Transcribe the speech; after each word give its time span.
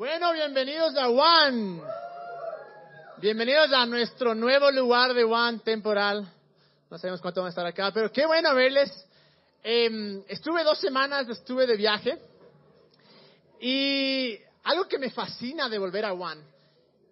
Bueno, 0.00 0.32
bienvenidos 0.32 0.96
a 0.96 1.10
One. 1.10 1.82
Bienvenidos 3.18 3.70
a 3.70 3.84
nuestro 3.84 4.34
nuevo 4.34 4.70
lugar 4.70 5.12
de 5.12 5.24
One 5.24 5.58
temporal. 5.58 6.26
No 6.90 6.96
sabemos 6.96 7.20
cuánto 7.20 7.42
van 7.42 7.48
a 7.48 7.50
estar 7.50 7.66
acá, 7.66 7.90
pero 7.92 8.10
qué 8.10 8.24
bueno 8.24 8.54
verles. 8.54 8.90
Em, 9.62 10.22
estuve 10.26 10.64
dos 10.64 10.78
semanas, 10.78 11.28
estuve 11.28 11.66
de 11.66 11.76
viaje. 11.76 12.18
Y 13.60 14.38
algo 14.64 14.88
que 14.88 14.98
me 14.98 15.10
fascina 15.10 15.68
de 15.68 15.76
volver 15.76 16.06
a 16.06 16.14
One 16.14 16.40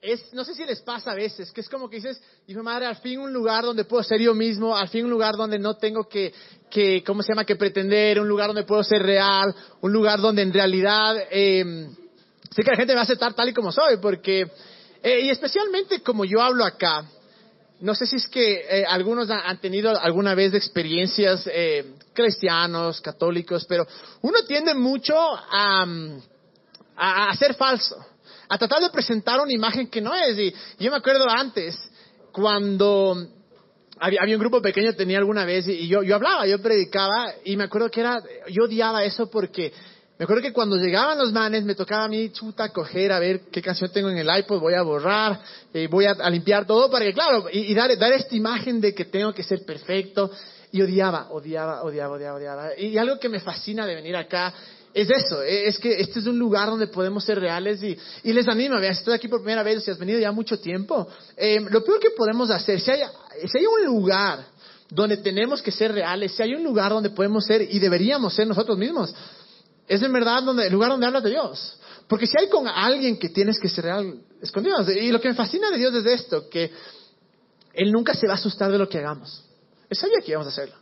es, 0.01 0.33
no 0.33 0.43
sé 0.43 0.55
si 0.55 0.65
les 0.65 0.81
pasa 0.81 1.11
a 1.11 1.15
veces, 1.15 1.53
que 1.53 1.61
es 1.61 1.69
como 1.69 1.91
que 1.91 1.97
dices, 1.97 2.19
hijo 2.47 2.63
madre, 2.63 2.87
al 2.87 2.97
fin 2.97 3.21
un 3.21 3.35
lugar 3.35 3.65
donde 3.65 3.85
puedo 3.85 4.03
ser 4.03 4.23
yo 4.23 4.33
mismo, 4.33 4.75
al 4.75 4.89
fin 4.89 5.05
un 5.05 5.11
lugar 5.11 5.37
donde 5.37 5.59
no 5.59 5.77
tengo 5.77 6.09
que, 6.09 6.33
que 6.71 7.05
¿cómo 7.05 7.23
se 7.23 7.33
llama?, 7.33 7.45
que 7.45 7.57
pretender, 7.57 8.19
un 8.19 8.29
lugar 8.29 8.47
donde 8.47 8.65
puedo 8.65 8.83
ser 8.83 9.03
real, 9.03 9.55
un 9.83 9.93
lugar 9.93 10.23
donde 10.23 10.41
en 10.41 10.55
realidad 10.55 11.19
eh, 11.31 11.87
sé 12.51 12.63
que 12.63 12.71
la 12.71 12.77
gente 12.77 12.93
me 12.93 12.97
va 12.97 13.01
a 13.01 13.05
aceptar 13.05 13.35
tal 13.35 13.49
y 13.49 13.55
como 13.55 13.73
soy, 13.73 13.99
porque, 13.99 14.51
eh, 15.03 15.21
y 15.21 15.31
especialmente 15.31 16.03
como 16.03 16.25
yo 16.25 16.41
hablo 16.41 16.65
acá, 16.65 17.05
no 17.81 17.95
sé 17.95 18.07
si 18.07 18.17
es 18.17 18.27
que 18.27 18.65
eh, 18.69 18.85
algunos 18.89 19.31
han 19.31 19.61
tenido 19.61 19.97
alguna 19.99 20.35
vez 20.35 20.53
experiencias 20.55 21.49
eh, 21.53 21.95
cristianos, 22.13 23.01
católicos, 23.01 23.65
pero 23.69 23.87
uno 24.23 24.43
tiende 24.45 24.75
mucho 24.75 25.17
a, 25.17 25.87
a, 26.97 27.31
a 27.31 27.37
ser 27.37 27.55
falso 27.55 27.97
a 28.49 28.59
tratar 28.59 28.81
de 28.81 28.91
presentar 28.91 29.41
una 29.41 29.53
imagen 29.53 29.89
que 29.89 30.01
no 30.01 30.15
es. 30.15 30.39
Y 30.39 30.55
yo 30.79 30.91
me 30.91 30.97
acuerdo 30.97 31.29
antes, 31.29 31.77
cuando 32.33 33.17
había, 33.99 34.23
había 34.23 34.37
un 34.37 34.41
grupo 34.41 34.63
pequeño, 34.63 34.95
tenía 34.95 35.19
alguna 35.19 35.45
vez, 35.45 35.69
y 35.69 35.87
yo, 35.87 36.03
yo 36.03 36.15
hablaba, 36.15 36.47
yo 36.47 36.61
predicaba, 36.61 37.33
y 37.45 37.57
me 37.57 37.65
acuerdo 37.65 37.91
que 37.91 38.01
era, 38.01 38.19
yo 38.49 38.65
odiaba 38.65 39.05
eso 39.05 39.31
porque 39.31 39.73
me 40.19 40.25
acuerdo 40.25 40.43
que 40.43 40.53
cuando 40.53 40.77
llegaban 40.77 41.17
los 41.17 41.33
manes 41.33 41.63
me 41.63 41.77
tocaba 41.77 42.05
a 42.05 42.09
mí 42.09 42.31
chuta 42.31 42.71
coger 42.71 43.13
a 43.13 43.21
ver 43.21 43.43
qué 43.53 43.63
canción 43.63 43.89
tengo 43.93 44.11
en 44.11 44.19
el 44.19 44.29
iPod, 44.39 44.59
voy 44.59 44.75
a 44.75 44.83
borrar, 44.83 45.41
eh, 45.73 45.87
voy 45.89 46.07
a, 46.07 46.29
limpiar 46.29 46.67
todo 46.67 46.91
para 46.91 47.05
que, 47.05 47.15
claro, 47.15 47.47
y, 47.53 47.73
dar, 47.73 47.97
dar 47.97 48.13
esta 48.13 48.35
imagen 48.35 48.81
de 48.81 48.93
que 48.95 49.05
tengo 49.05 49.33
que 49.33 49.45
ser 49.45 49.65
perfecto. 49.65 50.29
Y 50.73 50.83
odiaba, 50.83 51.29
odiaba, 51.31 51.83
odiaba, 51.83 52.17
odiaba, 52.17 52.37
odiaba. 52.37 52.77
Y 52.77 52.99
algo 52.99 53.19
que 53.19 53.29
me 53.29 53.39
fascina 53.41 53.87
de 53.87 53.95
venir 53.95 54.17
acá 54.17 54.53
es 54.93 55.09
eso, 55.09 55.41
es 55.43 55.79
que 55.79 56.01
este 56.01 56.19
es 56.19 56.27
un 56.27 56.39
lugar 56.39 56.69
donde 56.69 56.89
podemos 56.89 57.25
ser 57.25 57.39
reales 57.39 57.81
y, 57.83 57.97
y 58.25 58.33
les 58.33 58.49
animo, 58.49 58.81
veas, 58.81 58.97
si 58.97 59.03
estás 59.03 59.15
aquí 59.15 59.29
por 59.29 59.41
primera 59.41 59.63
vez 59.63 59.85
si 59.85 59.91
has 59.91 59.99
venido 59.99 60.19
ya 60.19 60.33
mucho 60.33 60.59
tiempo, 60.59 61.07
eh, 61.37 61.61
lo 61.71 61.85
peor 61.85 62.01
que 62.01 62.11
podemos 62.11 62.51
hacer, 62.51 62.81
si 62.81 62.91
hay, 62.91 63.03
si 63.47 63.59
hay 63.59 63.67
un 63.67 63.85
lugar 63.85 64.45
donde 64.91 65.19
tenemos 65.19 65.63
que 65.63 65.71
ser 65.71 65.93
reales, 65.93 66.33
si 66.33 66.43
hay 66.43 66.55
un 66.55 66.65
lugar 66.65 66.91
donde 66.91 67.11
podemos 67.11 67.45
ser 67.45 67.63
y 67.63 67.79
deberíamos 67.79 68.35
ser 68.35 68.49
nosotros 68.49 68.77
mismos, 68.77 69.15
es 69.89 70.03
en 70.03 70.13
verdad 70.13 70.43
donde, 70.43 70.67
el 70.67 70.73
lugar 70.73 70.91
donde 70.91 71.07
hablas 71.07 71.23
de 71.23 71.31
Dios. 71.31 71.79
Porque 72.07 72.27
si 72.27 72.35
hay 72.39 72.49
con 72.49 72.67
alguien 72.69 73.19
que 73.19 73.29
tienes 73.29 73.59
que 73.59 73.69
ser 73.69 73.85
real, 73.85 74.21
es 74.41 74.53
con 74.53 74.63
Dios. 74.63 74.89
Y 74.89 75.11
lo 75.11 75.21
que 75.21 75.29
me 75.29 75.35
fascina 75.35 75.71
de 75.71 75.79
Dios 75.79 75.95
es 75.95 76.07
esto, 76.07 76.49
que 76.49 76.71
Él 77.75 77.93
nunca 77.93 78.15
se 78.15 78.27
va 78.27 78.35
a 78.35 78.37
asustar 78.37 78.71
de 78.71 78.79
lo 78.79 78.89
que 78.89 78.99
hagamos. 78.99 79.45
Él 79.89 79.97
sabía 79.97 80.19
que 80.25 80.31
íbamos 80.31 80.47
a 80.47 80.51
hacerlo. 80.51 80.77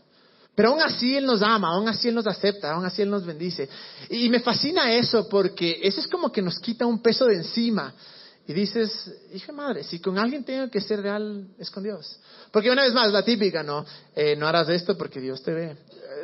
Pero 0.54 0.70
aún 0.70 0.80
así 0.80 1.16
Él 1.16 1.26
nos 1.26 1.42
ama, 1.42 1.68
aún 1.74 1.88
así 1.88 2.08
Él 2.08 2.14
nos 2.14 2.26
acepta, 2.26 2.72
aún 2.72 2.84
así 2.84 3.02
Él 3.02 3.10
nos 3.10 3.26
bendice. 3.26 3.68
Y 4.08 4.28
me 4.28 4.40
fascina 4.40 4.92
eso 4.92 5.28
porque 5.28 5.80
eso 5.82 6.00
es 6.00 6.08
como 6.08 6.32
que 6.32 6.40
nos 6.42 6.58
quita 6.58 6.86
un 6.86 7.02
peso 7.02 7.26
de 7.26 7.36
encima. 7.36 7.92
Y 8.48 8.52
dices, 8.52 9.12
hija 9.34 9.52
madre, 9.52 9.82
si 9.82 9.98
con 9.98 10.18
alguien 10.18 10.44
tengo 10.44 10.70
que 10.70 10.80
ser 10.80 11.02
real, 11.02 11.48
es 11.58 11.68
con 11.68 11.82
Dios. 11.82 12.18
Porque 12.52 12.70
una 12.70 12.84
vez 12.84 12.94
más, 12.94 13.12
la 13.12 13.24
típica, 13.24 13.62
¿no? 13.62 13.84
Eh, 14.14 14.36
no 14.36 14.46
harás 14.46 14.68
esto 14.68 14.96
porque 14.96 15.20
Dios 15.20 15.42
te 15.42 15.52
ve. 15.52 15.76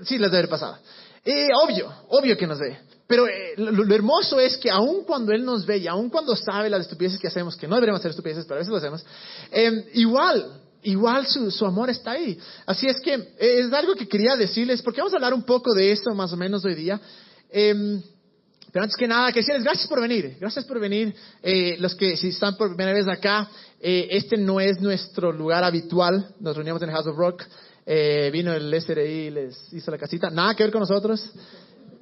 Sí, 0.04 0.18
les 0.18 0.30
debe 0.30 0.38
haber 0.38 0.48
pasado. 0.48 0.78
Eh, 1.24 1.48
obvio, 1.54 1.92
obvio 2.08 2.36
que 2.36 2.46
nos 2.46 2.58
ve. 2.58 2.78
Pero 3.12 3.26
eh, 3.26 3.52
lo, 3.58 3.94
hermoso 3.94 4.40
es 4.40 4.56
que 4.56 4.70
aun 4.70 5.04
cuando 5.04 5.32
Él 5.32 5.44
nos 5.44 5.66
ve 5.66 5.76
y 5.76 5.86
aun 5.86 6.08
cuando 6.08 6.34
sabe 6.34 6.70
las 6.70 6.80
estupideces 6.80 7.20
que 7.20 7.28
hacemos, 7.28 7.56
que 7.56 7.68
no 7.68 7.74
deberíamos 7.74 8.00
hacer 8.00 8.10
estupideces, 8.10 8.46
pero 8.46 8.56
a 8.56 8.58
veces 8.60 8.70
lo 8.70 8.78
hacemos, 8.78 9.04
eh, 9.50 9.90
igual 9.92 10.60
igual 10.84 11.26
su, 11.26 11.66
amor 11.66 11.90
está 11.90 12.12
ahí. 12.12 12.38
Así 12.64 12.86
es 12.86 13.00
que 13.00 13.14
eh, 13.14 13.60
es 13.60 13.72
algo 13.72 13.94
que 13.94 14.08
quería 14.08 14.34
decirles, 14.34 14.80
porque 14.80 15.00
vamos 15.00 15.12
a 15.12 15.16
hablar 15.16 15.34
un 15.34 15.42
poco 15.42 15.74
de 15.74 15.92
eso 15.92 16.14
más 16.14 16.32
o 16.32 16.38
menos 16.38 16.64
hoy 16.64 16.74
día. 16.74 16.98
Eh, 17.50 18.00
pero 18.72 18.84
antes 18.84 18.96
que 18.96 19.06
nada, 19.06 19.30
que 19.30 19.40
decirles 19.40 19.62
gracias 19.62 19.86
por 19.86 20.00
venir, 20.00 20.38
gracias 20.40 20.64
por 20.64 20.80
venir. 20.80 21.14
Los 21.78 21.94
que 21.94 22.16
si 22.16 22.28
están 22.28 22.56
por 22.56 22.74
primera 22.74 22.94
vez 22.94 23.06
acá, 23.06 23.46
este 23.78 24.38
no 24.38 24.58
es 24.58 24.80
nuestro 24.80 25.30
lugar 25.30 25.62
habitual, 25.62 26.34
nos 26.40 26.56
reunimos 26.56 26.80
en 26.80 26.90
House 26.90 27.06
of 27.06 27.16
Rock. 27.16 27.44
Eh, 27.84 28.30
vino 28.32 28.52
el 28.52 28.72
SRI 28.72 29.02
y 29.02 29.30
les 29.30 29.72
hizo 29.72 29.90
la 29.90 29.98
casita, 29.98 30.30
nada 30.30 30.54
que 30.54 30.62
ver 30.62 30.72
con 30.72 30.80
nosotros 30.80 31.32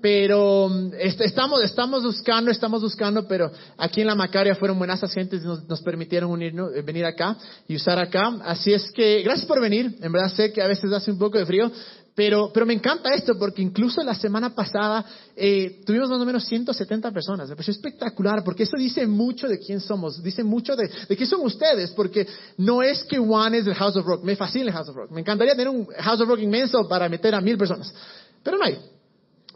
pero 0.01 0.71
estamos, 0.99 1.63
estamos 1.63 2.03
buscando, 2.03 2.51
estamos 2.51 2.83
buscando, 2.83 3.27
pero 3.27 3.51
aquí 3.77 4.01
en 4.01 4.07
la 4.07 4.15
Macaria 4.15 4.55
fueron 4.55 4.79
buenas 4.79 5.03
agentes 5.03 5.43
y 5.43 5.47
nos, 5.47 5.69
nos 5.69 5.83
permitieron 5.83 6.31
unirnos, 6.31 6.73
venir 6.85 7.05
acá 7.05 7.37
y 7.69 7.77
usar 7.77 7.99
acá. 7.99 8.39
Así 8.45 8.73
es 8.73 8.91
que, 8.93 9.23
gracias 9.23 9.47
por 9.47 9.61
venir. 9.61 9.97
En 10.01 10.13
verdad 10.13 10.33
sé 10.35 10.53
que 10.53 10.63
a 10.63 10.67
veces 10.67 10.93
hace 10.93 11.11
un 11.11 11.19
poco 11.19 11.39
de 11.39 11.47
frío, 11.47 11.71
pero, 12.15 12.51
pero 12.53 12.67
me 12.67 12.75
encanta 12.75 13.15
esto 13.15 13.39
porque 13.39 13.63
incluso 13.63 14.03
la 14.03 14.15
semana 14.15 14.55
pasada 14.55 15.05
eh, 15.37 15.81
tuvimos 15.87 16.11
más 16.11 16.21
o 16.21 16.25
menos 16.25 16.45
170 16.45 17.11
personas. 17.13 17.49
Me 17.49 17.55
pareció 17.55 17.73
espectacular 17.73 18.43
porque 18.45 18.65
eso 18.65 18.77
dice 18.77 19.07
mucho 19.07 19.49
de 19.49 19.59
quién 19.59 19.81
somos, 19.81 20.23
dice 20.23 20.43
mucho 20.43 20.75
de, 20.75 20.89
de 21.09 21.17
quién 21.17 21.29
son 21.29 21.41
ustedes, 21.43 21.93
porque 21.93 22.27
no 22.59 22.83
es 22.83 23.05
que 23.05 23.19
One 23.19 23.59
es 23.59 23.67
el 23.67 23.75
House 23.75 23.97
of 23.97 24.05
Rock. 24.05 24.25
Me 24.25 24.37
fascina 24.37 24.67
el 24.67 24.73
House 24.73 24.89
of 24.89 24.97
Rock. 24.97 25.11
Me 25.13 25.21
encantaría 25.21 25.55
tener 25.55 25.69
un 25.69 25.87
House 25.87 26.21
of 26.21 26.29
Rock 26.29 26.41
inmenso 26.41 26.87
para 26.89 27.09
meter 27.09 27.35
a 27.35 27.41
mil 27.41 27.57
personas, 27.57 27.95
pero 28.43 28.59
no 28.59 28.65
hay. 28.65 28.79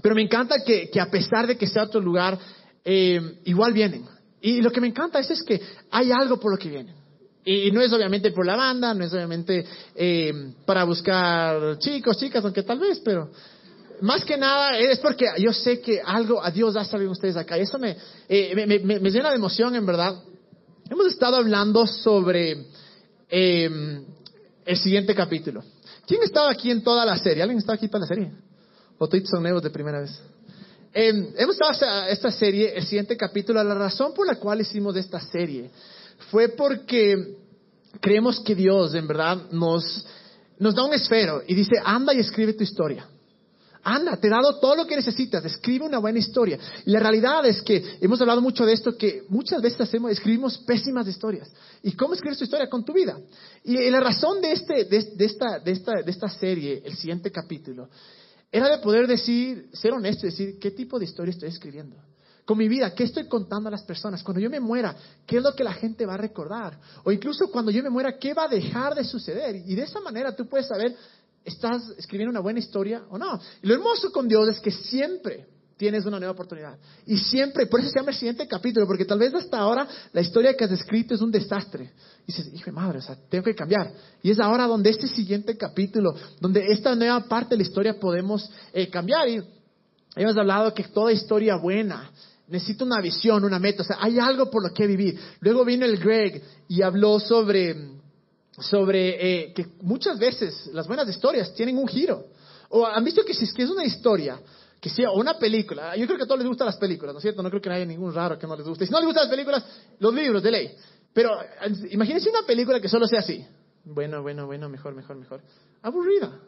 Pero 0.00 0.14
me 0.14 0.22
encanta 0.22 0.56
que, 0.64 0.90
que, 0.90 1.00
a 1.00 1.10
pesar 1.10 1.46
de 1.46 1.56
que 1.56 1.66
sea 1.66 1.84
otro 1.84 2.00
lugar, 2.00 2.38
eh, 2.84 3.40
igual 3.44 3.72
vienen. 3.72 4.04
Y 4.40 4.60
lo 4.60 4.70
que 4.70 4.80
me 4.80 4.86
encanta 4.86 5.18
es, 5.18 5.30
es 5.30 5.42
que 5.42 5.60
hay 5.90 6.12
algo 6.12 6.38
por 6.38 6.52
lo 6.52 6.58
que 6.58 6.68
vienen. 6.68 7.03
Y 7.44 7.70
no 7.72 7.82
es 7.82 7.92
obviamente 7.92 8.30
por 8.30 8.46
la 8.46 8.56
banda, 8.56 8.94
no 8.94 9.04
es 9.04 9.12
obviamente 9.12 9.66
eh, 9.94 10.54
para 10.64 10.84
buscar 10.84 11.78
chicos, 11.78 12.16
chicas, 12.16 12.42
aunque 12.42 12.62
tal 12.62 12.78
vez, 12.78 13.00
pero 13.04 13.30
más 14.00 14.24
que 14.24 14.36
nada 14.36 14.78
es 14.78 14.98
porque 14.98 15.26
yo 15.38 15.52
sé 15.52 15.80
que 15.80 16.00
algo 16.04 16.42
a 16.42 16.50
Dios 16.50 16.74
ha 16.76 16.84
salido 16.84 17.10
ustedes 17.10 17.36
acá. 17.36 17.58
Y 17.58 17.62
eso 17.62 17.78
me, 17.78 17.96
eh, 18.28 18.54
me, 18.66 18.98
me, 18.98 19.10
llena 19.10 19.30
de 19.30 19.36
emoción, 19.36 19.74
en 19.74 19.84
verdad. 19.84 20.22
Hemos 20.90 21.06
estado 21.06 21.36
hablando 21.36 21.86
sobre 21.86 22.66
eh, 23.28 24.02
el 24.64 24.76
siguiente 24.78 25.14
capítulo. 25.14 25.62
¿Quién 26.06 26.22
estaba 26.22 26.50
aquí 26.50 26.70
en 26.70 26.82
toda 26.82 27.04
la 27.04 27.18
serie? 27.18 27.42
¿Alguien 27.42 27.58
estaba 27.58 27.76
aquí 27.76 27.88
para 27.88 28.02
la 28.02 28.08
serie? 28.08 28.32
¿O 28.98 29.08
todos 29.08 29.24
son 29.28 29.42
nuevos 29.42 29.62
de 29.62 29.70
primera 29.70 30.00
vez? 30.00 30.18
Eh, 30.92 31.32
hemos 31.36 31.56
estado 31.60 32.06
esta 32.08 32.30
serie, 32.30 32.74
el 32.76 32.84
siguiente 32.84 33.16
capítulo. 33.16 33.62
La 33.62 33.74
razón 33.74 34.14
por 34.14 34.26
la 34.26 34.36
cual 34.36 34.60
hicimos 34.60 34.96
esta 34.96 35.20
serie 35.20 35.70
fue 36.30 36.48
porque 36.48 37.36
creemos 38.00 38.40
que 38.40 38.54
Dios, 38.54 38.94
en 38.94 39.06
verdad, 39.06 39.50
nos, 39.50 40.04
nos 40.58 40.74
da 40.74 40.84
un 40.84 40.94
esfero 40.94 41.42
y 41.46 41.54
dice, 41.54 41.76
anda 41.84 42.12
y 42.14 42.20
escribe 42.20 42.54
tu 42.54 42.62
historia. 42.62 43.08
Anda, 43.86 44.16
te 44.16 44.28
he 44.28 44.30
dado 44.30 44.58
todo 44.60 44.76
lo 44.76 44.86
que 44.86 44.96
necesitas, 44.96 45.44
escribe 45.44 45.84
una 45.84 45.98
buena 45.98 46.18
historia. 46.18 46.58
Y 46.86 46.90
la 46.90 47.00
realidad 47.00 47.44
es 47.44 47.60
que 47.60 47.98
hemos 48.00 48.18
hablado 48.18 48.40
mucho 48.40 48.64
de 48.64 48.72
esto, 48.72 48.96
que 48.96 49.24
muchas 49.28 49.60
veces 49.60 49.82
hacemos, 49.82 50.10
escribimos 50.10 50.56
pésimas 50.58 51.06
historias. 51.06 51.52
¿Y 51.82 51.92
cómo 51.92 52.14
escribes 52.14 52.38
tu 52.38 52.44
historia? 52.44 52.70
Con 52.70 52.82
tu 52.82 52.94
vida. 52.94 53.18
Y 53.62 53.90
la 53.90 54.00
razón 54.00 54.40
de, 54.40 54.52
este, 54.52 54.84
de, 54.86 55.02
de, 55.14 55.24
esta, 55.26 55.58
de, 55.58 55.72
esta, 55.72 55.92
de 56.02 56.10
esta 56.10 56.28
serie, 56.28 56.82
el 56.82 56.96
siguiente 56.96 57.30
capítulo, 57.30 57.90
era 58.50 58.70
de 58.70 58.78
poder 58.78 59.06
decir, 59.06 59.68
ser 59.74 59.92
honesto 59.92 60.26
y 60.26 60.30
decir, 60.30 60.58
¿qué 60.58 60.70
tipo 60.70 60.98
de 60.98 61.04
historia 61.04 61.32
estoy 61.32 61.50
escribiendo? 61.50 61.96
Con 62.44 62.58
mi 62.58 62.68
vida, 62.68 62.94
¿qué 62.94 63.04
estoy 63.04 63.26
contando 63.26 63.68
a 63.68 63.72
las 63.72 63.82
personas? 63.82 64.22
Cuando 64.22 64.40
yo 64.40 64.50
me 64.50 64.60
muera, 64.60 64.94
¿qué 65.26 65.38
es 65.38 65.42
lo 65.42 65.54
que 65.54 65.64
la 65.64 65.72
gente 65.72 66.04
va 66.04 66.14
a 66.14 66.18
recordar? 66.18 66.78
O 67.02 67.10
incluso 67.10 67.50
cuando 67.50 67.70
yo 67.70 67.82
me 67.82 67.88
muera, 67.88 68.18
¿qué 68.18 68.34
va 68.34 68.44
a 68.44 68.48
dejar 68.48 68.94
de 68.94 69.04
suceder? 69.04 69.56
Y 69.66 69.74
de 69.74 69.82
esa 69.82 70.00
manera 70.00 70.36
tú 70.36 70.46
puedes 70.46 70.68
saber, 70.68 70.94
¿estás 71.42 71.82
escribiendo 71.96 72.30
una 72.30 72.40
buena 72.40 72.58
historia 72.58 73.02
o 73.08 73.16
no? 73.16 73.40
Y 73.62 73.66
lo 73.66 73.74
hermoso 73.74 74.12
con 74.12 74.28
Dios 74.28 74.48
es 74.48 74.60
que 74.60 74.70
siempre 74.70 75.46
tienes 75.76 76.04
una 76.04 76.18
nueva 76.18 76.32
oportunidad. 76.32 76.76
Y 77.06 77.16
siempre, 77.16 77.66
por 77.66 77.80
eso 77.80 77.88
se 77.88 77.98
llama 77.98 78.10
el 78.10 78.16
siguiente 78.16 78.46
capítulo, 78.46 78.86
porque 78.86 79.06
tal 79.06 79.18
vez 79.18 79.34
hasta 79.34 79.58
ahora 79.58 79.88
la 80.12 80.20
historia 80.20 80.54
que 80.54 80.64
has 80.64 80.72
escrito 80.72 81.14
es 81.14 81.22
un 81.22 81.30
desastre. 81.30 81.92
Y 82.24 82.26
dices, 82.26 82.52
hijo 82.52 82.66
de 82.66 82.72
madre, 82.72 82.98
o 82.98 83.02
sea, 83.02 83.16
tengo 83.28 83.44
que 83.44 83.54
cambiar. 83.54 83.90
Y 84.22 84.30
es 84.30 84.38
ahora 84.38 84.66
donde 84.66 84.90
este 84.90 85.08
siguiente 85.08 85.56
capítulo, 85.56 86.14
donde 86.40 86.66
esta 86.72 86.94
nueva 86.94 87.24
parte 87.24 87.50
de 87.50 87.56
la 87.56 87.62
historia 87.62 87.98
podemos 87.98 88.50
eh, 88.72 88.88
cambiar. 88.90 89.28
Y 89.28 89.42
hemos 90.16 90.36
hablado 90.36 90.74
que 90.74 90.84
toda 90.84 91.10
historia 91.10 91.56
buena 91.56 92.10
necesita 92.54 92.84
una 92.84 93.00
visión, 93.00 93.44
una 93.44 93.58
meta, 93.58 93.82
o 93.82 93.84
sea, 93.84 93.98
hay 94.00 94.18
algo 94.18 94.48
por 94.48 94.62
lo 94.62 94.72
que 94.72 94.86
vivir. 94.86 95.18
Luego 95.40 95.64
vino 95.64 95.84
el 95.84 95.98
Greg 95.98 96.40
y 96.68 96.82
habló 96.82 97.18
sobre, 97.18 97.74
sobre 98.58 99.48
eh, 99.48 99.52
que 99.52 99.66
muchas 99.82 100.18
veces 100.20 100.70
las 100.72 100.86
buenas 100.86 101.08
historias 101.08 101.52
tienen 101.54 101.76
un 101.76 101.88
giro. 101.88 102.26
O 102.70 102.86
han 102.86 103.02
visto 103.02 103.24
que 103.24 103.34
si 103.34 103.44
es 103.44 103.52
que 103.52 103.64
es 103.64 103.70
una 103.70 103.84
historia 103.84 104.38
que 104.80 104.88
sea 104.88 105.10
una 105.10 105.36
película. 105.36 105.96
Yo 105.96 106.06
creo 106.06 106.16
que 106.16 106.24
a 106.24 106.26
todos 106.26 106.38
les 106.38 106.48
gustan 106.48 106.66
las 106.66 106.76
películas, 106.76 107.12
¿no 107.12 107.18
es 107.18 107.22
cierto? 107.22 107.42
No 107.42 107.50
creo 107.50 107.60
que 107.60 107.70
haya 107.70 107.84
ningún 107.84 108.14
raro 108.14 108.38
que 108.38 108.46
no 108.46 108.54
les 108.54 108.66
guste. 108.66 108.86
Si 108.86 108.92
no 108.92 108.98
les 108.98 109.06
gustan 109.06 109.24
las 109.24 109.30
películas, 109.30 109.64
los 109.98 110.14
libros 110.14 110.42
de 110.42 110.50
ley. 110.50 110.76
Pero 111.12 111.30
imagínense 111.90 112.30
una 112.30 112.46
película 112.46 112.78
que 112.80 112.88
solo 112.88 113.06
sea 113.06 113.18
así. 113.20 113.44
Bueno, 113.84 114.22
bueno, 114.22 114.46
bueno, 114.46 114.68
mejor, 114.68 114.94
mejor, 114.94 115.16
mejor. 115.16 115.40
Aburrida. 115.82 116.38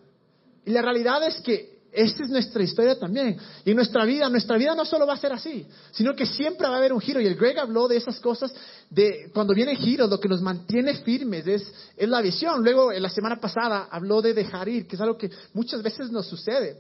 Y 0.65 0.71
la 0.71 0.83
realidad 0.83 1.27
es 1.27 1.41
que 1.41 1.76
esta 1.93 2.25
es 2.25 2.29
nuestra 2.29 2.63
historia 2.63 2.99
también. 2.99 3.39
Y 3.65 3.71
en 3.71 3.77
nuestra 3.77 4.05
vida, 4.05 4.29
nuestra 4.29 4.57
vida 4.57 4.75
no 4.75 4.85
solo 4.85 5.07
va 5.07 5.15
a 5.15 5.19
ser 5.19 5.33
así, 5.33 5.67
sino 5.93 6.15
que 6.15 6.27
siempre 6.27 6.67
va 6.69 6.75
a 6.75 6.79
haber 6.79 6.93
un 6.93 7.01
giro. 7.01 7.21
Y 7.21 7.27
el 7.27 7.37
Greg 7.37 7.59
habló 7.59 7.89
de 7.89 7.97
esas 7.97 8.21
cosas, 8.21 8.53
de 8.91 9.31
cuando 9.33 9.55
vienen 9.55 9.77
giros, 9.77 10.11
lo 10.11 10.21
que 10.21 10.29
nos 10.29 10.43
mantiene 10.43 10.95
firmes 10.97 11.47
es, 11.47 11.73
es 11.97 12.09
la 12.09 12.21
visión. 12.21 12.63
Luego, 12.63 12.93
en 12.93 13.03
la 13.03 13.11
semana 13.11 13.41
pasada, 13.41 13.89
habló 13.91 14.21
de 14.21 14.35
dejar 14.35 14.69
ir, 14.69 14.87
que 14.87 14.97
es 14.97 15.01
algo 15.01 15.17
que 15.17 15.31
muchas 15.55 15.83
veces 15.83 16.11
nos 16.11 16.27
sucede. 16.27 16.77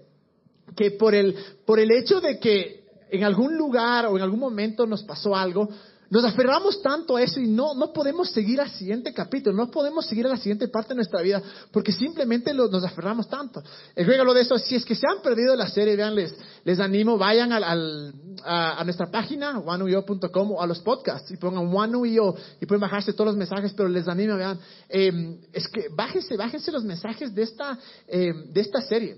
Que 0.75 0.91
por 0.91 1.15
el, 1.15 1.35
por 1.65 1.79
el 1.79 1.91
hecho 1.93 2.21
de 2.21 2.39
que 2.39 2.85
en 3.11 3.25
algún 3.25 3.57
lugar 3.57 4.07
o 4.07 4.17
en 4.17 4.23
algún 4.23 4.41
momento 4.41 4.87
nos 4.87 5.03
pasó 5.05 5.35
algo, 5.35 5.69
nos 6.09 6.25
aferramos 6.25 6.81
tanto 6.83 7.17
a 7.17 7.23
eso 7.23 7.41
y 7.41 7.49
no, 7.49 7.75
no 7.75 7.93
podemos 7.93 8.31
seguir 8.31 8.61
al 8.61 8.71
siguiente 8.71 9.13
capítulo, 9.13 9.57
no 9.57 9.71
podemos 9.71 10.07
seguir 10.07 10.27
a 10.27 10.31
la 10.31 10.37
siguiente 10.37 10.69
parte 10.69 10.91
de 10.91 10.97
nuestra 10.97 11.21
vida 11.21 11.43
porque 11.73 11.91
simplemente 11.91 12.55
nos 12.55 12.85
aferramos 12.85 13.29
tanto. 13.29 13.63
El 13.95 14.07
regalo 14.07 14.33
de 14.33 14.43
eso, 14.43 14.57
si 14.59 14.77
es 14.77 14.85
que 14.85 14.95
se 14.95 15.07
han 15.09 15.21
perdido 15.21 15.57
la 15.57 15.69
serie, 15.69 15.97
vean, 15.97 16.15
les, 16.15 16.33
les 16.65 16.79
animo, 16.79 17.19
vayan 17.19 17.53
al, 17.53 18.15
a, 18.45 18.85
nuestra 18.85 19.11
página, 19.11 19.59
oneuio.com 19.59 20.53
o 20.53 20.63
a 20.63 20.67
los 20.67 20.79
podcasts 20.81 21.31
y 21.33 21.37
pongan 21.37 21.67
oneuio 21.75 22.37
y 22.61 22.67
pueden 22.67 22.81
bajarse 22.81 23.13
todos 23.13 23.29
los 23.29 23.37
mensajes, 23.37 23.73
pero 23.77 23.89
les 23.89 24.07
animo, 24.07 24.37
vean, 24.37 24.61
em, 24.89 25.39
es 25.53 25.67
que 25.69 25.89
bájense, 25.89 26.37
bájense 26.37 26.71
los 26.71 26.85
mensajes 26.85 27.35
de 27.35 27.43
esta, 27.43 27.79
em, 28.07 28.53
de 28.53 28.61
esta 28.61 28.81
serie. 28.83 29.17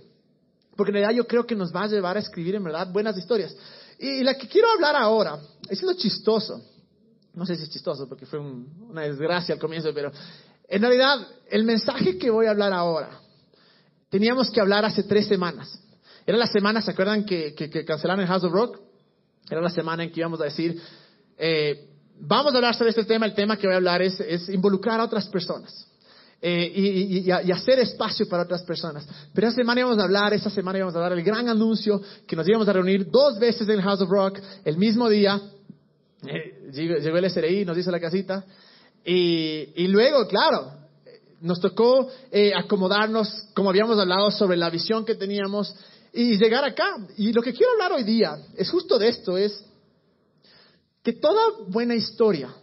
Porque 0.75 0.91
en 0.91 0.95
realidad 0.95 1.17
yo 1.17 1.27
creo 1.27 1.45
que 1.45 1.57
nos 1.57 1.75
va 1.75 1.83
a 1.83 1.89
llevar 1.89 2.17
a 2.17 2.21
escribir 2.21 2.55
en 2.55 2.65
verdad 2.65 2.91
buenas 2.91 3.19
historias. 3.19 3.55
Y 3.99 4.23
la 4.23 4.35
que 4.35 4.47
quiero 4.47 4.69
hablar 4.71 4.95
ahora, 4.95 5.39
es 5.69 5.83
lo 5.83 5.93
chistoso 5.95 6.63
no 7.39 7.47
sé 7.47 7.57
si 7.57 7.63
es 7.63 7.71
chistoso 7.71 8.09
porque 8.09 8.27
fue 8.27 8.41
una 8.41 9.03
desgracia 9.03 9.55
al 9.55 9.61
comienzo, 9.61 9.95
pero 9.95 10.11
en 10.69 10.83
realidad 10.83 11.27
el 11.49 11.65
mensaje 11.65 12.19
que 12.19 12.31
voy 12.31 12.47
a 12.47 12.51
hablar 12.51 12.73
ahora, 12.73 13.21
teníamos 14.11 14.51
que 14.51 14.61
hablar 14.61 14.85
hace 14.85 15.05
tres 15.05 15.29
semanas. 15.29 15.81
Era 16.27 16.37
la 16.37 16.49
semana, 16.49 16.83
¿se 16.83 16.91
acuerdan 16.91 17.25
que, 17.25 17.55
cancelaron 17.87 18.23
el 18.23 18.27
House 18.27 18.45
of 18.45 18.53
Rock? 18.53 18.81
Era 19.49 19.63
la 19.63 19.71
semana 19.71 20.03
en 20.03 20.11
que 20.11 20.21
íbamos 20.21 20.41
a 20.41 20.45
decir, 20.45 20.83
eh, 21.39 21.89
vamos 22.21 22.53
a 22.53 22.57
hablar 22.57 22.75
sobre 22.75 22.91
este 22.91 23.05
tema, 23.05 23.25
el 23.25 23.35
tema 23.35 23.57
que 23.57 23.69
voy 23.69 23.75
a 23.75 23.77
hablar 23.77 24.03
es, 24.03 24.49
involucrar 24.49 24.99
a 25.01 25.05
otras 25.05 25.29
personas. 25.29 25.87
Eh, 26.41 27.25
y, 27.25 27.31
hacer 27.31 27.79
espacio 27.81 28.29
para 28.29 28.43
otras 28.43 28.63
personas. 28.63 29.09
Pero 29.33 29.47
esa 29.47 29.57
semana 29.57 29.81
íbamos 29.81 29.99
a 29.99 30.05
hablar, 30.05 30.35
esa 30.35 30.51
semana 30.51 30.79
íbamos 30.79 30.97
a 30.97 31.01
dar 31.01 31.13
el 31.13 31.23
gran 31.23 31.49
anuncio 31.49 32.01
que 32.27 32.37
nos 32.37 32.49
íbamos 32.49 32.69
a 32.69 32.73
reunir 32.73 33.11
dos 33.11 33.39
veces 33.39 33.63
en 33.63 33.77
el 33.77 33.83
House 33.83 34.03
of 34.03 34.11
Rock 34.11 34.41
el 34.65 34.77
mismo 34.77 35.09
día 35.09 35.41
llegó 36.23 37.19
el 37.19 37.31
SRI, 37.31 37.65
nos 37.65 37.79
hizo 37.79 37.91
la 37.91 38.01
casita. 38.01 38.45
Y, 39.05 39.87
luego, 39.89 40.27
claro, 40.27 40.73
nos 41.41 41.61
tocó 41.61 42.11
eh, 42.31 42.53
acomodarnos, 42.55 43.49
como 43.55 43.71
habíamos 43.71 43.99
hablado, 43.99 44.31
sobre 44.31 44.57
la 44.57 44.71
visión 44.71 45.05
que 45.05 45.15
teníamos 45.15 45.75
y 46.13 46.37
llegar 46.37 46.65
acá. 46.65 46.97
Y 47.17 47.33
lo 47.33 47.43
que 47.43 47.53
quiero 47.53 47.73
hablar 47.73 47.93
hoy 47.93 48.05
día 48.05 48.37
es 48.57 48.71
justo 48.71 48.99
de 48.99 49.09
esto, 49.09 49.37
es 49.39 49.65
que 51.03 51.13
toda 51.15 51.41
buena 51.69 51.95
historia, 51.95 52.55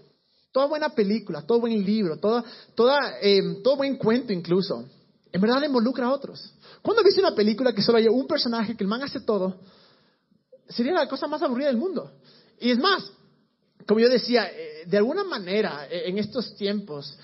toda 0.51 0.67
buena 0.67 0.89
película, 0.89 1.41
todo 1.41 1.61
buen 1.61 1.83
libro, 1.83 2.17
toda, 2.17 2.43
toda, 2.75 3.19
eh, 3.21 3.41
todo 3.63 3.77
buen 3.77 3.97
cuento 3.97 4.33
incluso, 4.33 4.85
en 5.31 5.41
verdad 5.41 5.63
involucra 5.63 6.05
a 6.05 6.11
otros. 6.11 6.53
¿Cuándo 6.81 7.03
viste 7.03 7.19
una 7.19 7.33
película 7.33 7.73
que 7.73 7.81
solo 7.81 7.97
hay 7.97 8.07
un 8.07 8.27
personaje, 8.27 8.77
que 8.77 8.83
el 8.83 8.87
man 8.87 9.01
hace 9.03 9.21
todo? 9.21 9.59
Sería 10.69 10.93
la 10.93 11.07
cosa 11.07 11.27
más 11.27 11.41
aburrida 11.41 11.67
del 11.67 11.77
mundo. 11.77 12.11
Y 12.59 12.71
es 12.71 12.77
más, 12.77 13.11
como 13.87 13.99
yo 13.99 14.09
decía, 14.09 14.47
eh, 14.47 14.83
de 14.87 14.97
alguna 14.97 15.23
manera, 15.23 15.87
eh, 15.89 16.03
en 16.07 16.17
estos 16.17 16.55
tiempos, 16.55 17.17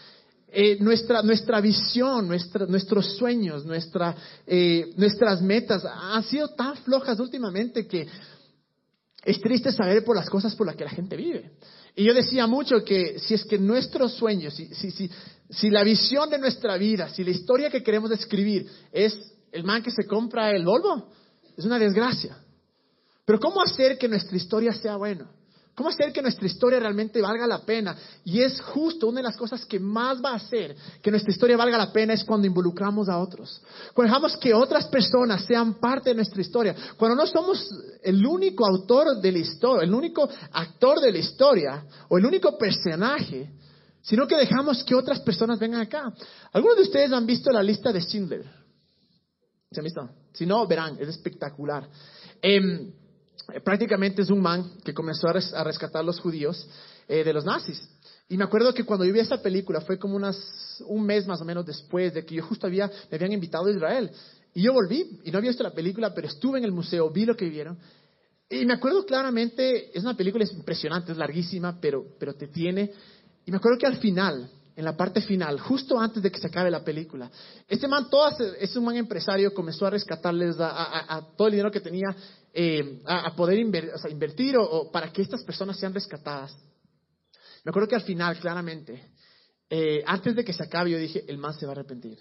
eh, 0.47 0.77
nuestra, 0.79 1.21
nuestra 1.21 1.61
visión, 1.61 2.27
nuestros 2.27 3.15
sueños, 3.15 3.65
nuestra, 3.65 4.15
nuestras 4.97 5.41
metas 5.41 5.85
han 5.85 6.23
sido 6.23 6.49
tan 6.49 6.75
flojas 6.77 7.19
últimamente 7.21 7.87
que 7.87 8.05
es 9.23 9.39
triste 9.39 9.71
saber 9.71 10.03
por 10.03 10.15
las 10.15 10.29
cosas 10.29 10.53
por 10.55 10.67
las 10.67 10.75
que 10.75 10.83
la 10.83 10.89
gente 10.89 11.15
vive. 11.15 11.51
Y 11.95 12.03
yo 12.03 12.13
decía 12.13 12.47
mucho 12.47 12.83
que 12.83 13.17
si 13.19 13.33
es 13.33 13.45
que 13.45 13.57
nuestros 13.57 14.13
sueños, 14.13 14.53
si, 14.53 14.73
si, 14.73 14.91
si, 14.91 15.09
si 15.49 15.69
la 15.69 15.83
visión 15.83 16.29
de 16.29 16.37
nuestra 16.37 16.75
vida, 16.75 17.07
si 17.09 17.23
la 17.23 17.31
historia 17.31 17.69
que 17.69 17.83
queremos 17.83 18.11
escribir 18.11 18.69
es 18.91 19.17
el 19.53 19.63
man 19.63 19.81
que 19.81 19.91
se 19.91 20.05
compra 20.05 20.51
el 20.51 20.65
Volvo, 20.65 21.11
es 21.55 21.63
una 21.63 21.79
desgracia. 21.79 22.37
Pero 23.23 23.39
¿cómo 23.39 23.61
hacer 23.61 23.97
que 23.97 24.09
nuestra 24.09 24.35
historia 24.35 24.73
sea 24.73 24.97
buena? 24.97 25.29
¿Cómo 25.81 25.89
hacer 25.89 26.13
que 26.13 26.21
nuestra 26.21 26.45
historia 26.45 26.79
realmente 26.79 27.19
valga 27.23 27.47
la 27.47 27.57
pena? 27.65 27.97
Y 28.23 28.39
es 28.39 28.61
justo 28.61 29.07
una 29.07 29.19
de 29.19 29.23
las 29.23 29.35
cosas 29.35 29.65
que 29.65 29.79
más 29.79 30.23
va 30.23 30.33
a 30.33 30.35
hacer 30.35 30.75
que 31.01 31.09
nuestra 31.09 31.31
historia 31.31 31.57
valga 31.57 31.75
la 31.75 31.91
pena 31.91 32.13
es 32.13 32.23
cuando 32.23 32.45
involucramos 32.45 33.09
a 33.09 33.17
otros. 33.17 33.59
Cuando 33.91 34.13
dejamos 34.13 34.37
que 34.37 34.53
otras 34.53 34.85
personas 34.89 35.43
sean 35.43 35.79
parte 35.79 36.11
de 36.11 36.17
nuestra 36.17 36.39
historia. 36.39 36.75
Cuando 36.97 37.15
no 37.15 37.25
somos 37.25 37.67
el 38.03 38.23
único 38.23 38.63
autor 38.63 39.19
de 39.19 39.31
la 39.31 39.39
historia, 39.39 39.83
el 39.83 39.91
único 39.91 40.29
actor 40.51 40.99
de 40.99 41.13
la 41.13 41.17
historia 41.17 41.83
o 42.09 42.19
el 42.19 42.27
único 42.27 42.55
personaje, 42.59 43.49
sino 44.03 44.27
que 44.27 44.35
dejamos 44.35 44.83
que 44.83 44.93
otras 44.93 45.19
personas 45.21 45.57
vengan 45.57 45.81
acá. 45.81 46.13
¿Algunos 46.53 46.77
de 46.77 46.83
ustedes 46.83 47.11
han 47.11 47.25
visto 47.25 47.49
la 47.49 47.63
lista 47.63 47.91
de 47.91 48.01
Schindler? 48.01 48.45
¿Se 49.71 49.79
han 49.79 49.83
visto? 49.83 50.07
Si 50.31 50.45
no, 50.45 50.67
verán, 50.67 50.97
es 50.99 51.07
espectacular. 51.07 51.89
Eh, 52.39 52.91
prácticamente 53.63 54.21
es 54.21 54.29
un 54.29 54.41
man 54.41 54.71
que 54.83 54.93
comenzó 54.93 55.27
a, 55.27 55.63
rescatar 55.63 56.01
a 56.01 56.05
los 56.05 56.19
judíos 56.19 56.67
eh, 57.07 57.23
de 57.23 57.33
los 57.33 57.45
nazis. 57.45 57.81
Y 58.29 58.37
me 58.37 58.45
acuerdo 58.45 58.73
que 58.73 58.85
cuando 58.85 59.05
yo 59.05 59.11
vi 59.11 59.19
esa 59.19 59.41
película 59.41 59.81
fue 59.81 59.99
como 59.99 60.15
unas, 60.15 60.81
un 60.87 61.05
mes 61.05 61.27
más 61.27 61.41
o 61.41 61.45
menos 61.45 61.65
después 61.65 62.13
de 62.13 62.25
que 62.25 62.35
yo 62.35 62.43
justo 62.43 62.67
había, 62.67 62.89
me 63.09 63.15
habían 63.15 63.33
invitado 63.33 63.65
a 63.65 63.71
Israel. 63.71 64.11
Y 64.53 64.63
yo 64.63 64.73
volví 64.73 65.19
y 65.23 65.31
no 65.31 65.37
había 65.37 65.49
visto 65.49 65.63
la 65.63 65.73
película, 65.73 66.13
pero 66.13 66.27
estuve 66.27 66.59
en 66.59 66.65
el 66.65 66.71
museo, 66.71 67.09
vi 67.09 67.25
lo 67.25 67.35
que 67.35 67.49
vieron. 67.49 67.77
Y 68.49 68.65
me 68.65 68.73
acuerdo 68.73 69.05
claramente, 69.05 69.97
es 69.97 70.03
una 70.03 70.15
película 70.15 70.45
impresionante, 70.45 71.13
es 71.13 71.17
larguísima, 71.17 71.79
pero, 71.79 72.05
pero 72.19 72.33
te 72.33 72.47
tiene. 72.47 72.91
Y 73.45 73.51
me 73.51 73.57
acuerdo 73.57 73.77
que 73.77 73.87
al 73.87 73.97
final, 73.97 74.49
en 74.75 74.85
la 74.85 74.97
parte 74.97 75.21
final, 75.21 75.59
justo 75.59 75.99
antes 75.99 76.21
de 76.21 76.29
que 76.29 76.39
se 76.39 76.47
acabe 76.47 76.69
la 76.69 76.83
película. 76.83 77.31
Este 77.67 77.87
man, 77.87 78.09
todo, 78.09 78.29
es 78.59 78.75
un 78.75 78.83
man 78.83 78.97
empresario, 78.97 79.53
comenzó 79.53 79.85
a 79.85 79.91
rescatarles 79.91 80.57
a, 80.59 81.25
todo 81.37 81.47
el 81.47 81.53
dinero 81.53 81.71
que 81.71 81.79
tenía, 81.79 82.15
eh, 82.53 83.01
a, 83.05 83.35
poder 83.35 83.57
invertir 83.59 84.57
o, 84.57 84.91
para 84.91 85.11
que 85.11 85.21
estas 85.21 85.43
personas 85.43 85.79
sean 85.79 85.93
rescatadas. 85.93 86.55
Me 87.63 87.69
acuerdo 87.69 87.87
que 87.87 87.95
al 87.95 88.01
final, 88.01 88.37
claramente, 88.39 89.11
eh, 89.69 90.03
antes 90.05 90.35
de 90.35 90.43
que 90.43 90.53
se 90.53 90.63
acabe, 90.63 90.91
yo 90.91 90.97
dije, 90.97 91.23
el 91.27 91.37
man 91.37 91.53
se 91.53 91.65
va 91.65 91.71
a 91.71 91.75
arrepentir. 91.75 92.17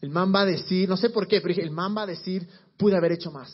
El 0.00 0.10
man 0.10 0.32
va 0.34 0.42
a 0.42 0.46
decir, 0.46 0.88
no 0.88 0.96
sé 0.96 1.10
por 1.10 1.26
qué, 1.26 1.40
pero 1.40 1.48
dije, 1.48 1.62
el 1.62 1.70
man 1.70 1.96
va 1.96 2.02
a 2.02 2.06
decir, 2.06 2.46
pude 2.76 2.96
haber 2.96 3.12
hecho 3.12 3.30
más, 3.30 3.50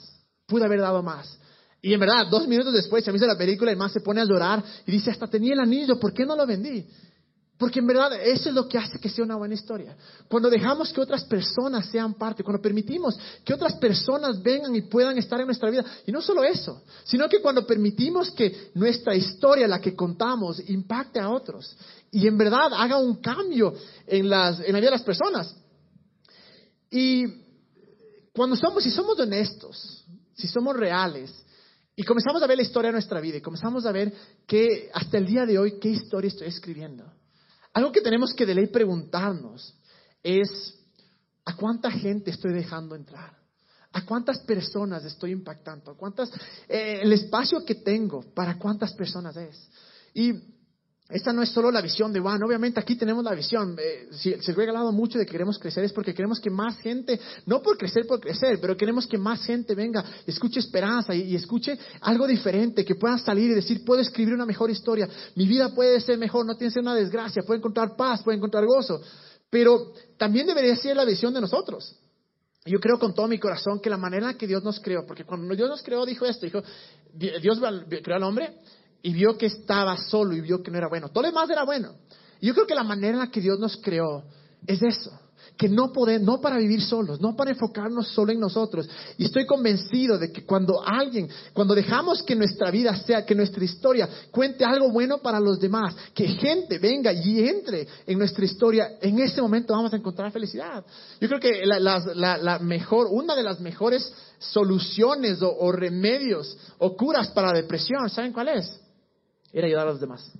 pude 0.47 0.65
haber 0.65 0.81
dado 0.81 1.03
más. 1.03 1.39
Y 1.81 1.95
en 1.95 2.01
verdad, 2.01 2.27
dos 2.29 2.47
minutos 2.47 2.73
después, 2.73 3.05
se 3.05 3.11
me 3.11 3.17
hizo 3.17 3.27
la 3.27 3.39
película, 3.39 3.71
el 3.71 3.77
man 3.77 3.91
se 3.91 4.01
pone 4.01 4.21
a 4.21 4.25
llorar 4.25 4.63
y 4.87 4.93
dice, 4.93 5.11
hasta 5.11 5.27
tenía 5.27 5.55
el 5.55 5.61
anillo, 5.61 5.99
¿por 5.99 6.13
qué 6.13 6.25
no 6.25 6.37
lo 6.37 6.47
vendí? 6.47 6.87
Porque 7.63 7.79
en 7.79 7.87
verdad 7.87 8.21
eso 8.21 8.49
es 8.49 8.55
lo 8.57 8.69
que 8.69 8.77
hace 8.77 8.99
que 8.99 9.09
sea 9.09 9.25
una 9.25 9.37
buena 9.37 9.55
historia. 9.55 9.97
Cuando 10.27 10.51
dejamos 10.51 10.93
que 10.93 11.01
otras 11.01 11.23
personas 11.23 11.87
sean 11.87 12.15
parte, 12.15 12.43
cuando 12.43 12.61
permitimos 12.61 13.17
que 13.45 13.55
otras 13.55 13.75
personas 13.77 14.43
vengan 14.43 14.75
y 14.75 14.83
puedan 14.83 15.17
estar 15.17 15.39
en 15.39 15.47
nuestra 15.47 15.71
vida. 15.71 15.85
Y 16.05 16.11
no 16.11 16.21
solo 16.21 16.43
eso, 16.43 16.83
sino 17.05 17.29
que 17.29 17.41
cuando 17.41 17.65
permitimos 17.65 18.33
que 18.33 18.73
nuestra 18.75 19.15
historia, 19.15 19.69
la 19.69 19.81
que 19.81 19.95
contamos, 19.95 20.59
impacte 20.69 21.21
a 21.21 21.31
otros. 21.31 21.77
Y 22.11 22.27
en 22.27 22.37
verdad 22.37 22.73
haga 22.73 22.99
un 22.99 23.21
cambio 23.21 23.75
en, 24.09 24.29
las, 24.29 24.59
en 24.59 24.73
la 24.73 24.81
vida 24.81 24.91
de 24.91 24.97
las 24.97 25.05
personas. 25.05 25.55
Y 26.91 27.27
cuando 28.33 28.57
somos, 28.57 28.83
si 28.83 28.91
somos 28.91 29.17
honestos, 29.21 30.05
si 30.35 30.49
somos 30.49 30.75
reales, 30.75 31.33
y 31.95 32.03
comenzamos 32.03 32.43
a 32.43 32.49
ver 32.49 32.57
la 32.57 32.65
historia 32.65 32.89
de 32.89 32.95
nuestra 32.95 33.21
vida 33.21 33.37
y 33.37 33.41
comenzamos 33.41 33.87
a 33.87 33.93
ver 33.93 34.13
que 34.49 34.91
hasta 34.93 35.17
el 35.17 35.27
día 35.27 35.47
de 35.47 35.61
hoy, 35.61 35.79
qué 35.79 35.91
historia 35.91 36.27
estoy 36.27 36.49
escribiendo 36.49 37.05
algo 37.73 37.93
que 37.93 38.01
tenemos 38.01 38.35
que 38.35 38.47
de 38.47 38.55
ley 38.55 38.67
preguntarnos 38.67 39.75
es, 40.23 40.75
¿a 41.45 41.57
cuánta 41.57 41.91
gente 41.91 42.31
estoy 42.31 42.53
dejando 42.53 42.95
entrar? 42.95 43.37
¿A 43.93 44.07
cuántas 44.07 44.39
personas 44.41 45.05
estoy 45.05 45.33
impactando? 45.33 45.91
¿A 45.91 45.97
cuántas, 45.97 46.31
eh, 46.69 47.01
el 47.03 47.13
espacio 47.13 47.65
que 47.65 47.75
tengo, 47.75 48.23
para 48.35 48.59
cuántas 48.59 48.95
personas 48.95 49.37
es? 49.37 49.69
Y 50.15 50.33
esta 51.09 51.33
no 51.33 51.43
es 51.43 51.51
solo 51.51 51.71
la 51.71 51.83
visión 51.83 52.13
de 52.13 52.21
Juan, 52.21 52.43
obviamente 52.43 52.81
aquí 52.81 52.97
tenemos 52.97 53.23
la 53.25 53.35
visión. 53.35 53.77
Eh, 53.79 54.09
si 54.13 54.33
se 54.41 54.53
ha 54.53 54.55
regalado 54.55 54.93
mucho 54.93 55.19
de 55.19 55.27
que 55.27 55.33
queremos 55.33 55.59
crecer 55.59 55.85
es 55.85 55.93
porque 55.93 56.15
queremos 56.15 56.41
que 56.41 56.49
más 56.49 56.79
gente, 56.79 57.21
no 57.45 57.61
por 57.61 57.77
crecer 57.77 58.07
por 58.07 58.21
crecer, 58.21 58.59
pero 58.61 58.77
queremos 58.77 59.07
que 59.07 59.19
más 59.19 59.45
gente 59.45 59.75
venga, 59.75 60.05
escuche 60.27 60.61
esperanza 60.61 61.15
y, 61.15 61.35
escuche 61.35 61.79
algo 62.01 62.27
diferente, 62.27 62.85
que 62.85 62.95
puedan 62.95 63.19
salir 63.19 63.51
y 63.51 63.55
decir, 63.55 63.85
puedo 63.85 64.01
escribir 64.01 64.33
una 64.33 64.47
mejor 64.47 64.71
historia, 64.71 65.09
mi 65.35 65.47
vida 65.47 65.75
puede 65.75 66.01
ser 66.01 66.19
mejor, 66.19 66.47
no 66.47 66.57
tiene 66.57 66.71
que 66.71 66.75
ser 66.75 66.83
una 66.83 66.95
desgracia, 66.95 67.43
puede 67.43 67.59
encontrar 67.59 67.95
paz, 67.95 68.23
puede 68.23 68.39
encontrar 68.39 68.65
gozo. 68.65 69.03
Pero 69.51 69.93
también 70.17 70.47
debería 70.47 70.75
ser 70.77 70.97
la 70.97 71.05
visión 71.05 71.35
de 71.35 71.43
nosotros. 71.43 71.95
Yo 72.65 72.79
creo 72.79 72.99
con 72.99 73.13
todo 73.13 73.29
mi 73.29 73.39
corazón 73.39 73.81
que 73.81 73.91
la 73.91 73.99
manera 73.99 74.35
que 74.35 74.47
Dios 74.47 74.63
nos 74.63 74.81
creó, 74.81 75.05
porque 75.05 75.25
cuando 75.25 75.55
Dios 75.55 75.69
nos 75.69 75.83
creó 75.83 76.07
dijo 76.07 76.25
esto, 76.25 76.47
dijo, 76.47 76.63
Dios 77.13 77.61
creó 78.03 78.17
al 78.17 78.23
hombre 78.23 78.55
y 79.03 79.13
vio 79.13 79.37
que 79.37 79.47
estaba 79.47 79.97
solo 79.97 80.35
y 80.35 80.41
vio 80.41 80.63
que 80.63 80.71
no 80.71 80.79
era 80.79 80.89
bueno. 80.89 81.09
Todo 81.09 81.23
lo 81.23 81.29
demás 81.29 81.51
era 81.51 81.65
bueno. 81.65 81.95
Yo 82.41 82.55
creo 82.55 82.67
que 82.67 82.75
la 82.75 82.85
manera 82.85 83.13
en 83.13 83.19
la 83.19 83.31
que 83.31 83.41
Dios 83.41 83.59
nos 83.59 83.77
creó 83.77 84.25
es 84.67 84.83
eso. 84.83 85.13
que 85.57 85.69
no 85.69 85.93
podemos, 85.93 86.27
no 86.27 86.41
para 86.41 86.57
vivir 86.57 86.81
solos, 86.81 87.21
no 87.21 87.37
para 87.37 87.51
enfocarnos 87.51 88.09
solo 88.09 88.33
en 88.33 88.41
nosotros. 88.41 88.89
Y 89.19 89.27
estoy 89.27 89.45
convencido 89.45 90.19
de 90.19 90.33
que 90.33 90.45
cuando 90.45 90.83
alguien, 90.85 91.29
cuando 91.53 91.75
dejamos 91.75 92.23
que 92.23 92.35
nuestra 92.35 92.71
vida 92.71 92.97
sea, 92.97 93.27
que 93.27 93.35
nuestra 93.35 93.63
historia 93.63 94.09
cuente 94.31 94.65
algo 94.65 94.91
bueno 94.91 95.19
para 95.19 95.39
los 95.39 95.61
demás, 95.61 95.95
que 96.15 96.27
gente 96.27 96.79
venga 96.79 97.13
y 97.13 97.47
entre 97.47 97.87
en 98.07 98.19
nuestra 98.19 98.45
historia, 98.45 98.93
en 99.01 99.19
ese 99.21 99.43
momento 99.43 99.75
vamos 99.75 99.93
a 99.93 99.97
encontrar 99.97 100.33
felicidad. 100.33 100.85
Yo 101.21 101.29
creo 101.29 101.41
que 101.41 101.63
la, 101.65 102.59
mejor, 102.61 103.09
una 103.11 103.37
de 103.37 103.43
las 103.43 103.61
mejores 103.61 104.11
soluciones 104.39 105.39
o, 105.43 105.71
remedios 105.71 106.57
o 106.79 106.97
curas 106.97 107.29
para 107.31 107.49
la 107.49 107.61
depresión, 107.61 108.09
¿saben 108.09 108.33
cuál 108.33 108.49
es? 108.49 108.82
Era 109.53 109.67
ayudar 109.67 109.89
a 109.89 109.91
los 109.91 110.01
demás. 110.01 110.33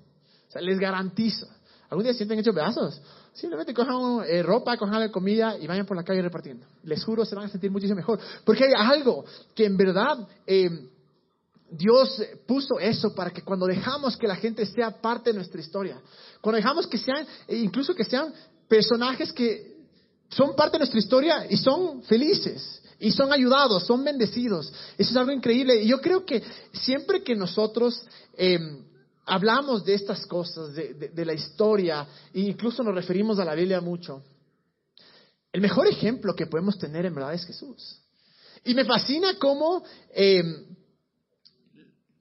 O 0.49 0.53
sea, 0.53 0.63
les 0.63 0.79
garantizo. 0.79 1.47
¿Algún 1.91 2.05
día 2.05 2.15
sienten 2.15 2.39
hecho 2.39 2.55
pedazos? 2.55 3.01
Simplemente 3.35 3.75
cojan 3.75 4.25
eh, 4.27 4.43
ropa, 4.43 4.77
cojan 4.77 5.11
comida 5.11 5.59
y 5.59 5.67
vayan 5.67 5.87
por 5.87 5.97
la 5.97 6.03
calle 6.03 6.23
repartiendo. 6.23 6.67
Les 6.85 7.05
juro, 7.05 7.25
se 7.25 7.35
van 7.35 7.47
a 7.47 7.49
sentir 7.49 7.71
muchísimo 7.71 7.97
mejor. 7.97 8.19
Porque 8.45 8.65
hay 8.65 8.73
algo 8.75 9.25
que 9.55 9.67
en 9.67 9.77
verdad 9.77 10.27
eh, 10.47 10.89
Dios 11.71 12.23
puso 12.47 12.79
eso 12.79 13.15
para 13.15 13.31
que 13.31 13.43
cuando 13.43 13.67
dejamos 13.67 14.17
que 14.17 14.27
la 14.27 14.37
gente 14.37 14.67
sea 14.67 14.91
parte 14.91 15.31
de 15.31 15.37
nuestra 15.37 15.61
historia, 15.61 16.01
cuando 16.41 16.57
dejamos 16.57 16.87
que 16.87 16.99
sean, 16.99 17.27
e 17.49 17.57
incluso 17.57 17.95
que 17.95 18.05
sean 18.05 18.33
personajes 18.69 19.33
que 19.33 19.73
son 20.29 20.55
parte 20.55 20.75
de 20.75 20.81
nuestra 20.81 20.99
historia 20.99 21.47
y 21.49 21.57
son 21.57 22.03
felices 22.03 22.83
y 22.99 23.11
son 23.11 23.33
ayudados, 23.33 23.87
son 23.87 24.05
bendecidos. 24.05 24.73
Eso 24.97 25.11
es 25.11 25.17
algo 25.17 25.33
increíble. 25.33 25.83
Y 25.83 25.89
yo 25.89 26.01
creo 26.01 26.25
que 26.25 26.43
siempre 26.73 27.23
que 27.23 27.35
nosotros 27.35 28.03
eh, 28.37 28.59
hablamos 29.25 29.85
de 29.85 29.95
estas 29.95 30.27
cosas, 30.27 30.75
de, 30.75 31.25
la 31.25 31.35
historia, 31.35 32.07
e 32.33 32.41
incluso 32.41 32.83
nos 32.83 32.95
referimos 32.95 33.39
a 33.39 33.45
la 33.45 33.55
Biblia 33.55 33.81
mucho, 33.81 34.23
el 35.53 35.61
mejor 35.61 35.87
ejemplo 35.87 36.35
que 36.35 36.47
podemos 36.47 36.79
tener 36.79 37.07
en 37.07 37.15
verdad 37.15 37.35
es 37.35 37.45
Jesús. 37.45 38.01
Y 38.65 38.75
me 38.75 38.85
fascina 38.85 39.35
cómo 39.39 39.83
em, 40.15 40.67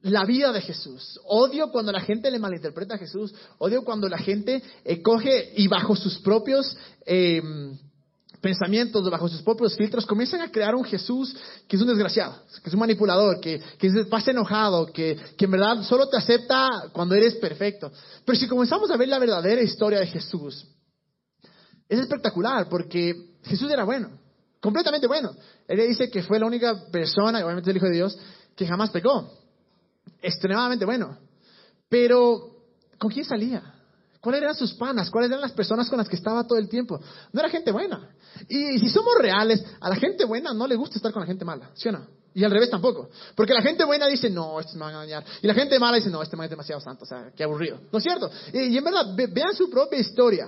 la 0.02 0.26
vida 0.26 0.52
de 0.52 0.62
Jesús. 0.62 1.20
Odio 1.26 1.72
cuando 1.72 1.92
la 1.92 2.02
gente 2.02 2.30
le 2.30 2.40
malinterpreta 2.40 2.96
a 2.96 2.98
Jesús. 2.98 3.34
Odio 3.60 3.84
cuando 3.84 4.10
la 4.10 4.18
gente 4.18 4.62
eh, 4.84 5.02
coge 5.02 5.54
y 5.56 5.68
bajo 5.68 5.96
sus 5.96 6.20
propios... 6.20 6.76
Em, 7.06 7.78
pensamientos, 8.42 9.08
bajo 9.10 9.30
sus 9.30 9.42
propios 9.44 9.76
filtros, 9.76 10.06
comienzan 10.06 10.42
a 10.42 10.52
crear 10.52 10.74
un 10.76 10.84
Jesús 10.84 11.36
que 11.68 11.76
es 11.76 11.82
un 11.82 11.88
desgraciado, 11.88 12.36
que 12.62 12.70
es 12.70 12.74
un 12.74 12.80
manipulador, 12.80 13.40
que, 13.40 13.62
que 13.78 14.06
pasa 14.10 14.32
enojado, 14.32 14.88
que, 14.88 15.18
en 15.38 15.52
verdad 15.52 15.84
solo 15.84 16.10
te 16.10 16.18
acepta 16.18 16.68
cuando 16.92 17.16
eres 17.16 17.36
perfecto. 17.36 17.92
Pero 18.26 18.38
si 18.38 18.48
comenzamos 18.48 18.90
a 18.90 18.98
ver 18.98 19.08
la 19.08 19.20
verdadera 19.20 19.62
historia 19.62 20.00
de 20.00 20.08
Jesús, 20.08 20.66
es 21.88 22.00
espectacular 22.00 22.68
porque 22.68 23.14
Jesús 23.44 23.70
era 23.72 23.84
bueno, 23.84 24.10
completamente 24.60 25.08
bueno. 25.08 25.32
Él 25.68 25.88
dice 25.88 26.10
que 26.10 26.24
fue 26.24 26.40
la 26.40 26.48
única 26.48 26.86
persona, 26.92 27.46
obviamente 27.46 27.70
el 27.70 27.78
Hijo 27.78 27.86
de 27.86 27.96
Dios, 27.96 28.18
que 28.56 28.66
jamás 28.66 28.90
pecó. 28.90 29.32
Extremadamente 30.22 30.86
bueno. 30.86 31.18
Pero, 31.88 32.64
¿con 32.98 33.12
quién 33.12 33.26
salía? 33.26 33.81
¿Cuáles 34.22 34.44
eran 34.44 34.56
sus 34.56 34.74
panas? 34.76 35.10
¿Cuáles 35.10 35.32
eran 35.32 35.42
las 35.42 35.52
personas 35.52 35.90
con 35.90 35.98
las 35.98 36.08
que 36.08 36.16
estaba 36.16 36.46
todo 36.46 36.60
el 36.60 36.70
tiempo? 36.70 37.00
No 37.34 37.40
era 37.40 37.50
gente 37.50 37.72
buena. 37.72 38.08
Y 38.48 38.78
si 38.78 38.88
somos 38.88 39.16
reales, 39.20 39.66
a 39.80 39.90
la 39.90 39.96
gente 39.96 40.26
buena 40.26 40.54
no 40.54 40.68
le 40.68 40.76
gusta 40.76 40.98
estar 40.98 41.12
con 41.12 41.22
la 41.22 41.26
gente 41.26 41.44
mala, 41.44 41.72
¿sí 41.74 41.90
o 41.90 41.92
no? 41.92 42.06
Y 42.34 42.44
al 42.44 42.52
revés 42.52 42.70
tampoco. 42.70 43.10
Porque 43.36 43.54
la 43.54 43.64
gente 43.64 43.84
buena 43.84 44.08
dice, 44.08 44.30
no, 44.30 44.60
estos 44.60 44.76
me 44.76 44.82
van 44.82 44.94
a 44.94 44.98
dañar. 45.00 45.26
Y 45.42 45.48
la 45.48 45.54
gente 45.56 45.78
mala 45.80 45.98
dice, 45.98 46.10
no, 46.10 46.22
este 46.22 46.38
man 46.38 46.46
es 46.46 46.52
demasiado 46.52 46.80
santo, 46.80 47.04
o 47.04 47.08
sea, 47.08 47.32
qué 47.36 47.44
aburrido. 47.44 47.80
¿No 47.92 47.98
es 47.98 48.04
cierto? 48.04 48.30
Y, 48.54 48.78
en 48.78 48.84
verdad, 48.84 49.08
vean 49.16 49.56
su 49.56 49.70
propia 49.70 50.00
historia. 50.00 50.48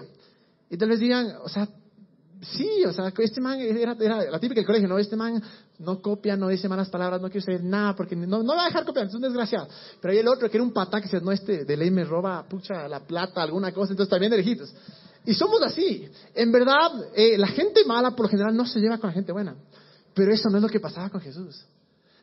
Y 0.69 0.77
tal 0.77 0.89
vez 0.89 0.99
digan, 0.99 1.37
o 1.43 1.49
sea, 1.49 1.67
Sí, 2.43 2.83
o 2.85 2.91
sea, 2.91 3.13
este 3.17 3.39
man 3.39 3.59
era, 3.59 3.95
la 3.95 4.39
típica 4.39 4.59
del 4.59 4.65
colegio, 4.65 4.87
¿no? 4.87 4.97
Este 4.97 5.15
man 5.15 5.41
no 5.79 6.01
copia, 6.01 6.35
no 6.35 6.49
dice 6.49 6.67
malas 6.67 6.89
palabras, 6.89 7.21
no 7.21 7.29
quiere 7.29 7.45
saber 7.45 7.63
nada, 7.63 7.95
porque 7.95 8.15
no, 8.15 8.43
no 8.43 8.55
va 8.55 8.63
a 8.63 8.67
dejar 8.67 8.85
copiar, 8.85 9.07
es 9.07 9.13
un 9.13 9.21
desgraciado. 9.21 9.67
Pero 10.01 10.11
hay 10.11 10.19
el 10.19 10.27
otro 10.27 10.49
que 10.49 10.57
era 10.57 10.63
un 10.63 10.73
patán 10.73 11.01
que 11.01 11.07
dice, 11.07 11.21
no, 11.21 11.31
este 11.31 11.65
de 11.65 11.77
ley 11.77 11.89
me 11.89 12.03
roba, 12.03 12.43
pucha, 12.47 12.87
la 12.87 12.99
plata, 12.99 13.41
alguna 13.41 13.71
cosa, 13.71 13.93
entonces 13.93 14.09
también 14.09 14.31
de 14.31 14.37
lejitos. 14.37 14.73
Y 15.25 15.33
somos 15.33 15.61
así. 15.61 16.07
En 16.35 16.51
verdad, 16.51 16.91
eh, 17.15 17.37
la 17.37 17.47
gente 17.47 17.85
mala 17.85 18.11
por 18.11 18.25
lo 18.25 18.29
general 18.29 18.55
no 18.55 18.65
se 18.65 18.79
lleva 18.79 18.97
con 18.97 19.09
la 19.09 19.13
gente 19.13 19.31
buena. 19.31 19.55
Pero 20.13 20.33
eso 20.33 20.49
no 20.49 20.57
es 20.57 20.63
lo 20.63 20.69
que 20.69 20.79
pasaba 20.79 21.09
con 21.09 21.21
Jesús. 21.21 21.65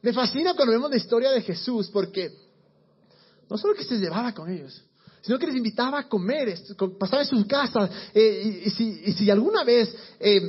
Me 0.03 0.13
fascina 0.13 0.55
cuando 0.55 0.73
vemos 0.73 0.91
la 0.91 0.97
historia 0.97 1.31
de 1.31 1.43
Jesús, 1.43 1.89
porque 1.91 2.31
no 3.49 3.57
solo 3.57 3.75
que 3.75 3.85
se 3.85 3.97
llevaba 3.97 4.33
con 4.33 4.51
ellos, 4.51 4.83
sino 5.23 5.39
que 5.39 5.47
les 5.47 5.57
invitaba 5.57 6.01
a 6.01 6.09
comer, 6.09 6.55
pasaba 6.99 7.23
en 7.23 7.29
sus 7.29 7.47
casas. 7.47 7.91
Eh, 8.15 8.63
y, 8.67 9.13
si, 9.13 9.31
alguna 9.31 9.65
vez 9.65 9.95
eh, 10.19 10.41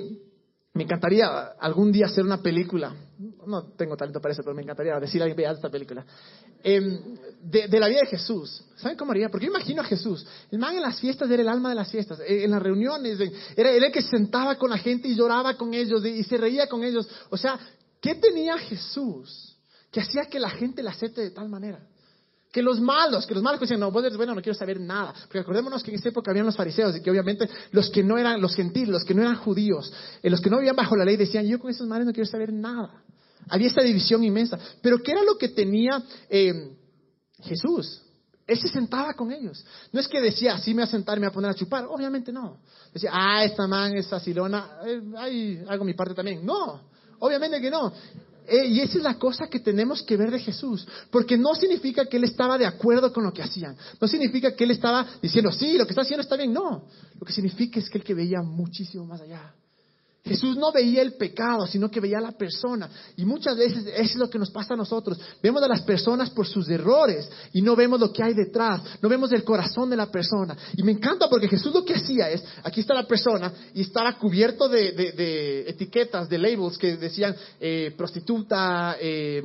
me 0.73 0.83
encantaría 0.83 1.27
algún 1.59 1.91
día 1.91 2.05
hacer 2.05 2.23
una 2.23 2.41
película, 2.41 2.95
no 3.45 3.73
tengo 3.73 3.97
talento 3.97 4.21
para 4.21 4.31
eso, 4.31 4.41
pero 4.41 4.55
me 4.55 4.61
encantaría 4.61 4.97
decir 4.99 5.21
a 5.21 5.25
alguien, 5.25 5.51
esta 5.51 5.69
película, 5.69 6.05
em, 6.63 6.97
de, 7.43 7.79
la 7.79 7.89
vida 7.89 7.99
de 8.01 8.07
Jesús. 8.07 8.63
¿Saben 8.77 8.97
cómo 8.97 9.11
haría? 9.11 9.29
Porque 9.29 9.47
yo 9.47 9.51
imagino 9.51 9.81
a 9.81 9.85
Jesús. 9.85 10.25
El 10.49 10.59
man 10.59 10.75
en 10.75 10.81
las 10.81 10.99
fiestas 10.99 11.29
era 11.29 11.41
el 11.41 11.49
alma 11.49 11.69
de 11.69 11.75
las 11.75 11.91
fiestas, 11.91 12.21
eh, 12.21 12.45
en 12.45 12.51
las 12.51 12.61
reuniones, 12.61 13.19
era, 13.57 13.69
el 13.69 13.91
que 13.91 14.01
se 14.01 14.09
sentaba 14.09 14.55
con 14.55 14.69
la 14.69 14.77
gente 14.77 15.09
y 15.09 15.15
lloraba 15.15 15.55
con 15.57 15.73
ellos 15.73 16.05
y 16.05 16.23
se 16.23 16.37
reía 16.37 16.67
con 16.67 16.83
ellos. 16.83 17.07
O 17.29 17.37
sea, 17.37 17.59
¿qué 17.99 18.15
tenía 18.15 18.57
Jesús 18.57 19.57
que 19.91 19.99
hacía 19.99 20.25
que 20.25 20.39
la 20.39 20.49
gente 20.49 20.81
la 20.81 20.91
acepte 20.91 21.19
de 21.19 21.31
tal 21.31 21.49
manera? 21.49 21.85
Que 22.51 22.61
los 22.61 22.81
malos, 22.81 23.25
que 23.25 23.33
los 23.33 23.41
malos 23.41 23.59
que 23.59 23.65
decían, 23.65 23.79
no, 23.79 23.91
vos 23.91 24.03
eres 24.03 24.17
bueno, 24.17 24.35
no 24.35 24.41
quiero 24.41 24.57
saber 24.57 24.79
nada. 24.79 25.13
Porque 25.23 25.39
acordémonos 25.39 25.83
que 25.83 25.91
en 25.91 25.97
esa 25.97 26.09
época 26.09 26.31
habían 26.31 26.45
los 26.45 26.55
fariseos 26.55 26.95
y 26.97 27.01
que 27.01 27.09
obviamente 27.09 27.49
los 27.71 27.89
que 27.89 28.03
no 28.03 28.17
eran, 28.17 28.41
los 28.41 28.55
gentiles, 28.55 28.89
los 28.89 29.05
que 29.05 29.13
no 29.13 29.21
eran 29.21 29.37
judíos, 29.37 29.91
eh, 30.21 30.29
los 30.29 30.41
que 30.41 30.49
no 30.49 30.57
vivían 30.57 30.75
bajo 30.75 30.95
la 30.97 31.05
ley 31.05 31.15
decían, 31.15 31.45
yo 31.45 31.59
con 31.59 31.71
esos 31.71 31.87
males 31.87 32.05
no 32.05 32.13
quiero 32.13 32.29
saber 32.29 32.51
nada. 32.51 33.03
Había 33.49 33.67
esta 33.67 33.81
división 33.81 34.23
inmensa. 34.23 34.59
Pero 34.81 35.01
¿qué 35.01 35.11
era 35.11 35.23
lo 35.23 35.37
que 35.37 35.49
tenía 35.49 36.03
eh, 36.29 36.75
Jesús? 37.39 38.01
Él 38.47 38.59
se 38.59 38.67
sentaba 38.67 39.13
con 39.13 39.31
ellos. 39.31 39.65
No 39.93 39.99
es 39.99 40.07
que 40.07 40.19
decía, 40.19 40.55
así 40.55 40.71
me 40.71 40.81
voy 40.81 40.89
a 40.89 40.91
sentar 40.91 41.17
y 41.17 41.21
me 41.21 41.27
voy 41.27 41.31
a 41.31 41.33
poner 41.33 41.51
a 41.51 41.55
chupar. 41.55 41.85
Obviamente 41.89 42.31
no. 42.31 42.57
Decía, 42.93 43.11
ah, 43.13 43.43
esta 43.45 43.65
man, 43.67 43.95
esta 43.95 44.19
silona, 44.19 44.79
eh, 44.85 45.01
ahí 45.17 45.63
hago 45.69 45.85
mi 45.85 45.93
parte 45.93 46.13
también. 46.13 46.45
No, 46.45 46.81
obviamente 47.19 47.61
que 47.61 47.71
no. 47.71 47.93
Eh, 48.47 48.67
y 48.67 48.79
esa 48.81 48.97
es 48.97 49.03
la 49.03 49.19
cosa 49.19 49.47
que 49.47 49.59
tenemos 49.59 50.01
que 50.01 50.17
ver 50.17 50.31
de 50.31 50.39
Jesús, 50.39 50.87
porque 51.09 51.37
no 51.37 51.53
significa 51.53 52.05
que 52.05 52.17
Él 52.17 52.23
estaba 52.23 52.57
de 52.57 52.65
acuerdo 52.65 53.13
con 53.13 53.23
lo 53.23 53.31
que 53.31 53.43
hacían, 53.43 53.75
no 53.99 54.07
significa 54.07 54.55
que 54.55 54.63
Él 54.63 54.71
estaba 54.71 55.05
diciendo, 55.21 55.51
sí, 55.51 55.77
lo 55.77 55.85
que 55.85 55.91
está 55.91 56.01
haciendo 56.01 56.21
está 56.21 56.35
bien, 56.35 56.51
no, 56.51 56.85
lo 57.19 57.25
que 57.25 57.33
significa 57.33 57.79
es 57.79 57.89
que 57.89 57.99
Él 57.99 58.03
que 58.03 58.13
veía 58.13 58.41
muchísimo 58.41 59.05
más 59.05 59.21
allá. 59.21 59.53
Jesús 60.23 60.55
no 60.55 60.71
veía 60.71 61.01
el 61.01 61.13
pecado, 61.13 61.65
sino 61.65 61.89
que 61.89 61.99
veía 61.99 62.19
a 62.19 62.21
la 62.21 62.31
persona. 62.31 62.89
Y 63.17 63.25
muchas 63.25 63.57
veces 63.57 63.87
eso 63.87 63.95
es 63.95 64.15
lo 64.15 64.29
que 64.29 64.37
nos 64.37 64.51
pasa 64.51 64.75
a 64.75 64.77
nosotros. 64.77 65.19
Vemos 65.41 65.63
a 65.63 65.67
las 65.67 65.81
personas 65.81 66.29
por 66.29 66.47
sus 66.47 66.69
errores 66.69 67.27
y 67.53 67.61
no 67.61 67.75
vemos 67.75 67.99
lo 67.99 68.13
que 68.13 68.21
hay 68.21 68.35
detrás, 68.35 68.81
no 69.01 69.09
vemos 69.09 69.31
el 69.31 69.43
corazón 69.43 69.89
de 69.89 69.95
la 69.95 70.11
persona. 70.11 70.55
Y 70.77 70.83
me 70.83 70.91
encanta 70.91 71.27
porque 71.27 71.47
Jesús 71.47 71.73
lo 71.73 71.83
que 71.83 71.95
hacía 71.95 72.29
es, 72.29 72.43
aquí 72.63 72.81
está 72.81 72.93
la 72.93 73.07
persona 73.07 73.51
y 73.73 73.81
estaba 73.81 74.15
cubierto 74.19 74.69
de, 74.69 75.65
etiquetas, 75.67 76.29
de 76.29 76.37
labels 76.37 76.77
que 76.77 76.97
decían 76.97 77.35
eh, 77.59 77.91
prostituta, 77.97 78.97
eh, 79.01 79.41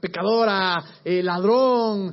pecadora, 0.00 0.84
eh, 1.04 1.22
ladrón, 1.22 2.12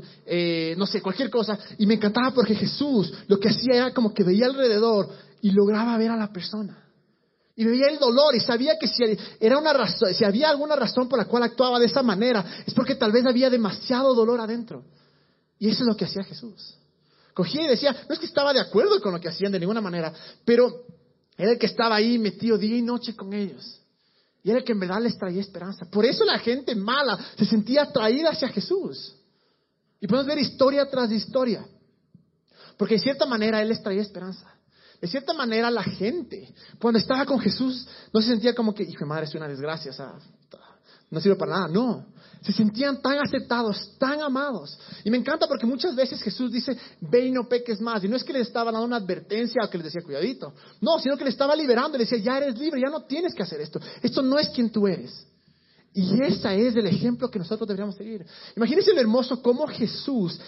no 0.77 0.85
sé, 0.85 1.01
cualquier 1.01 1.31
cosa. 1.31 1.57
Y 1.79 1.87
me 1.87 1.95
encantaba 1.95 2.31
porque 2.35 2.53
Jesús 2.53 3.11
lo 3.27 3.39
que 3.39 3.49
hacía 3.49 3.77
era 3.77 3.93
como 3.95 4.13
que 4.13 4.23
veía 4.23 4.45
alrededor 4.45 5.09
y 5.41 5.49
lograba 5.49 5.97
ver 5.97 6.11
a 6.11 6.15
la 6.17 6.31
persona. 6.31 6.85
Y 7.59 7.65
veía 7.65 7.89
el 7.89 7.99
dolor 7.99 8.33
y 8.35 8.39
sabía 8.39 8.79
que 8.79 8.87
si, 8.87 9.03
era 9.37 9.57
una 9.57 9.73
razón, 9.73 10.13
si 10.13 10.23
había 10.23 10.49
alguna 10.49 10.77
razón 10.77 11.09
por 11.09 11.19
la 11.19 11.25
cual 11.25 11.43
actuaba 11.43 11.77
de 11.77 11.87
esa 11.87 12.01
manera, 12.01 12.63
es 12.65 12.73
porque 12.73 12.95
tal 12.95 13.11
vez 13.11 13.25
había 13.25 13.49
demasiado 13.49 14.15
dolor 14.15 14.39
adentro. 14.39 14.85
Y 15.57 15.67
eso 15.67 15.83
es 15.83 15.87
lo 15.89 15.97
que 15.97 16.05
hacía 16.05 16.23
Jesús. 16.23 16.77
Cogía 17.33 17.63
y 17.63 17.67
decía, 17.67 17.93
no 18.07 18.13
es 18.13 18.19
que 18.19 18.27
estaba 18.27 18.53
de 18.53 18.61
acuerdo 18.61 19.01
con 19.01 19.11
lo 19.11 19.19
que 19.19 19.27
hacían 19.27 19.51
de 19.51 19.59
ninguna 19.59 19.81
manera, 19.81 20.13
pero 20.45 20.85
era 21.35 21.51
el 21.51 21.59
que 21.59 21.65
estaba 21.65 21.97
ahí 21.97 22.17
metido 22.17 22.57
día 22.57 22.77
y 22.77 22.81
noche 22.81 23.13
con 23.13 23.33
ellos. 23.33 23.81
Y 24.41 24.51
era 24.51 24.59
el 24.59 24.63
que 24.63 24.71
en 24.71 24.79
verdad 24.79 25.01
les 25.01 25.17
traía 25.17 25.41
esperanza. 25.41 25.85
Por 25.91 26.05
eso 26.05 26.23
la 26.23 26.39
gente 26.39 26.73
mala 26.75 27.19
se 27.37 27.43
sentía 27.43 27.81
atraída 27.81 28.29
hacia 28.29 28.47
Jesús. 28.47 29.17
Y 29.99 30.07
podemos 30.07 30.27
ver 30.27 30.39
historia 30.39 30.89
tras 30.89 31.11
historia. 31.11 31.65
Porque 32.77 32.93
de 32.93 33.01
cierta 33.01 33.25
manera 33.25 33.61
Él 33.61 33.67
les 33.67 33.83
traía 33.83 34.01
esperanza. 34.01 34.49
De 35.01 35.07
cierta 35.07 35.33
manera, 35.33 35.71
la 35.71 35.83
gente, 35.83 36.53
cuando 36.79 36.99
estaba 36.99 37.25
con 37.25 37.39
Jesús, 37.39 37.87
no 38.13 38.21
se 38.21 38.27
sentía 38.27 38.53
como 38.53 38.73
que, 38.73 38.83
hijo 38.83 38.99
de 38.99 39.05
madre, 39.05 39.25
es 39.25 39.35
una 39.35 39.47
desgracia, 39.47 39.91
o 39.91 39.93
sea, 39.93 40.13
no 41.11 41.19
sirve 41.19 41.37
para 41.37 41.51
nada. 41.51 41.67
No, 41.67 42.05
se 42.41 42.51
sentían 42.51 43.01
tan 43.01 43.17
aceptados, 43.19 43.97
tan 43.97 44.21
amados. 44.21 44.77
Y 45.03 45.09
me 45.09 45.17
encanta 45.17 45.47
porque 45.47 45.65
muchas 45.65 45.95
veces 45.95 46.21
Jesús 46.21 46.51
dice, 46.51 46.77
ve 47.01 47.27
y 47.27 47.31
no 47.31 47.47
peques 47.47 47.81
más. 47.81 48.03
Y 48.03 48.07
no 48.07 48.15
es 48.15 48.23
que 48.23 48.33
les 48.33 48.47
estaba 48.47 48.71
dando 48.71 48.85
una 48.85 48.97
advertencia 48.97 49.61
o 49.63 49.69
que 49.69 49.77
les 49.77 49.85
decía, 49.85 50.01
cuidadito. 50.01 50.53
No, 50.81 50.99
sino 50.99 51.17
que 51.17 51.23
le 51.23 51.31
estaba 51.31 51.55
liberando. 51.55 51.97
Le 51.97 52.03
decía, 52.03 52.19
ya 52.19 52.37
eres 52.37 52.57
libre, 52.59 52.79
ya 52.79 52.89
no 52.89 53.03
tienes 53.03 53.33
que 53.33 53.43
hacer 53.43 53.59
esto. 53.61 53.79
Esto 54.01 54.21
no 54.21 54.37
es 54.37 54.49
quien 54.49 54.69
tú 54.69 54.87
eres. 54.87 55.25
Y 55.93 56.21
ese 56.21 56.67
es 56.67 56.75
el 56.75 56.85
ejemplo 56.85 57.29
que 57.29 57.39
nosotros 57.39 57.67
deberíamos 57.67 57.95
seguir. 57.95 58.25
Imagínense 58.55 58.93
lo 58.93 58.99
hermoso 58.99 59.41
cómo 59.41 59.65
Jesús... 59.67 60.39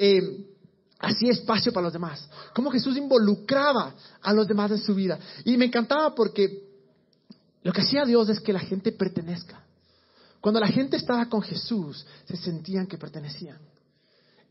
Eh, 0.00 0.54
hacía 0.98 1.32
espacio 1.32 1.72
para 1.72 1.84
los 1.84 1.92
demás, 1.92 2.28
cómo 2.54 2.70
Jesús 2.70 2.96
involucraba 2.96 3.94
a 4.20 4.32
los 4.32 4.46
demás 4.46 4.70
en 4.70 4.78
su 4.78 4.94
vida. 4.94 5.18
Y 5.44 5.56
me 5.56 5.66
encantaba 5.66 6.14
porque 6.14 6.64
lo 7.62 7.72
que 7.72 7.82
hacía 7.82 8.04
Dios 8.04 8.28
es 8.28 8.40
que 8.40 8.52
la 8.52 8.60
gente 8.60 8.92
pertenezca. 8.92 9.62
Cuando 10.40 10.60
la 10.60 10.68
gente 10.68 10.96
estaba 10.96 11.28
con 11.28 11.42
Jesús, 11.42 12.04
se 12.26 12.36
sentían 12.36 12.86
que 12.86 12.98
pertenecían. 12.98 13.58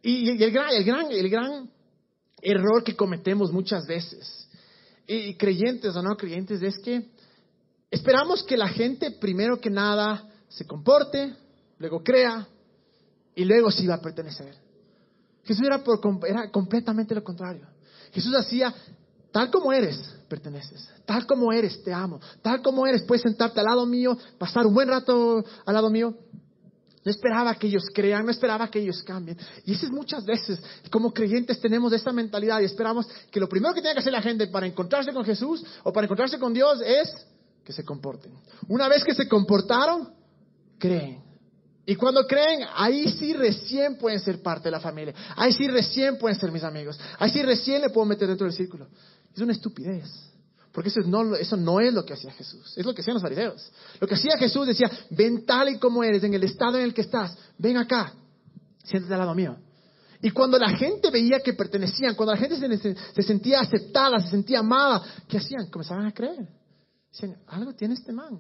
Y, 0.02 0.30
el, 0.30 0.52
gran, 0.52 0.70
el, 0.72 0.84
gran, 0.84 1.12
el 1.12 1.30
gran 1.30 1.70
error 2.42 2.84
que 2.84 2.96
cometemos 2.96 3.52
muchas 3.52 3.86
veces, 3.88 4.48
y 5.08 5.36
creyentes 5.36 5.96
o 5.96 6.02
no 6.02 6.16
creyentes, 6.18 6.62
es 6.62 6.78
que 6.80 7.10
esperamos 7.90 8.44
que 8.44 8.58
la 8.58 8.68
gente 8.68 9.12
primero 9.12 9.60
que 9.60 9.70
nada 9.70 10.30
se 10.50 10.66
comporte, 10.66 11.34
luego 11.80 12.04
crea 12.04 12.48
y 13.34 13.46
luego 13.46 13.72
sí 13.72 13.88
va 13.88 13.96
a 13.96 14.02
pertenecer. 14.02 14.67
Jesús 15.48 15.66
era, 15.66 15.84
por, 15.84 16.00
era 16.28 16.52
completamente 16.52 17.16
lo 17.16 17.24
contrario. 17.24 17.66
Jesús 18.12 18.36
hacía, 18.36 18.74
tal 19.32 19.50
como 19.50 19.72
eres, 19.72 19.98
perteneces. 20.28 20.90
Tal 21.06 21.26
como 21.26 21.54
eres, 21.54 21.82
te 21.84 21.94
amo. 21.94 22.20
Tal 22.42 22.62
como 22.62 22.86
eres, 22.86 23.04
puedes 23.04 23.22
sentarte 23.22 23.60
al 23.62 23.66
lado 23.66 23.86
mío, 23.86 24.18
pasar 24.38 24.66
un 24.66 24.74
buen 24.74 24.90
rato 24.90 25.44
al 25.66 25.74
lado 25.74 25.90
mío. 25.90 26.14
No 27.06 27.12
esperaba 27.12 27.56
que 27.56 27.68
ellos 27.68 27.86
crean, 27.94 28.26
no 28.26 28.32
esperaba 28.32 28.70
que 28.70 28.80
ellos 28.80 29.02
cambien. 29.04 29.38
Y 29.64 29.72
eso 29.72 29.86
es 29.86 29.92
muchas 29.92 30.26
veces, 30.26 30.62
como 30.92 31.14
creyentes 31.14 31.62
tenemos 31.62 31.94
esta 31.94 32.12
mentalidad 32.12 32.60
y 32.60 32.66
esperamos 32.66 33.08
que 33.32 33.40
lo 33.40 33.48
primero 33.48 33.74
que 33.74 33.80
tiene 33.80 33.94
que 33.94 34.02
hacer 34.02 34.12
la 34.12 34.22
gente 34.22 34.48
para 34.48 34.68
encontrarse 34.68 35.14
con 35.14 35.24
Jesús 35.24 35.64
o 35.84 35.94
para 35.94 36.04
encontrarse 36.06 36.38
con 36.38 36.54
Dios 36.54 36.82
es 36.86 37.10
que 37.64 37.72
se 37.72 37.86
comporten. 37.86 38.34
Una 38.68 38.90
vez 38.90 39.06
que 39.06 39.16
se 39.16 39.30
comportaron, 39.30 40.10
creen. 40.78 41.27
Y 41.90 41.96
cuando 41.96 42.28
creen, 42.28 42.68
ahí 42.76 43.10
sí 43.14 43.32
recién 43.32 43.98
pueden 43.98 44.20
ser 44.20 44.42
parte 44.42 44.66
de 44.66 44.72
la 44.72 44.82
familia. 44.82 45.16
Ahí 45.38 45.54
sí 45.54 45.70
recién 45.70 46.18
pueden 46.18 46.38
ser 46.38 46.52
mis 46.52 46.66
amigos. 46.66 47.00
Ahí 47.18 47.30
sí 47.30 47.42
recién 47.42 47.82
le 47.82 47.90
puedo 47.90 48.06
meter 48.06 48.28
dentro 48.28 48.46
del 48.46 48.54
círculo. 48.54 48.88
Es 49.34 49.40
una 49.42 49.54
estupidez. 49.54 50.06
Porque 50.74 50.90
eso 50.90 51.00
no, 51.00 51.34
eso 51.38 51.56
no 51.56 51.80
es 51.80 51.94
lo 51.94 52.04
que 52.04 52.12
hacía 52.12 52.34
Jesús. 52.34 52.74
Es 52.76 52.86
lo 52.86 52.94
que 52.94 53.00
hacían 53.00 53.14
los 53.14 53.24
fariseos. 53.24 53.72
Lo 54.02 54.08
que 54.08 54.16
hacía 54.16 54.38
Jesús 54.38 54.68
decía, 54.68 54.92
ven 55.12 55.46
tal 55.46 55.70
y 55.70 55.78
como 55.80 56.04
eres, 56.04 56.22
en 56.26 56.34
el 56.34 56.44
estado 56.44 56.78
en 56.78 56.84
el 56.84 56.94
que 56.94 57.02
estás. 57.02 57.38
Ven 57.58 57.78
acá. 57.78 58.14
Siéntate 58.84 59.14
al 59.14 59.22
lado 59.22 59.34
mío. 59.34 59.56
Y 60.22 60.32
cuando 60.32 60.60
la 60.60 60.72
gente 60.72 61.10
veía 61.10 61.40
que 61.40 61.54
pertenecían, 61.54 62.16
cuando 62.16 62.34
la 62.34 62.38
gente 62.38 62.58
se, 62.58 62.96
se 62.96 63.22
sentía 63.22 63.62
aceptada, 63.62 64.20
se 64.20 64.32
sentía 64.32 64.60
amada, 64.60 65.02
¿qué 65.26 65.38
hacían? 65.38 65.68
Comenzaban 65.70 66.06
a 66.06 66.12
creer. 66.12 66.50
Decían, 67.14 67.38
algo 67.48 67.74
tiene 67.74 67.94
este 67.94 68.12
man. 68.12 68.38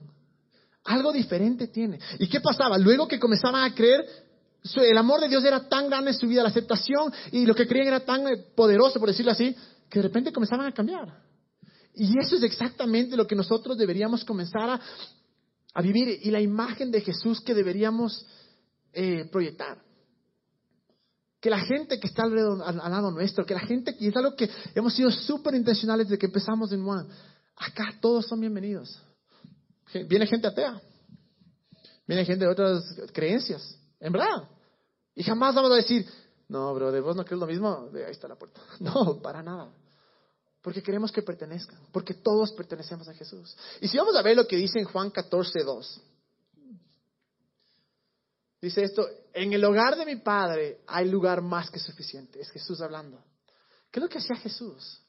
Algo 0.87 1.11
diferente 1.11 1.67
tiene. 1.67 1.99
¿Y 2.17 2.29
qué 2.29 2.39
pasaba? 2.39 2.77
Luego 2.77 3.09
que 3.09 3.19
comenzaban 3.19 3.69
a 3.69 3.75
creer, 3.75 4.05
el 4.75 4.97
amor 4.97 5.19
de 5.19 5.27
Dios 5.27 5.43
era 5.43 5.67
tan 5.67 5.89
grande 5.89 6.11
en 6.11 6.17
su 6.17 6.27
vida, 6.27 6.43
la 6.43 6.49
aceptación 6.49 7.11
y 7.31 7.45
lo 7.45 7.53
que 7.53 7.67
creían 7.67 7.87
era 7.87 7.99
tan 8.05 8.25
eh, 8.25 8.37
poderoso, 8.55 8.97
por 8.97 9.09
decirlo 9.09 9.33
así, 9.33 9.53
que 9.89 9.99
de 9.99 10.03
repente 10.03 10.31
comenzaban 10.31 10.65
a 10.65 10.73
cambiar. 10.73 11.21
Y 11.93 12.17
eso 12.17 12.37
es 12.37 12.43
exactamente 12.43 13.17
lo 13.17 13.27
que 13.27 13.35
nosotros 13.35 13.77
deberíamos 13.77 14.23
comenzar 14.23 14.79
a, 15.73 15.81
vivir 15.81 16.21
y 16.23 16.31
la 16.31 16.39
imagen 16.39 16.89
de 16.89 17.01
Jesús 17.01 17.41
que 17.41 17.53
deberíamos 17.53 18.25
eh, 18.93 19.27
proyectar. 19.29 19.79
Que 21.41 21.49
la 21.49 21.59
gente 21.59 21.99
que 21.99 22.07
está 22.07 22.23
al, 22.23 22.33
lado 22.33 23.11
nuestro, 23.11 23.45
que 23.45 23.53
la 23.53 23.59
gente, 23.59 23.93
y 23.99 24.07
es 24.07 24.15
algo 24.15 24.35
que 24.35 24.49
hemos 24.73 24.93
sido 24.93 25.11
súper 25.11 25.53
intencionales 25.53 26.07
desde 26.07 26.17
que 26.17 26.27
empezamos 26.27 26.71
en 26.71 26.83
Juan, 26.83 27.07
acá 27.57 27.93
todos 27.99 28.25
son 28.25 28.39
bienvenidos. 28.39 29.01
Viene 30.07 30.27
gente 30.27 30.47
atea. 30.47 30.81
Viene 32.05 32.25
gente 32.25 32.45
de 32.45 32.51
otras 32.51 32.83
creencias. 33.13 33.77
En 33.99 34.11
verdad. 34.11 34.49
Y 35.15 35.23
jamás 35.23 35.55
vamos 35.55 35.71
a 35.71 35.75
decir, 35.75 36.07
no, 36.47 36.73
bro, 36.73 36.91
de 36.91 37.01
vos 37.01 37.15
no 37.15 37.25
crees 37.25 37.39
lo 37.39 37.47
mismo. 37.47 37.89
De 37.91 38.05
ahí 38.05 38.11
está 38.11 38.27
la 38.27 38.35
puerta. 38.35 38.61
No, 38.79 39.21
para 39.21 39.41
nada. 39.41 39.73
Porque 40.61 40.83
queremos 40.83 41.11
que 41.11 41.21
pertenezcan. 41.21 41.79
Porque 41.91 42.13
todos 42.13 42.51
pertenecemos 42.53 43.07
a 43.07 43.13
Jesús. 43.13 43.55
Y 43.81 43.87
si 43.87 43.97
vamos 43.97 44.15
a 44.15 44.21
ver 44.21 44.35
lo 44.35 44.47
que 44.47 44.57
dice 44.57 44.79
en 44.79 44.85
Juan 44.85 45.11
14, 45.11 45.63
2. 45.63 46.01
Dice 48.59 48.83
esto, 48.83 49.07
en 49.33 49.53
el 49.53 49.63
hogar 49.63 49.95
de 49.95 50.05
mi 50.05 50.15
padre 50.15 50.81
hay 50.87 51.09
lugar 51.09 51.41
más 51.41 51.69
que 51.69 51.79
suficiente. 51.79 52.41
Es 52.41 52.49
Jesús 52.49 52.81
hablando. 52.81 53.23
¿Qué 53.91 53.99
es 53.99 54.03
lo 54.03 54.09
que 54.09 54.17
hacía 54.17 54.35
Jesús? 54.37 55.01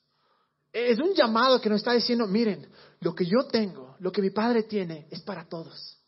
Es 0.72 0.98
un 0.98 1.14
llamado 1.14 1.61
que 1.61 1.68
nos 1.68 1.78
está 1.78 1.92
diciendo, 1.92 2.26
miren, 2.26 2.68
lo 3.00 3.14
que 3.14 3.24
yo 3.24 3.46
tengo, 3.50 3.96
lo 4.00 4.12
que 4.12 4.22
mi 4.22 4.31
padre 4.31 4.64
tiene, 4.64 5.07
es 5.11 5.22
para 5.22 5.48
todos. 5.48 5.98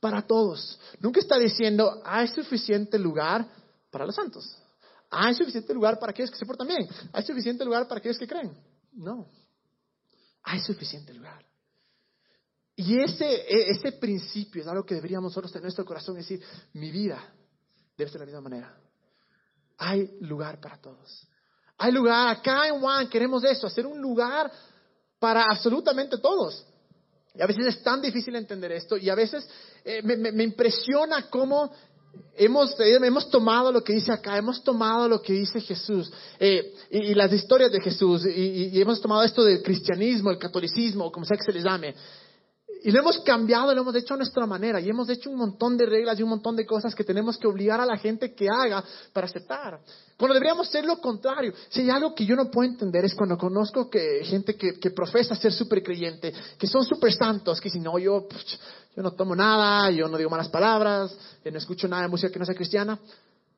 Para 0.00 0.26
todos. 0.26 0.78
Nunca 1.00 1.20
está 1.20 1.38
diciendo, 1.38 2.00
hay 2.04 2.28
suficiente 2.28 2.98
lugar 2.98 3.46
para 3.90 4.06
los 4.06 4.14
santos. 4.14 4.56
Hay 5.10 5.34
suficiente 5.34 5.74
lugar 5.74 5.98
para 5.98 6.10
aquellos 6.10 6.30
que 6.30 6.38
se 6.38 6.46
portan 6.46 6.68
bien. 6.68 6.88
Hay 7.12 7.24
suficiente 7.24 7.64
lugar 7.64 7.86
para 7.88 7.98
aquellos 7.98 8.18
que 8.18 8.26
creen. 8.26 8.56
No. 8.92 9.28
Hay 10.42 10.60
suficiente 10.60 11.12
lugar. 11.12 11.44
Y 12.76 12.98
ese, 12.98 13.26
e, 13.26 13.70
ese 13.70 13.92
principio 13.92 14.62
es 14.62 14.68
algo 14.68 14.84
que 14.86 14.94
deberíamos 14.94 15.30
nosotros 15.30 15.54
en 15.54 15.62
nuestro 15.62 15.84
corazón, 15.84 16.16
decir, 16.16 16.42
mi 16.72 16.90
vida 16.90 17.34
debe 17.96 18.10
ser 18.10 18.20
de 18.20 18.26
la 18.26 18.32
misma 18.32 18.48
manera. 18.48 18.74
Hay 19.76 20.16
lugar 20.20 20.60
para 20.60 20.80
todos. 20.80 21.26
Hay 21.82 21.92
lugar, 21.92 22.28
acá 22.28 22.68
en 22.68 22.78
Juan 22.78 23.08
queremos 23.08 23.42
eso, 23.42 23.66
hacer 23.66 23.86
un 23.86 23.98
lugar 24.02 24.52
para 25.18 25.44
absolutamente 25.50 26.18
todos. 26.18 26.62
Y 27.34 27.40
a 27.40 27.46
veces 27.46 27.68
es 27.68 27.82
tan 27.82 28.02
difícil 28.02 28.36
entender 28.36 28.70
esto 28.72 28.98
y 28.98 29.08
a 29.08 29.14
veces 29.14 29.48
eh, 29.82 30.02
me, 30.02 30.44
impresiona 30.44 31.30
cómo 31.30 31.72
hemos, 32.36 32.78
eh, 32.80 32.98
hemos 33.02 33.30
tomado 33.30 33.72
lo 33.72 33.82
que 33.82 33.94
dice 33.94 34.12
acá, 34.12 34.36
hemos 34.36 34.62
tomado 34.62 35.08
lo 35.08 35.22
que 35.22 35.32
dice 35.32 35.58
Jesús 35.62 36.12
eh, 36.38 36.74
y, 36.90 37.14
las 37.14 37.32
historias 37.32 37.72
de 37.72 37.80
Jesús 37.80 38.26
y, 38.26 38.76
y, 38.76 38.80
hemos 38.82 39.00
tomado 39.00 39.22
esto 39.22 39.42
del 39.42 39.62
cristianismo, 39.62 40.30
el 40.30 40.38
catolicismo, 40.38 41.10
como 41.10 41.24
sea 41.24 41.38
que 41.38 41.44
se 41.44 41.52
les 41.52 41.64
llame, 41.64 41.94
y 42.82 42.90
lo 42.90 43.00
hemos 43.00 43.18
cambiado, 43.20 43.74
lo 43.74 43.82
hemos 43.82 43.94
hecho 43.94 44.14
a 44.14 44.16
nuestra 44.16 44.46
manera 44.46 44.80
y 44.80 44.88
hemos 44.88 45.08
hecho 45.08 45.30
un 45.30 45.36
montón 45.36 45.76
de 45.76 45.86
reglas 45.86 46.18
y 46.18 46.22
un 46.22 46.30
montón 46.30 46.56
de 46.56 46.64
cosas 46.64 46.94
que 46.94 47.04
tenemos 47.04 47.36
que 47.36 47.46
obligar 47.46 47.80
a 47.80 47.86
la 47.86 47.98
gente 47.98 48.34
que 48.34 48.48
haga 48.48 48.82
para 49.12 49.26
aceptar. 49.26 49.80
Cuando 50.16 50.34
deberíamos 50.34 50.68
ser 50.68 50.84
lo 50.84 50.98
contrario. 50.98 51.52
Si 51.68 51.82
hay 51.82 51.90
algo 51.90 52.14
que 52.14 52.24
yo 52.24 52.36
no 52.36 52.50
puedo 52.50 52.70
entender 52.70 53.04
es 53.04 53.14
cuando 53.14 53.36
conozco 53.36 53.90
que 53.90 54.24
gente 54.24 54.54
que, 54.54 54.74
que 54.74 54.90
profesa 54.90 55.34
ser 55.34 55.52
súper 55.52 55.82
creyente, 55.82 56.32
que 56.58 56.66
son 56.66 56.84
súper 56.84 57.12
santos, 57.12 57.60
que 57.60 57.68
dicen, 57.68 57.82
no, 57.82 57.98
yo, 57.98 58.26
yo 58.96 59.02
no 59.02 59.12
tomo 59.12 59.36
nada, 59.36 59.90
yo 59.90 60.08
no 60.08 60.16
digo 60.16 60.30
malas 60.30 60.48
palabras, 60.48 61.16
no 61.44 61.58
escucho 61.58 61.86
nada 61.88 62.02
de 62.02 62.08
música 62.08 62.32
que 62.32 62.38
no 62.38 62.44
sea 62.44 62.54
cristiana. 62.54 62.98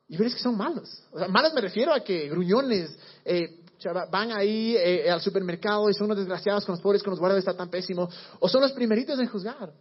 Y 0.09 0.17
ves 0.17 0.35
que 0.35 0.43
son 0.43 0.57
malos. 0.57 1.03
O 1.13 1.19
sea, 1.19 1.29
malos 1.29 1.55
me 1.55 1.61
refiero 1.61 1.95
a 1.95 2.01
que 2.01 2.29
gruñones, 2.29 2.91
eh, 3.25 3.62
van 4.11 4.33
ahí 4.33 4.77
eh, 4.77 5.11
al 5.11 5.21
supermercado 5.21 5.89
y 5.91 5.95
son 5.95 6.07
unos 6.07 6.19
desgraciados 6.19 6.65
con 6.65 6.75
los 6.75 6.83
pobres, 6.83 7.03
con 7.03 7.11
los 7.11 7.21
guardias, 7.21 7.41
está 7.41 7.57
tan 7.57 7.71
pésimo. 7.71 8.09
O 8.41 8.49
son 8.49 8.63
los 8.63 8.73
primeritos 8.73 9.19
en 9.19 9.29
juzgar. 9.29 9.73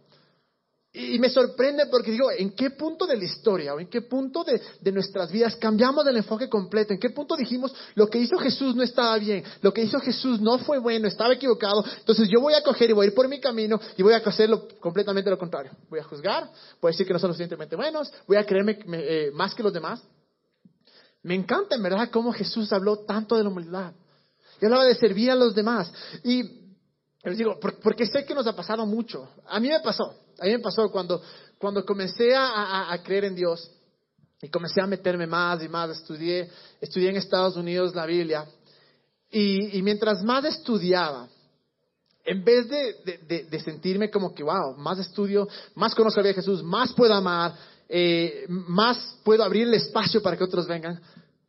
Y, 0.94 1.18
me 1.18 1.30
sorprende 1.30 1.86
porque 1.86 2.10
digo, 2.10 2.30
¿en 2.30 2.50
qué 2.50 2.68
punto 2.68 3.06
de 3.06 3.16
la 3.16 3.24
historia 3.24 3.72
o 3.74 3.80
en 3.80 3.88
qué 3.88 4.02
punto 4.02 4.44
de, 4.44 4.92
nuestras 4.92 5.32
vidas 5.32 5.56
cambiamos 5.56 6.06
el 6.06 6.18
enfoque 6.18 6.50
completo? 6.50 6.92
¿En 6.92 7.00
qué 7.00 7.08
punto 7.08 7.34
dijimos, 7.34 7.74
lo 7.94 8.08
que 8.08 8.18
hizo 8.18 8.36
Jesús 8.36 8.76
no 8.76 8.82
estaba 8.82 9.16
bien, 9.16 9.42
lo 9.62 9.72
que 9.72 9.82
hizo 9.84 9.98
Jesús 10.00 10.38
no 10.42 10.58
fue 10.58 10.78
bueno, 10.78 11.08
estaba 11.08 11.32
equivocado? 11.32 11.82
Entonces 11.98 12.28
yo 12.28 12.42
voy 12.42 12.52
a 12.52 12.62
coger 12.62 12.90
y 12.90 12.92
voy 12.92 13.06
a 13.06 13.08
ir 13.08 13.14
por 13.14 13.26
mi 13.26 13.40
camino 13.40 13.80
y 13.96 14.02
voy 14.02 14.12
a 14.12 14.18
hacer 14.18 14.50
completamente 14.80 15.30
lo 15.30 15.38
contrario. 15.38 15.72
Voy 15.88 16.00
a 16.00 16.04
juzgar, 16.04 16.50
voy 16.78 16.90
a 16.90 16.92
decir 16.92 17.06
que 17.06 17.14
no 17.14 17.18
son 17.18 17.28
lo 17.28 17.34
suficientemente 17.34 17.74
buenos, 17.74 18.12
voy 18.26 18.36
a 18.36 18.44
creerme 18.44 18.78
eh, 18.92 19.30
más 19.32 19.54
que 19.54 19.62
los 19.62 19.72
demás. 19.72 20.02
Me 21.22 21.34
encanta 21.34 21.76
en 21.76 21.82
verdad 21.82 22.10
cómo 22.10 22.32
Jesús 22.32 22.72
habló 22.72 22.98
tanto 22.98 23.36
de 23.36 23.44
la 23.44 23.48
humildad. 23.48 23.92
Y 24.60 24.64
hablaba 24.64 24.84
de 24.84 24.94
servir 24.94 25.30
a 25.30 25.34
los 25.34 25.54
demás. 25.54 25.92
Y 26.24 26.42
les 27.24 27.38
digo, 27.38 27.58
porque 27.82 28.06
sé 28.06 28.24
que 28.24 28.34
nos 28.34 28.46
ha 28.46 28.56
pasado 28.56 28.84
mucho. 28.86 29.28
A 29.46 29.60
mí 29.60 29.68
me 29.68 29.80
pasó. 29.80 30.22
A 30.38 30.44
mí 30.44 30.52
me 30.52 30.58
pasó 30.58 30.90
cuando, 30.90 31.22
cuando 31.58 31.84
comencé 31.84 32.34
a, 32.34 32.98
creer 33.04 33.26
en 33.26 33.36
Dios 33.36 33.70
y 34.40 34.48
comencé 34.48 34.80
a 34.80 34.86
meterme 34.86 35.26
más 35.26 35.62
y 35.62 35.68
más. 35.68 35.90
Estudié, 35.90 36.50
estudié 36.80 37.10
en 37.10 37.16
Estados 37.16 37.56
Unidos 37.56 37.94
la 37.94 38.06
Biblia. 38.06 38.44
Y, 39.30 39.80
mientras 39.82 40.22
más 40.22 40.44
estudiaba, 40.44 41.28
en 42.24 42.44
vez 42.44 42.68
de, 42.68 43.60
sentirme 43.64 44.10
como 44.10 44.34
que, 44.34 44.42
wow, 44.42 44.76
más 44.76 44.98
estudio, 44.98 45.48
más 45.74 45.94
conozco 45.94 46.20
a 46.20 46.24
Jesús, 46.24 46.62
más 46.62 46.92
puedo 46.92 47.14
amar, 47.14 47.54
eh, 47.94 48.46
más 48.48 49.18
puedo 49.22 49.44
abrir 49.44 49.68
el 49.68 49.74
espacio 49.74 50.22
para 50.22 50.34
que 50.34 50.44
otros 50.44 50.66
vengan, 50.66 50.98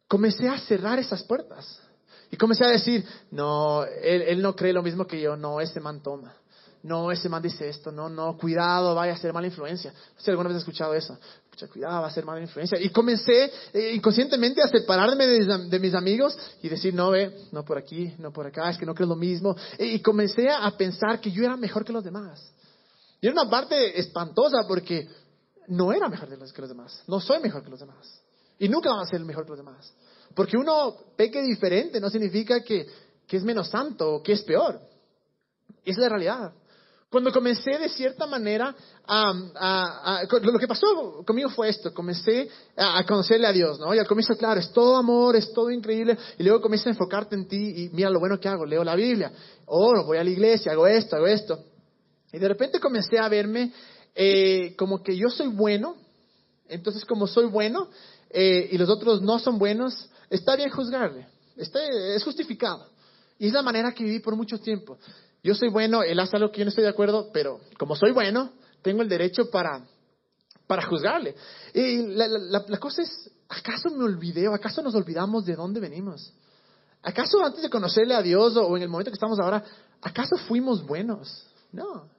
comencé 0.10 0.50
a 0.50 0.60
cerrar 0.60 1.00
esas 1.00 1.24
puertas. 1.24 1.80
Y 2.30 2.36
comencé 2.36 2.66
a 2.66 2.70
decir, 2.70 3.06
no, 3.32 3.86
él, 3.86 4.42
no 4.42 4.54
cree 4.54 4.74
lo 4.74 4.84
mismo 4.84 5.08
que 5.08 5.22
yo, 5.22 5.38
no, 5.38 5.62
ese 5.62 5.80
man 5.80 6.04
toma. 6.04 6.36
No, 6.82 7.12
ese 7.12 7.30
man 7.30 7.42
dice 7.42 7.70
esto, 7.70 7.94
no, 7.94 8.10
no, 8.10 8.36
cuidado, 8.38 8.94
vaya 8.94 9.14
a 9.14 9.18
ser 9.18 9.32
mala 9.32 9.48
influencia. 9.48 9.94
Si 10.18 10.30
alguna 10.30 10.50
vez 10.50 10.58
has 10.58 10.64
escuchado 10.64 10.94
eso, 10.94 11.18
cuidado, 11.72 12.02
va 12.02 12.08
a 12.08 12.12
ser 12.12 12.26
mala 12.26 12.42
influencia. 12.42 12.78
Y 12.78 12.90
comencé 12.90 13.50
eh, 13.74 13.94
inconscientemente 13.94 14.62
a 14.62 14.68
separarme 14.68 15.26
de, 15.26 15.80
mis 15.80 15.94
amigos 15.94 16.38
y 16.62 16.68
decir, 16.68 16.94
no, 16.94 17.12
ve, 17.12 17.34
no 17.54 17.64
por 17.64 17.78
aquí, 17.78 18.14
no 18.18 18.34
por 18.34 18.48
acá, 18.48 18.70
es 18.70 18.78
que 18.78 18.86
no 18.86 18.94
creo 18.94 19.08
lo 19.08 19.16
mismo. 19.16 19.56
Y, 19.80 20.02
comencé 20.02 20.50
a 20.50 20.70
pensar 20.76 21.22
que 21.22 21.32
yo 21.32 21.46
era 21.46 21.56
mejor 21.56 21.86
que 21.86 21.94
los 21.94 22.04
demás. 22.04 22.52
Y 23.22 23.28
era 23.28 23.42
una 23.42 23.50
parte 23.50 23.98
espantosa 23.98 24.66
porque 24.68 25.08
no 25.68 25.94
era 25.94 26.10
mejor 26.10 26.30
que 26.30 26.62
los 26.62 26.70
demás. 26.70 27.04
No 27.08 27.20
soy 27.20 27.40
mejor 27.40 27.64
que 27.64 27.70
los 27.70 27.80
demás. 27.80 28.22
Y 28.60 28.70
nunca 28.70 28.90
vamos 28.90 29.08
a 29.08 29.12
ser 29.12 29.22
mejor 29.26 29.44
que 29.44 29.50
los 29.50 29.60
demás. 29.60 29.94
Porque 30.36 30.58
uno 30.58 30.96
peque 31.16 31.42
diferente 31.42 32.00
no 32.00 32.10
significa 32.10 32.62
que, 32.62 32.88
que 33.28 33.38
es 33.38 33.44
menos 33.44 33.70
santo 33.70 34.16
o 34.16 34.24
que 34.24 34.34
es 34.34 34.42
peor. 34.44 34.80
Es 35.86 35.98
la 35.98 36.10
realidad. 36.10 36.54
Cuando 37.14 37.32
comencé 37.32 37.78
de 37.78 37.90
cierta 37.90 38.26
manera, 38.26 38.76
lo 39.08 40.60
que 40.60 40.68
pasó 40.68 41.24
conmigo 41.24 41.48
fue 41.50 41.70
esto, 41.70 41.94
comencé 41.94 42.50
a, 42.76 43.06
conocerle 43.06 43.46
a 43.46 43.52
Dios, 43.52 43.80
¿no? 43.80 43.94
Y 43.94 44.00
al 44.00 44.08
comienzo, 44.08 44.34
claro, 44.34 44.60
es 44.60 44.74
todo 44.74 44.98
amor, 44.98 45.36
es 45.36 45.54
todo 45.54 45.70
increíble, 45.70 46.18
y 46.40 46.44
luego 46.44 46.60
comienzo 46.60 46.90
a 46.90 46.94
enfocarte 46.94 47.36
en 47.36 47.48
ti 47.48 47.84
y 47.84 47.90
mira 47.90 48.10
lo 48.10 48.20
bueno 48.20 48.40
que 48.40 48.50
hago, 48.50 48.66
leo 48.66 48.84
la 48.84 48.96
Biblia, 48.96 49.32
oh, 49.68 50.04
voy 50.04 50.18
a 50.18 50.24
la 50.24 50.30
iglesia, 50.32 50.72
hago 50.72 50.88
esto, 50.88 51.16
hago 51.16 51.28
esto. 51.28 51.60
Y 52.32 52.40
de 52.40 52.48
repente 52.48 52.80
comencé 52.80 53.20
a 53.20 53.30
verme 53.30 53.72
eh, 54.16 54.76
como 54.78 55.02
que 55.02 55.16
yo 55.16 55.30
soy 55.30 55.48
bueno, 55.48 55.96
entonces 56.68 57.06
como 57.06 57.28
soy 57.28 57.46
bueno 57.46 57.90
eh, 58.30 58.70
y 58.72 58.78
los 58.78 58.90
otros 58.90 59.22
no 59.22 59.40
son 59.40 59.58
buenos, 59.58 60.10
está 60.30 60.56
bien 60.56 60.70
juzgarle, 60.70 61.28
está, 61.56 61.80
es 62.16 62.24
justificado. 62.24 62.88
Y 63.40 63.48
es 63.48 63.54
la 63.54 63.62
manera 63.62 63.94
que 63.94 64.04
viví 64.04 64.20
por 64.20 64.36
mucho 64.36 64.60
tiempo. 64.60 64.98
Yo 65.44 65.56
soy 65.56 65.70
bueno, 65.70 66.04
él 66.04 66.20
hace 66.20 66.38
algo 66.38 66.52
que 66.52 66.60
yo 66.60 66.66
no 66.66 66.70
estoy 66.70 66.84
de 66.84 66.90
acuerdo, 66.90 67.30
pero 67.34 67.60
como 67.78 67.96
soy 67.96 68.12
bueno, 68.12 68.52
tengo 68.82 69.02
el 69.02 69.10
derecho 69.10 69.50
para, 69.50 69.86
para 70.68 70.86
juzgarle. 70.86 71.36
Y 71.74 71.98
la, 72.08 72.28
la, 72.28 72.78
cosa 72.80 73.02
es, 73.02 73.32
¿acaso 73.50 73.90
me 73.90 74.04
olvidé 74.04 74.48
o 74.48 74.54
acaso 74.54 74.82
nos 74.82 74.96
olvidamos 74.96 75.46
de 75.46 75.56
dónde 75.56 75.80
venimos? 75.80 76.34
¿Acaso 77.02 77.44
antes 77.44 77.62
de 77.62 77.70
conocerle 77.70 78.16
a 78.16 78.22
Dios 78.22 78.56
o 78.56 78.78
en 78.78 78.84
el 78.84 78.90
momento 78.90 79.12
que 79.12 79.16
estamos 79.16 79.40
ahora, 79.40 79.64
acaso 80.02 80.38
fuimos 80.48 80.86
buenos? 80.86 81.46
No. 81.72 82.10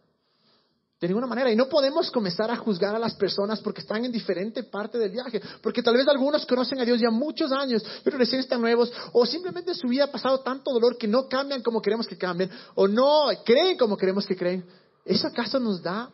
De 1.04 1.08
ninguna 1.08 1.26
manera. 1.26 1.52
Y 1.52 1.56
no 1.56 1.68
podemos 1.68 2.10
comenzar 2.10 2.50
a 2.50 2.56
juzgar 2.56 2.96
a 2.96 2.98
las 2.98 3.14
personas 3.14 3.60
porque 3.60 3.82
están 3.82 4.06
en 4.06 4.10
diferente 4.10 4.62
parte 4.62 4.96
del 4.96 5.10
viaje. 5.10 5.38
Porque 5.62 5.82
tal 5.82 5.94
vez 5.98 6.08
algunos 6.08 6.46
conocen 6.46 6.80
a 6.80 6.84
Dios 6.86 6.98
ya 6.98 7.10
muchos 7.10 7.52
años, 7.52 7.84
pero 8.02 8.16
recién 8.16 8.40
están 8.40 8.62
nuevos. 8.62 8.90
O 9.12 9.26
simplemente 9.26 9.74
su 9.74 9.86
vida 9.86 10.04
ha 10.04 10.10
pasado 10.10 10.40
tanto 10.40 10.72
dolor 10.72 10.96
que 10.96 11.06
no 11.06 11.28
cambian 11.28 11.62
como 11.62 11.82
queremos 11.82 12.08
que 12.08 12.16
cambien. 12.16 12.50
O 12.74 12.88
no 12.88 13.26
creen 13.44 13.76
como 13.76 13.98
queremos 13.98 14.26
que 14.26 14.34
creen. 14.34 14.64
¿Eso 15.04 15.26
acaso 15.26 15.60
nos 15.60 15.82
da 15.82 16.08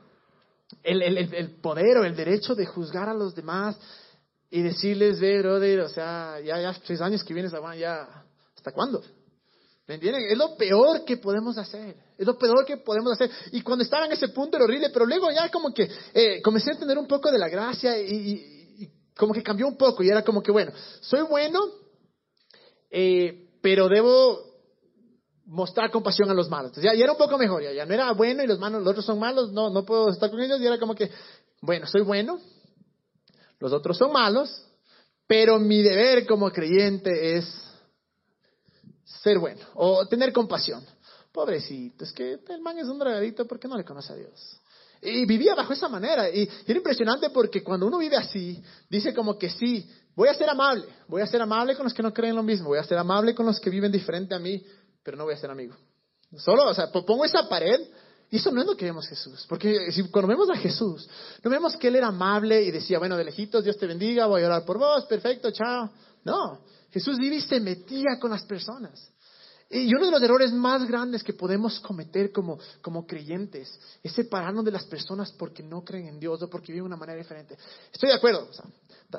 el, 0.83 1.03
el, 1.03 1.51
poder 1.61 1.99
o 1.99 2.05
el 2.05 2.17
derecho 2.17 2.57
de 2.57 2.67
juzgar 2.67 3.09
a 3.09 3.15
los 3.15 3.33
demás 3.33 3.79
y 4.51 4.61
decirles, 4.61 5.21
ve, 5.21 5.39
brother, 5.39 5.83
o 5.83 5.89
sea, 5.89 6.41
ya, 6.41 6.61
ya 6.61 6.75
seis 6.85 7.01
años 7.01 7.23
que 7.23 7.33
vienes 7.33 7.53
ya, 7.79 8.25
¿hasta 8.57 8.73
cuándo? 8.73 9.05
¿Me 9.87 9.95
entienden? 9.95 10.23
Es 10.29 10.37
lo 10.37 10.57
peor 10.57 11.05
que 11.05 11.17
podemos 11.19 11.57
hacer. 11.59 11.95
Es 12.21 12.27
lo 12.27 12.37
peor 12.37 12.67
que 12.67 12.77
podemos 12.77 13.13
hacer. 13.13 13.31
Y 13.51 13.63
cuando 13.63 13.83
estaba 13.83 14.05
en 14.05 14.13
ese 14.13 14.29
punto 14.29 14.59
era 14.59 14.67
horrible, 14.67 14.91
pero 14.91 15.07
luego 15.07 15.31
ya 15.31 15.49
como 15.49 15.73
que 15.73 15.91
eh, 16.13 16.43
comencé 16.43 16.69
a 16.69 16.75
entender 16.75 16.99
un 16.99 17.07
poco 17.07 17.31
de 17.31 17.39
la 17.39 17.49
gracia 17.49 17.99
y, 17.99 18.91
como 19.17 19.33
que 19.33 19.43
cambió 19.43 19.67
un 19.67 19.79
poco. 19.79 20.03
Y 20.03 20.11
era 20.11 20.23
como 20.23 20.43
que, 20.43 20.53
bueno, 20.53 20.71
soy 21.01 21.23
bueno, 21.23 21.61
eh, 22.91 23.49
pero 23.63 23.89
debo 23.89 24.39
mostrar 25.47 25.91
compasión 25.91 26.29
a 26.29 26.35
los 26.35 26.51
malos. 26.51 26.73
ya, 26.77 26.91
era 26.91 27.13
un 27.13 27.17
poco 27.17 27.39
mejor, 27.39 27.63
ya, 27.63 27.73
ya 27.73 27.87
no 27.87 27.95
era 27.95 28.13
bueno 28.13 28.43
y 28.43 28.47
los, 28.47 28.59
malos, 28.59 28.83
los 28.83 28.91
otros 28.91 29.07
son 29.07 29.19
malos, 29.19 29.51
no, 29.53 29.71
no 29.71 29.87
puedo 29.87 30.11
estar 30.11 30.31
con 30.31 30.43
ellos. 30.43 30.61
Y 30.61 30.67
era 30.67 30.79
como 30.79 30.95
que, 30.95 31.11
bueno, 31.63 31.87
soy 31.87 32.03
bueno, 32.03 32.39
los 33.61 33.73
otros 33.73 33.97
son 33.97 34.13
malos, 34.13 34.63
pero 35.27 35.59
mi 35.59 35.81
deber 35.81 36.27
como 36.27 36.51
creyente 36.51 37.39
es 37.39 37.47
ser 39.23 39.39
bueno 39.39 39.63
o 39.73 40.07
tener 40.07 40.35
compasión. 40.35 40.85
Pobrecito, 41.33 42.05
es 42.05 42.13
que 42.13 42.39
el 42.49 42.61
man 42.61 42.79
es 42.79 42.87
un 42.87 42.99
drogadito 42.99 43.47
porque 43.47 43.69
no 43.69 43.77
le 43.77 43.85
conoce 43.85 44.13
a 44.13 44.17
Dios. 44.17 44.61
Y 45.03 45.25
vivía 45.25 45.55
bajo 45.55 45.73
esa 45.73 45.89
manera. 45.89 46.29
Y, 46.29 46.49
era 46.67 46.77
impresionante 46.77 47.31
porque 47.31 47.63
cuando 47.63 47.87
uno 47.87 47.99
vive 47.99 48.17
así, 48.17 48.63
dice 48.89 49.15
como 49.15 49.39
que 49.39 49.49
sí, 49.49 49.89
voy 50.15 50.29
a 50.29 50.35
ser 50.35 50.51
amable, 50.51 50.85
voy 51.09 51.23
a 51.23 51.27
ser 51.27 51.41
amable 51.41 51.77
con 51.77 51.85
los 51.85 51.95
que 51.95 52.03
no 52.03 52.13
creen 52.13 52.37
lo 52.37 52.43
mismo, 52.43 52.69
voy 52.69 52.79
a 52.79 52.85
ser 52.85 52.99
amable 52.99 53.35
con 53.35 53.47
los 53.47 53.61
que 53.61 53.71
viven 53.71 53.91
diferente 53.91 54.35
a 54.35 54.39
mí, 54.39 54.63
pero 55.03 55.17
no 55.17 55.25
voy 55.25 55.35
a 55.35 55.39
ser 55.39 55.51
amigo. 55.51 55.75
Solo, 56.37 56.69
o 56.69 56.75
sea, 56.75 56.91
pongo 56.93 57.25
esa 57.25 57.49
pared 57.49 57.81
y 58.31 58.37
eso 58.37 58.53
no 58.53 58.61
es 58.61 58.67
lo 58.67 58.77
que 58.77 58.85
vemos 58.85 59.07
Jesús. 59.09 59.45
Porque 59.49 59.91
si 59.91 60.09
cuando 60.09 60.29
vemos 60.29 60.49
a 60.51 60.57
Jesús, 60.57 61.09
no 61.43 61.51
vemos 61.51 61.77
que 61.77 61.89
Él 61.89 61.97
era 61.97 62.09
amable 62.09 62.63
y 62.63 62.71
decía, 62.71 62.99
bueno, 62.99 63.17
de 63.17 63.25
lejitos, 63.25 63.65
Dios 63.65 63.77
te 63.77 63.87
bendiga, 63.87 64.27
voy 64.27 64.43
a 64.43 64.47
orar 64.47 64.65
por 64.65 64.79
vos, 64.79 65.05
perfecto, 65.07 65.51
chao. 65.51 65.91
No, 66.25 66.61
Jesús 66.91 67.17
vive 67.19 67.37
y 67.37 67.41
se 67.41 67.59
metía 67.59 68.19
con 68.21 68.31
las 68.31 68.45
personas. 68.45 69.10
Y 69.73 69.95
uno 69.95 70.07
de 70.07 70.11
los 70.11 70.23
errores 70.23 70.53
más 70.53 70.85
grandes 70.89 71.23
que 71.23 71.33
podemos 71.33 71.79
cometer 71.79 72.33
como, 72.33 72.59
como 72.83 73.07
creyentes 73.07 73.79
es 74.03 74.13
separarnos 74.13 74.65
de 74.65 74.73
las 74.73 74.85
personas 74.85 75.31
porque 75.31 75.63
no 75.63 75.85
creen 75.85 76.09
en 76.09 76.19
Dios 76.19 76.43
o 76.43 76.51
porque 76.51 76.73
viven 76.73 76.83
de 76.83 76.87
una 76.89 76.97
manera 76.97 77.19
diferente. 77.19 77.57
Estoy 77.93 78.09
de 78.09 78.17
acuerdo. 78.17 78.49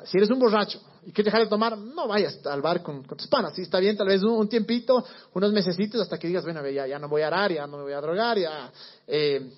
si 0.04 0.18
eres 0.18 0.28
un 0.28 0.38
borracho 0.38 0.78
y 1.06 1.12
quieres 1.12 1.32
dejar 1.32 1.44
de 1.44 1.48
tomar, 1.48 1.78
no 1.78 2.06
vayas 2.06 2.38
al 2.44 2.60
bar 2.60 2.82
con, 2.82 3.02
tus 3.02 3.28
panas. 3.28 3.54
Si 3.54 3.62
está 3.62 3.78
bien, 3.78 3.96
tal 3.96 4.08
vez 4.08 4.22
un, 4.22 4.46
tiempito, 4.46 5.02
unos 5.32 5.52
mesecitos 5.54 6.02
hasta 6.02 6.18
que 6.18 6.26
digas, 6.26 6.44
bueno, 6.44 6.68
ya, 6.68 6.86
ya 6.86 6.98
no 6.98 7.08
voy 7.08 7.22
a 7.22 7.28
arar, 7.28 7.50
ya 7.50 7.66
no 7.66 7.78
me 7.78 7.84
voy 7.84 7.94
a 7.94 8.00
drogar, 8.02 8.38
ya, 8.38 8.70
eh, 9.06 9.50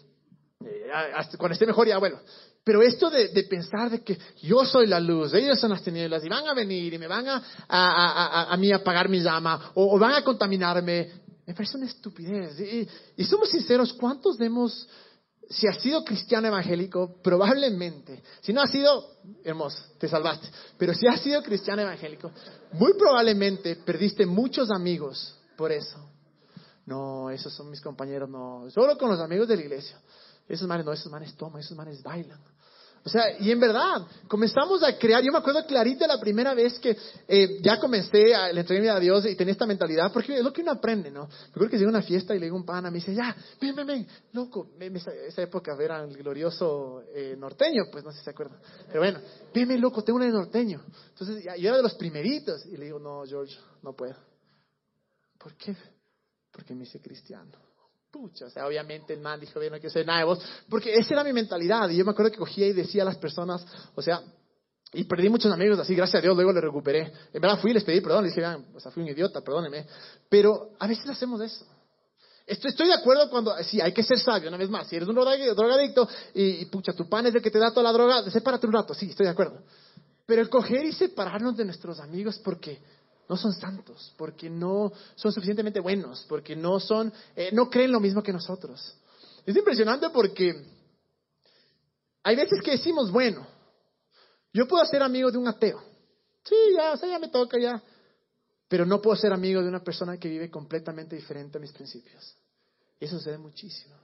eh, 0.64 1.36
cuando 1.36 1.54
esté 1.54 1.66
mejor, 1.66 1.88
ya, 1.88 1.98
bueno, 1.98 2.20
pero 2.64 2.82
esto 2.82 3.10
de, 3.10 3.28
pensar 3.44 3.90
de 3.90 4.02
que 4.02 4.18
yo 4.42 4.64
soy 4.64 4.86
la 4.86 4.98
luz, 4.98 5.34
ellos 5.34 5.60
son 5.60 5.70
las 5.70 5.82
tinieblas 5.82 6.24
y 6.24 6.30
van 6.30 6.48
a 6.48 6.54
venir 6.54 6.94
y 6.94 6.98
me 6.98 7.06
van 7.06 7.28
a, 7.28 7.42
a, 7.68 8.52
a, 8.52 8.56
mí 8.56 8.72
a 8.72 8.76
apagar 8.76 9.06
mi 9.10 9.20
llama 9.20 9.72
o, 9.74 9.98
van 9.98 10.14
a 10.14 10.24
contaminarme, 10.24 11.12
me 11.46 11.52
parece 11.52 11.76
una 11.76 11.86
estupidez. 11.86 12.58
Y, 12.58 12.88
y 13.18 13.24
somos 13.24 13.50
sinceros, 13.50 13.92
¿cuántos 13.92 14.40
hemos, 14.40 14.88
si 15.50 15.66
has 15.68 15.78
sido 15.82 16.02
cristiano 16.02 16.48
evangélico, 16.48 17.20
probablemente, 17.22 18.22
si 18.40 18.54
no 18.54 18.62
has 18.62 18.70
sido, 18.70 19.18
hermoso, 19.44 19.84
te 19.98 20.08
salvaste, 20.08 20.48
pero 20.78 20.94
si 20.94 21.06
has 21.06 21.20
sido 21.20 21.42
cristiano 21.42 21.82
evangélico, 21.82 22.30
muy 22.72 22.94
probablemente 22.94 23.76
perdiste 23.76 24.24
muchos 24.24 24.70
amigos 24.70 25.36
por 25.54 25.70
eso. 25.70 25.98
No, 26.86 27.28
esos 27.28 27.52
son 27.52 27.70
mis 27.70 27.82
compañeros, 27.82 28.28
no, 28.28 28.70
solo 28.70 28.96
con 28.96 29.10
los 29.10 29.20
amigos 29.20 29.48
de 29.48 29.56
la 29.56 29.62
iglesia. 29.62 29.98
Esos 30.48 30.68
manes 30.68 30.84
no, 30.84 30.92
esos 30.92 31.10
manes 31.10 31.34
toman, 31.36 31.60
esos 31.60 31.76
manes 31.76 32.02
bailan. 32.02 32.38
O 33.06 33.10
sea, 33.10 33.38
y 33.38 33.50
en 33.50 33.60
verdad, 33.60 34.06
comenzamos 34.26 34.82
a 34.82 34.96
crear, 34.96 35.22
yo 35.22 35.30
me 35.30 35.36
acuerdo 35.36 35.66
clarita 35.66 36.06
la 36.06 36.18
primera 36.18 36.54
vez 36.54 36.78
que 36.78 36.96
eh, 37.28 37.58
ya 37.60 37.78
comencé 37.78 38.34
a 38.34 38.50
le 38.50 38.88
a 38.88 38.98
Dios 38.98 39.26
y 39.26 39.36
tenía 39.36 39.52
esta 39.52 39.66
mentalidad, 39.66 40.10
porque 40.10 40.38
es 40.38 40.42
lo 40.42 40.54
que 40.54 40.62
uno 40.62 40.70
aprende, 40.70 41.10
¿no? 41.10 41.26
Me 41.26 41.48
acuerdo 41.50 41.68
que 41.68 41.76
llegué 41.76 41.86
a 41.86 41.90
una 41.90 42.02
fiesta 42.02 42.34
y 42.34 42.38
le 42.38 42.46
digo 42.46 42.56
a 42.56 42.60
un 42.60 42.64
pana, 42.64 42.90
me 42.90 42.96
dice, 42.96 43.14
ya, 43.14 43.36
ven, 43.60 43.76
ven, 43.76 43.86
ven, 43.86 44.06
loco, 44.32 44.70
esa, 44.80 45.12
esa 45.12 45.42
época 45.42 45.76
era 45.78 46.02
el 46.02 46.16
glorioso 46.16 47.02
eh, 47.14 47.36
norteño, 47.38 47.84
pues 47.92 48.04
no 48.04 48.10
sé 48.10 48.18
si 48.18 48.24
se 48.24 48.30
acuerdan, 48.30 48.58
pero 48.86 49.00
bueno, 49.00 49.20
ven, 49.52 49.68
ven, 49.68 49.80
loco, 49.82 50.02
tengo 50.02 50.16
una 50.16 50.26
de 50.26 50.32
norteño. 50.32 50.82
Entonces, 51.10 51.44
yo 51.44 51.68
era 51.68 51.76
de 51.76 51.82
los 51.82 51.94
primeritos, 51.96 52.64
y 52.64 52.78
le 52.78 52.86
digo, 52.86 52.98
no, 52.98 53.22
George, 53.26 53.54
no 53.82 53.92
puedo. 53.92 54.16
¿Por 55.36 55.54
qué? 55.56 55.76
Porque 56.50 56.74
me 56.74 56.84
hice 56.84 57.00
cristiano. 57.00 57.63
Pucha, 58.14 58.46
o 58.46 58.50
sea, 58.50 58.64
obviamente 58.64 59.12
el 59.12 59.18
man 59.18 59.40
dijo, 59.40 59.58
bien, 59.58 59.72
no 59.72 59.78
quiero 59.80 59.92
ser 59.92 60.06
nada 60.06 60.20
de 60.20 60.24
vos, 60.24 60.38
porque 60.68 60.94
esa 60.94 61.14
era 61.14 61.24
mi 61.24 61.32
mentalidad. 61.32 61.90
Y 61.90 61.96
yo 61.96 62.04
me 62.04 62.12
acuerdo 62.12 62.30
que 62.30 62.38
cogía 62.38 62.68
y 62.68 62.72
decía 62.72 63.02
a 63.02 63.06
las 63.06 63.16
personas, 63.16 63.66
o 63.92 64.00
sea, 64.00 64.22
y 64.92 65.02
perdí 65.02 65.28
muchos 65.28 65.52
amigos 65.52 65.80
así, 65.80 65.96
gracias 65.96 66.20
a 66.20 66.22
Dios, 66.22 66.36
luego 66.36 66.52
le 66.52 66.60
recuperé. 66.60 67.12
En 67.32 67.42
verdad 67.42 67.58
fui 67.58 67.72
y 67.72 67.74
les 67.74 67.82
pedí 67.82 68.00
perdón, 68.00 68.22
les 68.22 68.32
dije, 68.32 68.46
o 68.72 68.78
sea, 68.78 68.92
fui 68.92 69.02
un 69.02 69.08
idiota, 69.08 69.40
perdóneme. 69.40 69.84
Pero 70.28 70.74
a 70.78 70.86
veces 70.86 71.08
hacemos 71.08 71.40
eso. 71.40 71.66
Estoy, 72.46 72.70
estoy 72.70 72.86
de 72.86 72.94
acuerdo 72.94 73.28
cuando, 73.28 73.52
sí, 73.64 73.80
hay 73.80 73.92
que 73.92 74.04
ser 74.04 74.20
sabio, 74.20 74.48
una 74.48 74.58
vez 74.58 74.70
más. 74.70 74.86
Si 74.86 74.94
eres 74.94 75.08
un 75.08 75.16
drogadicto 75.16 76.08
y, 76.34 76.66
pucha, 76.66 76.92
tu 76.92 77.08
pan 77.08 77.26
es 77.26 77.34
el 77.34 77.42
que 77.42 77.50
te 77.50 77.58
da 77.58 77.72
toda 77.72 77.82
la 77.82 77.92
droga, 77.92 78.30
sepárate 78.30 78.68
un 78.68 78.74
rato, 78.74 78.94
sí, 78.94 79.10
estoy 79.10 79.26
de 79.26 79.32
acuerdo. 79.32 79.60
Pero 80.24 80.40
el 80.40 80.48
coger 80.48 80.84
y 80.84 80.92
separarnos 80.92 81.56
de 81.56 81.64
nuestros 81.64 81.98
amigos 81.98 82.38
porque 82.38 82.80
no 83.28 83.36
son 83.36 83.52
santos, 83.52 84.12
porque 84.16 84.50
no 84.50 84.92
son 85.14 85.32
suficientemente 85.32 85.80
buenos, 85.80 86.26
porque 86.28 86.54
no 86.54 86.78
son, 86.78 87.12
eh, 87.34 87.50
no 87.52 87.70
creen 87.70 87.92
lo 87.92 88.00
mismo 88.00 88.22
que 88.22 88.32
nosotros. 88.32 88.96
Es 89.46 89.56
impresionante 89.56 90.10
porque 90.10 90.54
hay 92.22 92.36
veces 92.36 92.60
que 92.62 92.72
decimos, 92.72 93.10
bueno, 93.10 93.46
yo 94.52 94.66
puedo 94.68 94.84
ser 94.86 95.02
amigo 95.02 95.30
de 95.30 95.38
un 95.38 95.48
ateo. 95.48 95.82
Sí, 96.44 96.54
ya, 96.76 96.92
o 96.92 96.96
ya 96.96 97.18
me 97.18 97.28
toca 97.28 97.58
ya. 97.58 97.82
Pero 98.68 98.86
no 98.86 99.00
puedo 99.00 99.16
ser 99.16 99.32
amigo 99.32 99.62
de 99.62 99.68
una 99.68 99.82
persona 99.82 100.18
que 100.18 100.28
vive 100.28 100.50
completamente 100.50 101.16
diferente 101.16 101.58
a 101.58 101.60
mis 101.60 101.72
principios. 101.72 102.36
Y 102.98 103.04
eso 103.04 103.18
sucede 103.18 103.38
muchísimo. 103.38 103.94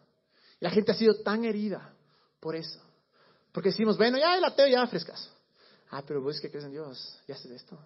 Y 0.61 0.65
la 0.65 0.71
gente 0.71 0.93
ha 0.93 0.95
sido 0.95 1.15
tan 1.23 1.45
herida 1.45 1.95
por 2.41 2.57
eso. 2.57 2.81
Porque 3.53 3.71
decimos, 3.71 3.97
bueno, 3.97 4.19
ya 4.19 4.37
el 4.37 4.45
ateo 4.45 4.67
ya 4.67 4.87
frescas. 4.87 5.31
Ah, 5.91 6.03
pero 6.07 6.23
vos 6.23 6.41
que 6.41 6.51
crees 6.51 6.65
en 6.65 6.73
Dios, 6.73 7.19
ya 7.27 7.35
haces 7.35 7.51
esto. 7.51 7.79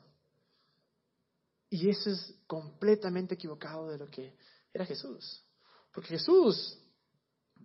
Y 1.75 1.91
eso 1.91 2.09
es 2.09 2.33
completamente 2.47 3.35
equivocado 3.35 3.89
de 3.89 3.99
lo 3.99 4.07
que 4.07 4.33
era 4.73 4.87
Jesús. 4.87 5.43
Porque 5.93 6.11
Jesús, 6.11 6.79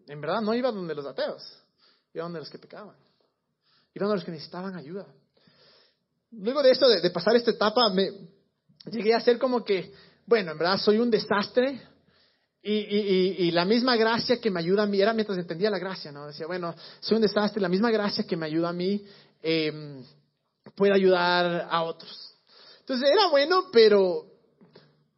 en 0.08 0.20
verdad, 0.20 0.42
no 0.42 0.56
iba 0.56 0.72
donde 0.72 0.96
los 0.96 1.06
ateos, 1.06 1.44
iba 2.12 2.24
donde 2.24 2.40
los 2.40 2.50
que 2.50 2.58
pecaban, 2.58 2.96
iba 3.94 4.08
donde 4.08 4.16
los 4.16 4.26
que 4.26 4.32
necesitaban 4.32 4.76
ayuda. 4.76 5.06
Luego 6.32 6.64
de 6.64 6.72
esto, 6.72 6.90
de, 6.90 7.08
pasar 7.12 7.36
esta 7.36 7.52
etapa, 7.52 7.88
me 7.94 8.10
llegué 8.86 9.14
a 9.14 9.22
ser 9.22 9.38
como 9.38 9.64
que, 9.64 9.94
bueno, 10.26 10.54
en 10.54 10.58
verdad 10.58 10.80
soy 10.80 10.98
un 10.98 11.12
desastre, 11.12 11.80
y, 12.64 13.52
la 13.52 13.64
misma 13.64 13.96
gracia 13.96 14.42
que 14.42 14.50
me 14.50 14.60
ayuda 14.60 14.84
a 14.84 14.88
mí, 14.88 15.00
era 15.00 15.14
mientras 15.14 15.38
entendía 15.38 15.70
la 15.70 15.78
gracia, 15.78 16.12
¿no? 16.12 16.26
Decía, 16.26 16.48
bueno, 16.48 16.74
soy 17.00 17.18
un 17.18 17.22
desastre, 17.22 17.62
la 17.62 17.70
misma 17.70 17.92
gracia 17.92 18.26
que 18.26 18.36
me 18.36 18.48
ayuda 18.48 18.70
a 18.70 18.74
mí, 18.74 19.06
eh, 19.44 20.04
pueda 20.76 20.96
ayudar 20.96 21.68
a 21.70 21.84
otros. 21.84 22.29
Entonces 22.90 23.12
era 23.14 23.28
bueno, 23.28 23.66
pero, 23.72 24.26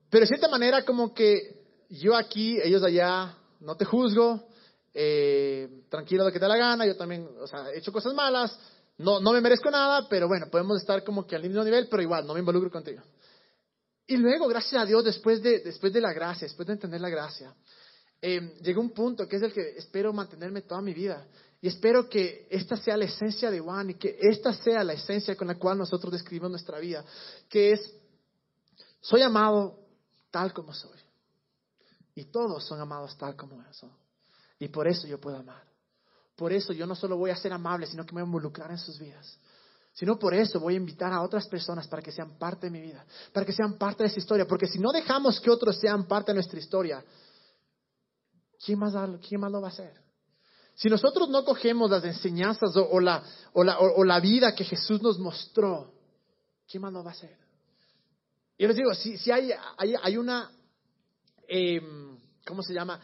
pero 0.10 0.23
de 0.23 0.27
cierta 0.27 0.49
manera 0.49 0.84
como 0.84 1.13
que 1.13 1.63
yo 1.89 2.17
aquí, 2.17 2.60
ellos 2.62 2.84
allá, 2.84 3.38
no 3.62 3.77
te 3.77 3.86
juzgo, 3.86 4.49
eh, 4.93 5.86
tranquilo 5.89 6.25
de 6.25 6.34
que 6.34 6.39
te 6.41 6.49
la 6.49 6.57
gana, 6.57 6.86
yo 6.86 6.97
también, 6.97 7.29
o 7.39 7.47
sea, 7.47 7.71
he 7.71 7.77
hecho 7.77 7.93
cosas 7.93 8.13
malas, 8.13 8.60
no, 8.97 9.21
no 9.21 9.31
me 9.31 9.39
merezco 9.39 9.71
nada, 9.71 10.05
pero 10.10 10.27
bueno, 10.27 10.47
podemos 10.51 10.81
estar 10.81 11.01
como 11.05 11.25
que 11.25 11.38
al 11.38 11.43
mismo 11.43 11.63
nivel, 11.63 11.88
pero 11.89 12.03
igual, 12.03 12.27
no 12.27 12.34
me 12.34 12.41
involucro 12.41 12.69
contigo. 12.69 13.03
Y 14.05 14.17
luego, 14.17 14.49
gracias 14.49 14.81
a 14.81 14.86
Dios, 14.86 15.05
después 15.05 15.41
de, 15.41 15.60
después 15.60 15.93
de 15.93 16.01
la 16.01 16.12
gracia, 16.12 16.47
después 16.47 16.67
de 16.67 16.73
entender 16.73 16.99
la 16.99 17.07
gracia, 17.07 17.55
eh, 18.21 18.57
llegó 18.62 18.81
un 18.81 18.91
punto 18.91 19.29
que 19.29 19.38
es 19.38 19.43
el 19.43 19.53
que 19.53 19.77
espero 19.77 20.12
mantenerme 20.12 20.63
toda 20.63 20.81
mi 20.81 20.93
vida. 20.93 21.25
Y 21.62 21.67
espero 21.67 22.10
que 22.10 22.47
esta 22.50 22.76
sea 22.76 22.97
la 22.97 23.06
esencia 23.06 23.52
de 23.52 23.60
Juan 23.60 23.91
y 23.91 23.93
que 23.93 24.17
esta 24.19 24.52
sea 24.52 24.84
la 24.84 24.93
esencia 24.93 25.36
con 25.36 25.47
la 25.47 25.60
cual 25.60 25.78
nosotros 25.78 26.12
describimos 26.12 26.50
nuestra 26.50 26.80
vida, 26.80 27.06
que 27.47 27.74
es, 27.74 27.95
soy 29.00 29.21
amado 29.21 29.78
tal 30.32 30.54
como 30.54 30.74
soy. 30.74 30.97
Y 32.15 32.26
todos 32.26 32.65
son 32.65 32.82
amados 32.82 33.15
tal 33.15 33.36
como 33.36 33.63
son. 33.74 33.91
Y 34.58 34.69
por 34.69 34.88
eso 34.88 35.06
yo 35.06 35.21
puedo 35.21 35.38
amar. 35.38 35.63
Por 36.36 36.52
eso 36.52 36.74
yo 36.74 36.88
no 36.88 36.95
solo 36.95 37.15
voy 37.15 37.30
a 37.30 37.36
ser 37.36 37.54
amable, 37.54 37.86
sino 37.86 38.06
que 38.06 38.15
me 38.15 38.21
voy 38.21 38.28
a 38.28 38.30
involucrar 38.30 38.71
en 38.71 38.80
sus 38.80 38.97
vidas. 38.97 39.38
Sino 39.93 40.17
por 40.17 40.34
eso 40.34 40.60
voy 40.60 40.74
a 40.74 40.78
invitar 40.78 41.13
a 41.13 41.21
otras 41.21 41.47
personas 41.47 41.88
para 41.88 42.02
que 42.02 42.12
sean 42.12 42.39
parte 42.39 42.67
de 42.67 42.71
mi 42.71 42.82
vida, 42.82 43.06
para 43.32 43.45
que 43.45 43.54
sean 43.54 43.78
parte 43.78 44.04
de 44.04 44.10
esa 44.10 44.19
historia. 44.19 44.47
Porque 44.47 44.65
si 44.65 44.80
no 44.80 44.91
dejamos 44.91 45.39
que 45.39 45.52
otros 45.52 45.78
sean 45.80 46.08
parte 46.08 46.32
de 46.32 46.36
nuestra 46.36 46.58
historia, 46.58 47.06
¿quién 48.65 48.80
más, 48.80 48.95
quién 49.28 49.39
más 49.39 49.52
lo 49.52 49.62
va 49.62 49.67
a 49.67 49.71
hacer? 49.71 50.00
Si 50.75 50.89
nosotros 50.89 51.29
no 51.29 51.43
cogemos 51.45 51.91
las 51.91 52.03
enseñanzas 52.03 52.75
o, 52.75 52.99
la, 52.99 53.23
o, 53.53 53.63
la, 53.63 53.79
o, 53.79 54.03
la, 54.03 54.19
vida 54.19 54.55
que 54.55 54.63
Jesús 54.63 55.01
nos 55.01 55.19
mostró, 55.19 55.93
¿quién 56.69 56.81
más 56.81 56.93
lo 56.93 57.03
va 57.03 57.12
a 57.12 57.13
hacer? 57.13 57.38
Yo 58.57 58.67
les 58.67 58.77
digo, 58.77 58.93
si, 58.93 59.17
si 59.17 59.31
hay, 59.31 59.51
hay, 59.77 59.95
hay, 60.01 60.17
una, 60.17 60.49
eh, 61.47 61.81
¿cómo 62.45 62.63
se 62.63 62.73
llama? 62.73 62.99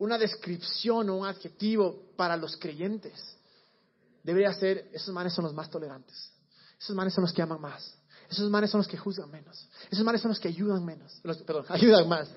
una 0.00 0.16
descripción 0.16 1.10
o 1.10 1.16
un 1.16 1.26
adjetivo 1.26 2.10
para 2.16 2.36
los 2.36 2.56
creyentes, 2.56 3.12
debería 4.22 4.52
ser, 4.54 4.88
esos 4.92 5.14
manes 5.14 5.34
son 5.34 5.44
los 5.44 5.54
más 5.54 5.70
tolerantes, 5.70 6.32
esos 6.80 6.96
manes 6.96 7.12
son 7.12 7.22
los 7.22 7.32
que 7.32 7.42
aman 7.42 7.60
más, 7.60 7.94
esos 8.30 8.48
manes 8.50 8.70
son 8.70 8.78
los 8.78 8.88
que 8.88 8.96
juzgan 8.96 9.30
menos, 9.30 9.68
esos 9.90 10.04
manes 10.04 10.22
son 10.22 10.30
los 10.30 10.40
que 10.40 10.48
ayudan 10.48 10.84
menos, 10.84 11.20
perdón, 11.46 11.66
ayudan 11.68 12.08
más. 12.08 12.28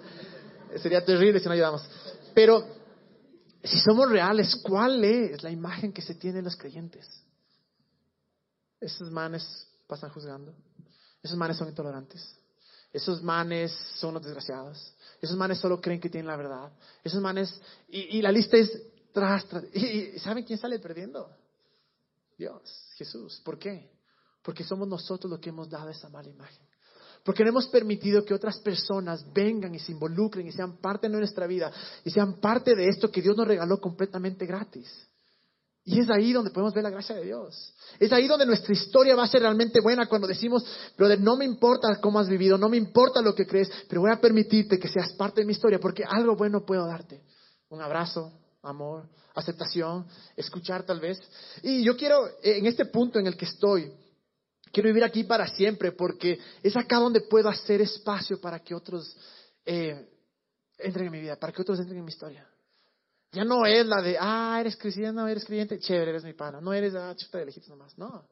Sería 0.81 1.05
terrible 1.05 1.39
si 1.39 1.45
no 1.45 1.51
ayudamos. 1.51 1.83
Pero 2.33 2.65
si 3.63 3.79
somos 3.79 4.09
reales, 4.09 4.55
¿cuál 4.57 5.03
es 5.03 5.41
la 5.41 5.49
imagen 5.49 5.93
que 5.93 6.01
se 6.01 6.15
tiene 6.15 6.37
de 6.37 6.43
los 6.43 6.55
creyentes? 6.57 7.07
Esos 8.79 9.09
manes 9.09 9.67
pasan 9.87 10.09
juzgando, 10.09 10.53
esos 11.21 11.37
manes 11.37 11.57
son 11.57 11.69
intolerantes, 11.69 12.35
esos 12.91 13.23
manes 13.23 13.71
son 13.95 14.13
los 14.13 14.23
desgraciados, 14.23 14.93
esos 15.21 15.37
manes 15.37 15.59
solo 15.59 15.79
creen 15.79 16.01
que 16.01 16.09
tienen 16.09 16.27
la 16.27 16.35
verdad. 16.35 16.71
Esos 17.01 17.21
manes, 17.21 17.53
y, 17.87 18.21
la 18.21 18.31
lista 18.31 18.57
es 18.57 18.69
tras, 19.13 19.45
tras. 19.47 19.63
Y, 19.73 20.19
¿saben 20.19 20.43
quién 20.43 20.59
sale 20.59 20.79
perdiendo? 20.79 21.29
Dios, 22.37 22.61
Jesús. 22.97 23.41
¿Por 23.45 23.57
qué? 23.57 23.89
Porque 24.41 24.65
somos 24.65 24.85
nosotros 24.85 25.31
los 25.31 25.39
que 25.39 25.49
hemos 25.49 25.69
dado 25.69 25.89
esa 25.89 26.09
mala 26.09 26.27
imagen. 26.27 26.62
Porque 27.23 27.43
no 27.43 27.49
hemos 27.49 27.67
permitido 27.67 28.25
que 28.25 28.33
otras 28.33 28.59
personas 28.59 29.25
vengan 29.33 29.73
y 29.73 29.79
se 29.79 29.93
involucren 29.93 30.45
y 30.45 30.51
sean 30.51 30.77
parte 30.77 31.07
de 31.07 31.17
nuestra 31.17 31.47
vida 31.47 31.71
y 32.03 32.09
sean 32.09 32.39
parte 32.41 32.75
de 32.75 32.89
esto 32.89 33.09
que 33.09 33.21
Dios 33.21 33.37
nos 33.37 33.47
regaló 33.47 33.79
completamente 33.79 34.45
gratis. 34.45 34.89
Y 35.85 35.99
es 35.99 36.09
ahí 36.09 36.31
donde 36.31 36.51
podemos 36.51 36.73
ver 36.73 36.83
la 36.83 36.89
gracia 36.89 37.15
de 37.15 37.25
Dios. 37.25 37.73
Es 37.99 38.11
ahí 38.13 38.27
donde 38.27 38.45
nuestra 38.45 38.73
historia 38.73 39.15
va 39.15 39.23
a 39.23 39.27
ser 39.27 39.41
realmente 39.41 39.81
buena 39.81 40.07
cuando 40.07 40.27
decimos, 40.27 40.65
brother, 40.97 41.19
no 41.19 41.35
me 41.35 41.43
importa 41.43 41.99
cómo 42.01 42.19
has 42.19 42.29
vivido, 42.29 42.57
no 42.57 42.69
me 42.69 42.77
importa 42.77 43.21
lo 43.21 43.35
que 43.35 43.45
crees, 43.45 43.69
pero 43.89 44.01
voy 44.01 44.11
a 44.11 44.21
permitirte 44.21 44.79
que 44.79 44.87
seas 44.87 45.11
parte 45.13 45.41
de 45.41 45.45
mi 45.45 45.51
historia 45.51 45.79
porque 45.79 46.03
algo 46.07 46.35
bueno 46.35 46.65
puedo 46.65 46.85
darte. 46.85 47.21
Un 47.69 47.81
abrazo, 47.81 48.31
amor, 48.61 49.09
aceptación, 49.35 50.05
escuchar 50.37 50.83
tal 50.83 51.01
vez. 51.01 51.19
Y 51.61 51.83
yo 51.83 51.97
quiero, 51.97 52.29
en 52.41 52.65
este 52.65 52.85
punto 52.85 53.19
en 53.19 53.27
el 53.27 53.35
que 53.35 53.45
estoy, 53.45 53.91
quiero 54.73 54.87
vivir 54.87 55.03
aquí 55.03 55.23
para 55.23 55.47
siempre 55.47 55.91
porque 55.91 56.39
es 56.61 56.75
acá 56.75 56.97
donde 56.97 57.21
puedo 57.21 57.47
hacer 57.47 57.79
espacio 57.79 58.41
para 58.41 58.59
que 58.59 58.73
otros 58.73 59.15
eh, 59.63 60.09
entren 60.79 61.05
en 61.05 61.11
mi 61.11 61.21
vida, 61.21 61.37
para 61.37 61.53
que 61.53 61.61
otros 61.61 61.79
entren 61.79 61.99
en 61.99 62.05
mi 62.05 62.11
historia. 62.11 62.45
Ya 63.31 63.45
no 63.45 63.65
es 63.65 63.85
la 63.85 64.01
de, 64.01 64.17
ah, 64.19 64.57
eres 64.59 64.75
cristiano, 64.75 65.27
eres 65.27 65.45
creyente, 65.45 65.79
chévere, 65.79 66.11
eres 66.11 66.23
mi 66.23 66.33
pana. 66.33 66.59
No 66.59 66.73
eres, 66.73 66.93
ah, 66.95 67.15
chuta 67.15 67.37
de 67.37 67.45
lejitos 67.45 67.69
nomás. 67.69 67.97
No. 67.97 68.27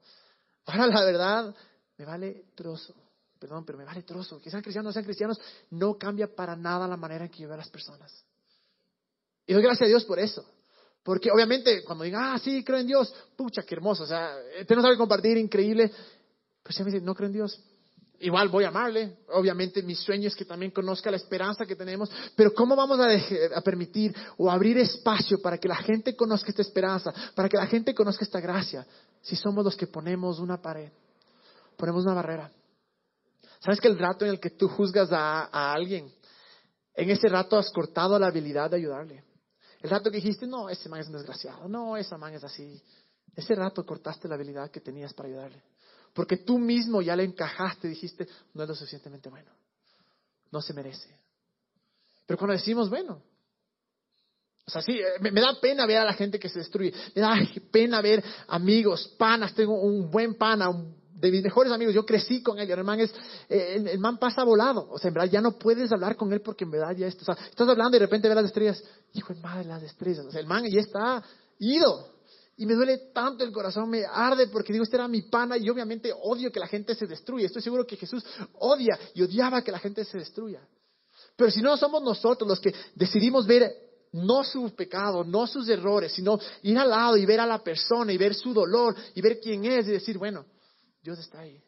Ahora 0.65 0.87
la 0.87 1.05
verdad, 1.05 1.55
me 1.97 2.05
vale 2.05 2.45
trozo. 2.55 2.93
Perdón, 3.39 3.65
pero 3.65 3.77
me 3.77 3.85
vale 3.85 4.03
trozo. 4.03 4.39
Que 4.39 4.51
sean 4.51 4.61
cristianos 4.61 4.91
o 4.91 4.93
sean 4.93 5.05
cristianos, 5.05 5.39
no 5.71 5.97
cambia 5.97 6.27
para 6.27 6.55
nada 6.55 6.87
la 6.87 6.97
manera 6.97 7.25
en 7.25 7.31
que 7.31 7.39
yo 7.39 7.47
veo 7.47 7.55
a 7.55 7.57
las 7.57 7.69
personas. 7.69 8.25
Y 9.47 9.53
doy 9.53 9.63
gracias 9.63 9.87
a 9.87 9.89
Dios 9.89 10.05
por 10.05 10.19
eso. 10.19 10.45
Porque 11.03 11.31
obviamente 11.31 11.83
cuando 11.83 12.03
digan, 12.03 12.35
ah, 12.35 12.39
sí, 12.39 12.63
creo 12.63 12.77
en 12.77 12.85
Dios, 12.85 13.11
pucha, 13.35 13.63
qué 13.63 13.73
hermoso. 13.73 14.03
O 14.03 14.07
sea, 14.07 14.35
tenemos 14.67 14.85
algo 14.85 14.95
que 14.95 14.99
compartir 14.99 15.37
increíble. 15.37 15.91
Pues 16.63 16.77
ya 16.77 16.83
me 16.83 16.91
dicen, 16.91 17.05
no 17.05 17.15
creo 17.15 17.27
en 17.27 17.33
Dios. 17.33 17.59
Igual 18.21 18.49
voy 18.49 18.63
a 18.65 18.67
amarle. 18.67 19.17
Obviamente 19.29 19.81
mi 19.81 19.95
sueño 19.95 20.27
es 20.27 20.35
que 20.35 20.45
también 20.45 20.71
conozca 20.71 21.09
la 21.09 21.17
esperanza 21.17 21.65
que 21.65 21.75
tenemos. 21.75 22.09
Pero 22.35 22.53
¿cómo 22.53 22.75
vamos 22.75 22.99
a, 22.99 23.61
permitir 23.61 24.15
o 24.37 24.49
abrir 24.49 24.77
espacio 24.77 25.41
para 25.41 25.57
que 25.57 25.67
la 25.67 25.77
gente 25.77 26.15
conozca 26.15 26.49
esta 26.49 26.61
esperanza, 26.61 27.11
para 27.35 27.49
que 27.49 27.57
la 27.57 27.65
gente 27.65 27.95
conozca 27.95 28.23
esta 28.23 28.39
gracia? 28.39 28.85
Si 29.21 29.35
somos 29.35 29.65
los 29.65 29.75
que 29.75 29.87
ponemos 29.87 30.39
una 30.39 30.61
pared, 30.61 30.91
ponemos 31.77 32.03
una 32.05 32.13
barrera. 32.13 32.51
¿Sabes 33.59 33.79
que 33.79 33.87
el 33.87 33.97
rato 33.97 34.25
en 34.25 34.31
el 34.31 34.39
que 34.39 34.51
tú 34.51 34.67
juzgas 34.67 35.11
a, 35.11 35.49
a 35.51 35.73
alguien, 35.73 36.11
en 36.93 37.09
ese 37.09 37.27
rato 37.27 37.57
has 37.57 37.69
cortado 37.71 38.17
la 38.19 38.27
habilidad 38.27 38.69
de 38.69 38.77
ayudarle? 38.77 39.23
El 39.81 39.89
rato 39.89 40.11
que 40.11 40.17
dijiste, 40.17 40.45
no, 40.45 40.69
ese 40.69 40.89
man 40.89 40.99
es 40.99 41.07
un 41.07 41.13
desgraciado, 41.13 41.67
no, 41.67 41.97
esa 41.97 42.17
man 42.17 42.33
es 42.35 42.43
así. 42.43 42.79
Ese 43.35 43.55
rato 43.55 43.83
cortaste 43.83 44.27
la 44.27 44.35
habilidad 44.35 44.69
que 44.69 44.79
tenías 44.79 45.13
para 45.13 45.29
ayudarle. 45.29 45.63
Porque 46.13 46.37
tú 46.37 46.57
mismo 46.59 47.01
ya 47.01 47.15
le 47.15 47.23
encajaste, 47.23 47.87
dijiste, 47.87 48.27
no 48.53 48.63
es 48.63 48.69
lo 48.69 48.75
suficientemente 48.75 49.29
bueno. 49.29 49.51
No 50.51 50.61
se 50.61 50.73
merece. 50.73 51.09
Pero 52.25 52.37
cuando 52.37 52.53
decimos, 52.53 52.89
bueno, 52.89 53.21
o 54.65 54.71
sea, 54.71 54.81
sí, 54.81 54.99
eh, 54.99 55.19
me, 55.19 55.31
da 55.31 55.59
pena 55.59 55.85
ver 55.85 55.97
a 55.97 56.05
la 56.05 56.13
gente 56.13 56.39
que 56.39 56.49
se 56.49 56.59
destruye. 56.59 56.93
Me 57.15 57.21
da 57.21 57.35
pena 57.71 58.01
ver 58.01 58.23
amigos, 58.47 59.15
panas. 59.17 59.53
Tengo 59.53 59.79
un 59.81 60.11
buen 60.11 60.35
pana, 60.35 60.69
de 61.13 61.31
mis 61.31 61.43
mejores 61.43 61.71
amigos. 61.71 61.93
Yo 61.93 62.05
crecí 62.05 62.41
con 62.41 62.59
él. 62.59 62.69
El 62.69 62.83
man 62.83 62.99
es, 62.99 63.13
eh, 63.49 63.83
el, 63.91 63.99
man 63.99 64.17
pasa 64.17 64.43
volado. 64.43 64.87
O 64.89 64.97
sea, 64.97 65.09
en 65.09 65.13
verdad 65.13 65.29
ya 65.29 65.41
no 65.41 65.57
puedes 65.57 65.91
hablar 65.91 66.15
con 66.15 66.31
él 66.33 66.41
porque 66.41 66.63
en 66.63 66.71
verdad 66.71 66.95
ya 66.95 67.07
está, 67.07 67.33
estás 67.33 67.67
hablando 67.67 67.97
y 67.97 67.99
de 67.99 68.05
repente 68.05 68.27
ves 68.27 68.35
las 68.35 68.45
estrellas. 68.45 68.83
Hijo 69.13 69.33
de 69.33 69.39
madre, 69.39 69.65
las 69.65 69.83
estrellas. 69.83 70.25
O 70.25 70.31
sea, 70.31 70.41
el 70.41 70.47
man 70.47 70.65
ya 70.69 70.81
está 70.81 71.23
ido. 71.59 72.10
Y 72.61 72.65
me 72.67 72.75
duele 72.75 73.09
tanto 73.11 73.43
el 73.43 73.51
corazón, 73.51 73.89
me 73.89 74.05
arde 74.05 74.45
porque 74.45 74.71
digo, 74.71 74.83
este 74.83 74.95
era 74.95 75.07
mi 75.07 75.23
pana 75.23 75.57
y 75.57 75.67
obviamente 75.67 76.13
odio 76.13 76.51
que 76.51 76.59
la 76.59 76.67
gente 76.67 76.93
se 76.93 77.07
destruya. 77.07 77.47
Estoy 77.47 77.63
seguro 77.63 77.87
que 77.87 77.97
Jesús 77.97 78.23
odia 78.53 78.99
y 79.15 79.23
odiaba 79.23 79.63
que 79.63 79.71
la 79.71 79.79
gente 79.79 80.05
se 80.05 80.19
destruya. 80.19 80.61
Pero 81.35 81.49
si 81.49 81.59
no 81.59 81.75
somos 81.75 82.03
nosotros 82.03 82.47
los 82.47 82.59
que 82.59 82.71
decidimos 82.93 83.47
ver 83.47 83.73
no 84.11 84.43
su 84.43 84.75
pecado, 84.75 85.23
no 85.23 85.47
sus 85.47 85.67
errores, 85.69 86.11
sino 86.11 86.37
ir 86.61 86.77
al 86.77 86.91
lado 86.91 87.17
y 87.17 87.25
ver 87.25 87.39
a 87.39 87.47
la 87.47 87.63
persona 87.63 88.13
y 88.13 88.17
ver 88.17 88.35
su 88.35 88.53
dolor 88.53 88.95
y 89.15 89.21
ver 89.21 89.39
quién 89.39 89.65
es 89.65 89.87
y 89.87 89.93
decir, 89.93 90.19
bueno, 90.19 90.45
Dios 91.01 91.17
está 91.17 91.39
ahí. 91.39 91.59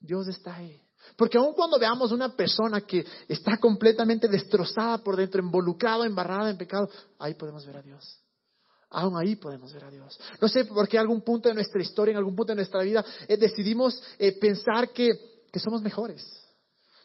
Dios 0.00 0.28
está 0.28 0.56
ahí. 0.56 0.80
Porque 1.14 1.36
aun 1.36 1.52
cuando 1.52 1.78
veamos 1.78 2.10
una 2.10 2.34
persona 2.34 2.80
que 2.80 3.04
está 3.28 3.58
completamente 3.58 4.28
destrozada 4.28 4.96
por 4.96 5.14
dentro, 5.14 5.42
involucrada, 5.42 6.06
embarrada 6.06 6.48
en 6.48 6.56
pecado, 6.56 6.88
ahí 7.18 7.34
podemos 7.34 7.66
ver 7.66 7.76
a 7.76 7.82
Dios. 7.82 8.19
Aún 8.90 9.16
ahí 9.16 9.36
podemos 9.36 9.72
ver 9.72 9.84
a 9.84 9.90
Dios. 9.90 10.18
No 10.40 10.48
sé 10.48 10.64
por 10.64 10.88
qué 10.88 10.96
en 10.96 11.02
algún 11.02 11.22
punto 11.22 11.48
de 11.48 11.54
nuestra 11.54 11.80
historia, 11.80 12.12
en 12.12 12.18
algún 12.18 12.34
punto 12.34 12.52
de 12.52 12.56
nuestra 12.56 12.82
vida, 12.82 13.04
eh, 13.28 13.36
decidimos 13.36 14.02
eh, 14.18 14.32
pensar 14.32 14.90
que, 14.90 15.08
que 15.52 15.60
somos 15.60 15.80
mejores. 15.80 16.24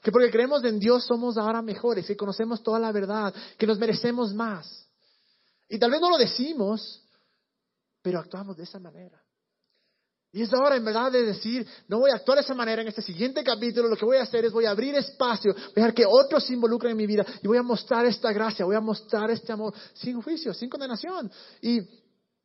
Que 0.02 0.12
porque 0.12 0.32
creemos 0.32 0.64
en 0.64 0.80
Dios 0.80 1.06
somos 1.06 1.38
ahora 1.38 1.62
mejores, 1.62 2.06
que 2.06 2.18
conocemos 2.18 2.64
toda 2.64 2.80
la 2.80 2.92
verdad, 2.92 3.34
que 3.58 3.68
nos 3.68 3.78
merecemos 3.78 4.34
más. 4.34 4.88
Y 5.70 5.80
tal 5.80 5.92
vez 5.92 6.02
no 6.02 6.10
lo 6.10 6.18
decimos, 6.18 7.04
pero 8.02 8.20
actuamos 8.20 8.58
de 8.58 8.64
esa 8.64 8.80
manera. 8.80 9.25
Y 10.36 10.42
es 10.42 10.52
hora 10.54 10.76
en 10.76 10.84
verdad 10.84 11.14
de 11.14 11.24
decir, 11.24 11.66
no 11.88 12.00
voy 12.00 12.12
a 12.12 12.16
actuar 12.16 12.38
de 12.38 12.44
esa 12.44 12.54
manera 12.54 12.82
en 12.82 12.90
este 12.90 13.02
siguiente 13.02 13.42
capítulo, 13.42 13.88
lo 13.88 13.96
que 13.96 14.04
voy 14.04 14.18
a 14.18 14.24
hacer 14.24 14.44
es 14.44 14.52
voy 14.52 14.66
a 14.66 14.72
abrir 14.72 14.94
espacio, 14.94 15.54
voy 15.54 15.64
a 15.64 15.74
dejar 15.76 15.94
que 15.94 16.06
otros 16.06 16.44
se 16.46 16.52
involucren 16.52 16.92
en 16.92 16.98
mi 16.98 17.08
vida 17.08 17.26
y 17.42 17.48
voy 17.48 17.58
a 17.58 17.64
mostrar 17.64 18.06
esta 18.06 18.34
gracia, 18.34 18.66
voy 18.66 18.76
a 18.76 18.82
mostrar 18.82 19.32
este 19.32 19.54
amor 19.54 19.74
sin 19.94 20.22
juicio, 20.22 20.54
sin 20.54 20.70
condenación. 20.70 21.32
Y 21.62 21.80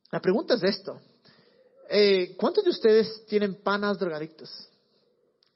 la 0.08 0.20
pregunta 0.20 0.54
es 0.54 0.62
esto, 0.62 1.00
eh, 1.88 2.36
¿cuántos 2.36 2.62
de 2.62 2.70
ustedes 2.70 3.26
tienen 3.26 3.60
panas 3.60 3.98
drogadictos? 3.98 4.68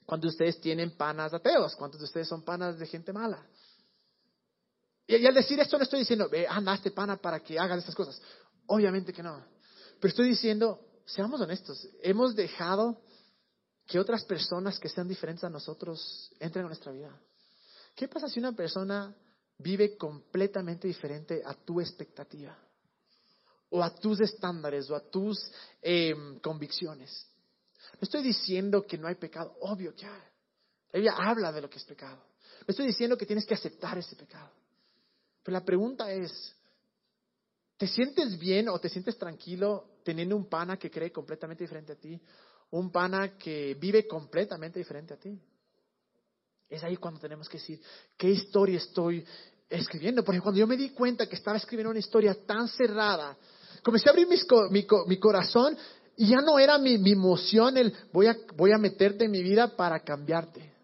¿Cuántos 0.05 0.33
de 0.33 0.35
ustedes 0.35 0.61
tienen 0.61 0.97
panas 0.97 1.33
ateos? 1.33 1.77
¿Cuántos 1.77 2.01
de 2.01 2.07
ustedes 2.07 2.27
son 2.27 2.43
panas 2.43 2.77
de 2.81 2.87
gente 2.89 3.13
mala? 3.13 3.47
Y, 5.07 5.25
al 5.25 5.35
decir 5.35 5.61
esto 5.61 5.79
no 5.79 5.85
estoy 5.85 6.01
diciendo, 6.01 6.29
ve, 6.29 6.49
anda 6.49 6.75
este 6.75 6.91
pana 6.91 7.17
para 7.17 7.39
que 7.39 7.61
hagan 7.61 7.79
estas 7.79 7.95
cosas. 7.95 8.21
Obviamente 8.67 9.13
que 9.13 9.23
no. 9.23 9.41
Pero 10.01 10.09
estoy 10.09 10.31
diciendo, 10.31 10.81
seamos 11.07 11.41
honestos, 11.41 11.89
hemos 12.03 12.35
dejado 12.35 13.01
que 13.87 13.99
otras 13.99 14.25
personas 14.25 14.79
que 14.79 14.89
sean 14.89 15.09
diferentes 15.09 15.45
a 15.45 15.51
nosotros 15.51 16.31
entren 16.41 16.63
en 16.63 16.69
nuestra 16.69 16.93
vida? 16.93 17.19
¿Qué 17.95 18.09
pasa 18.09 18.29
si 18.29 18.41
una 18.41 18.53
persona 18.53 19.15
vive 19.59 19.97
completamente 19.97 20.89
diferente 20.89 21.43
a 21.45 21.55
tu 21.55 21.81
expectativa? 21.81 22.57
O 23.71 23.83
a 23.83 23.95
tus 23.95 24.21
estándares, 24.21 24.89
o 24.91 24.97
a 24.97 25.01
tus 25.01 25.51
em, 25.83 26.39
convicciones. 26.41 27.27
No 27.95 28.01
estoy 28.03 28.23
diciendo 28.23 28.87
que 28.87 28.99
no 28.99 29.07
hay 29.07 29.17
pecado, 29.17 29.57
obvio 29.61 29.95
que 29.95 30.07
hay. 30.07 30.23
Ella 30.93 31.15
habla 31.17 31.53
de 31.53 31.61
lo 31.61 31.69
que 31.69 31.79
es 31.79 31.85
pecado. 31.85 32.23
No 32.61 32.67
estoy 32.69 32.87
diciendo 32.87 33.17
que 33.17 33.27
tienes 33.27 33.47
que 33.47 33.55
aceptar 33.55 33.99
ese 33.99 34.17
pecado. 34.17 34.51
Pero 35.43 35.59
la 35.59 35.65
pregunta 35.65 36.11
es, 36.13 36.55
¿te 37.77 37.87
sientes 37.87 38.39
bien 38.39 38.69
o 38.69 38.79
te 38.79 38.89
sientes 38.89 39.19
tranquilo 39.19 39.94
teniendo 40.05 40.37
un 40.37 40.49
pana 40.49 40.77
que 40.77 40.91
cree 40.91 41.11
completamente 41.11 41.65
diferente 41.65 41.93
a 41.93 41.97
ti? 41.97 42.21
Un 42.71 42.93
pana 42.93 43.37
que 43.37 43.75
vive 43.75 44.07
completamente 44.07 44.79
diferente 44.79 45.15
a 45.15 45.17
ti. 45.17 45.37
Es 46.69 46.85
ahí 46.85 46.97
cuando 46.97 47.19
tenemos 47.19 47.49
que 47.49 47.59
decir, 47.59 47.81
¿qué 48.17 48.31
historia 48.31 48.79
estoy 48.79 49.25
escribiendo? 49.69 50.23
Porque 50.23 50.41
cuando 50.41 50.61
yo 50.61 50.67
me 50.67 50.77
di 50.77 50.91
cuenta 50.91 51.27
que 51.27 51.37
estaba 51.37 51.57
escribiendo 51.57 51.91
una 51.91 51.99
historia 51.99 52.37
tan 52.47 52.69
cerrada, 52.69 53.37
comencé 53.83 54.09
a 54.09 54.13
abrir 54.13 54.29
mi, 54.29 55.19
corazón 55.19 55.77
y 56.17 56.29
ya 56.29 56.41
no 56.41 56.59
era 56.59 56.79
mi, 56.79 56.95
emoción 57.11 57.77
el 57.77 57.95
voy 58.13 58.27
a, 58.27 58.37
voy 58.57 58.73
a 58.73 58.79
meterte 58.79 59.25
en 59.25 59.31
mi 59.31 59.43
vida 59.43 59.77
para 59.77 60.01
cambiarte 60.01 60.75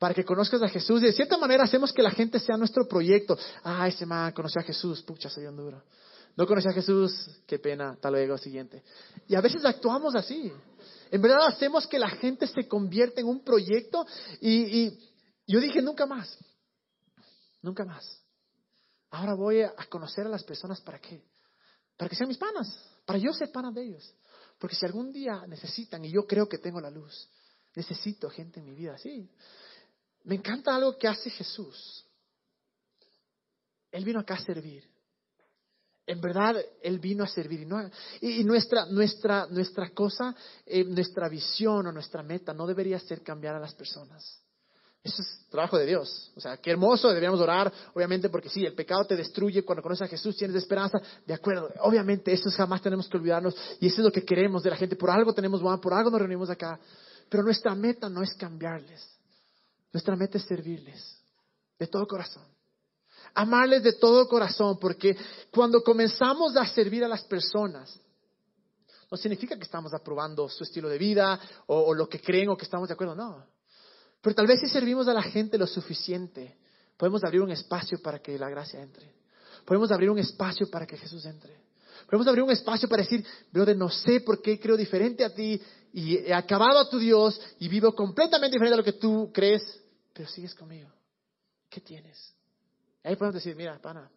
para 0.00 0.14
que 0.14 0.24
conozcas 0.24 0.62
a 0.62 0.68
Jesús. 0.68 1.02
De 1.02 1.12
cierta 1.12 1.36
manera 1.36 1.64
hacemos 1.64 1.92
que 1.92 2.02
la 2.02 2.10
gente 2.10 2.40
sea 2.40 2.56
nuestro 2.56 2.88
proyecto. 2.88 3.38
Ah, 3.62 3.86
ese 3.86 4.06
man 4.06 4.32
conoció 4.32 4.62
a 4.62 4.64
Jesús, 4.64 5.02
pucha, 5.02 5.28
soy 5.28 5.44
duro. 5.44 5.82
No 6.40 6.46
conoció 6.46 6.70
a 6.70 6.72
Jesús, 6.72 7.28
qué 7.46 7.58
pena, 7.58 7.98
tal 8.00 8.14
luego, 8.14 8.38
siguiente. 8.38 8.82
Y 9.28 9.34
a 9.34 9.42
veces 9.42 9.62
actuamos 9.62 10.14
así. 10.14 10.50
En 11.10 11.20
verdad 11.20 11.46
hacemos 11.46 11.86
que 11.86 11.98
la 11.98 12.08
gente 12.08 12.46
se 12.46 12.66
convierta 12.66 13.20
en 13.20 13.26
un 13.26 13.44
proyecto 13.44 14.06
y, 14.40 14.88
yo 15.46 15.60
dije, 15.60 15.82
nunca 15.82 16.06
más, 16.06 16.38
nunca 17.60 17.84
más. 17.84 18.22
Ahora 19.10 19.34
voy 19.34 19.60
a 19.60 19.74
conocer 19.90 20.24
a 20.24 20.30
las 20.30 20.42
personas 20.42 20.80
para 20.80 20.98
qué? 20.98 21.22
Para 21.98 22.08
que 22.08 22.16
sean 22.16 22.28
mis 22.28 22.38
panas, 22.38 22.74
para 23.04 23.18
yo 23.18 23.34
ser 23.34 23.52
pana 23.52 23.70
de 23.70 23.82
ellos. 23.82 24.14
Porque 24.58 24.76
si 24.76 24.86
algún 24.86 25.12
día 25.12 25.44
necesitan, 25.46 26.02
y 26.06 26.10
yo 26.10 26.26
creo 26.26 26.48
que 26.48 26.56
tengo 26.56 26.80
la 26.80 26.90
luz, 26.90 27.28
necesito 27.74 28.30
gente 28.30 28.60
en 28.60 28.64
mi 28.64 28.74
vida, 28.74 28.96
sí. 28.96 29.30
Me 30.24 30.36
encanta 30.36 30.74
algo 30.74 30.96
que 30.96 31.06
hace 31.06 31.28
Jesús. 31.28 32.06
Él 33.92 34.06
vino 34.06 34.20
acá 34.20 34.36
a 34.36 34.42
servir. 34.42 34.88
En 36.06 36.20
verdad, 36.20 36.56
Él 36.82 36.98
vino 36.98 37.24
a 37.24 37.28
servir. 37.28 37.66
Y, 38.20 38.44
nuestra, 38.44 38.86
nuestra, 38.86 39.46
nuestra 39.46 39.90
cosa, 39.90 40.34
eh, 40.66 40.84
nuestra 40.84 41.28
visión 41.28 41.86
o 41.86 41.92
nuestra 41.92 42.22
meta 42.22 42.52
no 42.52 42.66
debería 42.66 42.98
ser 42.98 43.22
cambiar 43.22 43.54
a 43.54 43.60
las 43.60 43.74
personas. 43.74 44.40
Eso 45.02 45.22
es 45.22 45.46
trabajo 45.48 45.78
de 45.78 45.86
Dios. 45.86 46.30
O 46.36 46.40
sea, 46.40 46.58
qué 46.58 46.70
hermoso, 46.70 47.08
deberíamos 47.08 47.40
orar, 47.40 47.72
obviamente, 47.94 48.28
porque 48.28 48.50
sí, 48.50 48.66
el 48.66 48.74
pecado 48.74 49.04
te 49.04 49.16
destruye. 49.16 49.62
Cuando 49.62 49.82
conoces 49.82 50.02
a 50.02 50.08
Jesús 50.08 50.36
tienes 50.36 50.56
esperanza. 50.56 51.00
De 51.26 51.32
acuerdo, 51.32 51.70
obviamente, 51.80 52.32
eso 52.32 52.50
jamás 52.50 52.82
tenemos 52.82 53.08
que 53.08 53.16
olvidarnos. 53.16 53.56
Y 53.80 53.86
eso 53.86 54.02
es 54.02 54.04
lo 54.04 54.12
que 54.12 54.24
queremos 54.24 54.62
de 54.62 54.70
la 54.70 54.76
gente. 54.76 54.96
Por 54.96 55.10
algo 55.10 55.32
tenemos 55.32 55.62
por 55.80 55.94
algo 55.94 56.10
nos 56.10 56.20
reunimos 56.20 56.50
acá. 56.50 56.78
Pero 57.28 57.42
nuestra 57.42 57.74
meta 57.74 58.08
no 58.08 58.22
es 58.22 58.34
cambiarles. 58.34 59.08
Nuestra 59.92 60.16
meta 60.16 60.38
es 60.38 60.44
servirles 60.44 61.18
de 61.78 61.86
todo 61.86 62.06
corazón. 62.06 62.44
Amarles 63.34 63.82
de 63.82 63.94
todo 63.94 64.28
corazón, 64.28 64.78
porque 64.78 65.16
cuando 65.50 65.82
comenzamos 65.82 66.56
a 66.56 66.66
servir 66.66 67.04
a 67.04 67.08
las 67.08 67.24
personas, 67.24 67.98
no 69.10 69.16
significa 69.16 69.56
que 69.56 69.64
estamos 69.64 69.92
aprobando 69.92 70.48
su 70.48 70.62
estilo 70.62 70.88
de 70.88 70.98
vida 70.98 71.40
o, 71.66 71.92
lo 71.94 72.08
que 72.08 72.20
creen 72.20 72.48
o 72.48 72.56
que 72.56 72.64
estamos 72.64 72.88
de 72.88 72.94
acuerdo, 72.94 73.14
no. 73.14 73.44
Pero 74.20 74.34
tal 74.34 74.46
vez 74.46 74.60
si 74.60 74.68
servimos 74.68 75.08
a 75.08 75.14
la 75.14 75.22
gente 75.22 75.58
lo 75.58 75.66
suficiente, 75.66 76.58
podemos 76.96 77.24
abrir 77.24 77.40
un 77.40 77.50
espacio 77.50 78.00
para 78.00 78.20
que 78.20 78.38
la 78.38 78.48
gracia 78.48 78.80
entre. 78.80 79.14
Podemos 79.64 79.90
abrir 79.90 80.10
un 80.10 80.18
espacio 80.18 80.70
para 80.70 80.86
que 80.86 80.96
Jesús 80.96 81.24
entre. 81.26 81.58
Podemos 82.06 82.26
abrir 82.28 82.44
un 82.44 82.50
espacio 82.50 82.88
para 82.88 83.02
decir, 83.02 83.24
brother, 83.52 83.76
no 83.76 83.88
sé 83.90 84.20
por 84.20 84.40
qué 84.40 84.58
creo 84.58 84.76
diferente 84.76 85.24
a 85.24 85.34
ti 85.34 85.60
y 85.92 86.16
he 86.16 86.32
acabado 86.32 86.78
a 86.78 86.88
tu 86.88 86.98
Dios 86.98 87.40
y 87.58 87.68
vivo 87.68 87.92
completamente 87.94 88.54
diferente 88.54 88.74
a 88.74 88.78
lo 88.78 88.84
que 88.84 88.92
tú 88.92 89.30
crees, 89.32 89.62
pero 90.12 90.28
sigues 90.28 90.54
conmigo. 90.54 90.88
¿Qué 91.68 91.80
tienes? 91.80 92.34
Ahí 93.04 93.16
podemos 93.16 93.34
decir, 93.34 93.56
mira, 93.56 93.78
pana, 93.80 94.10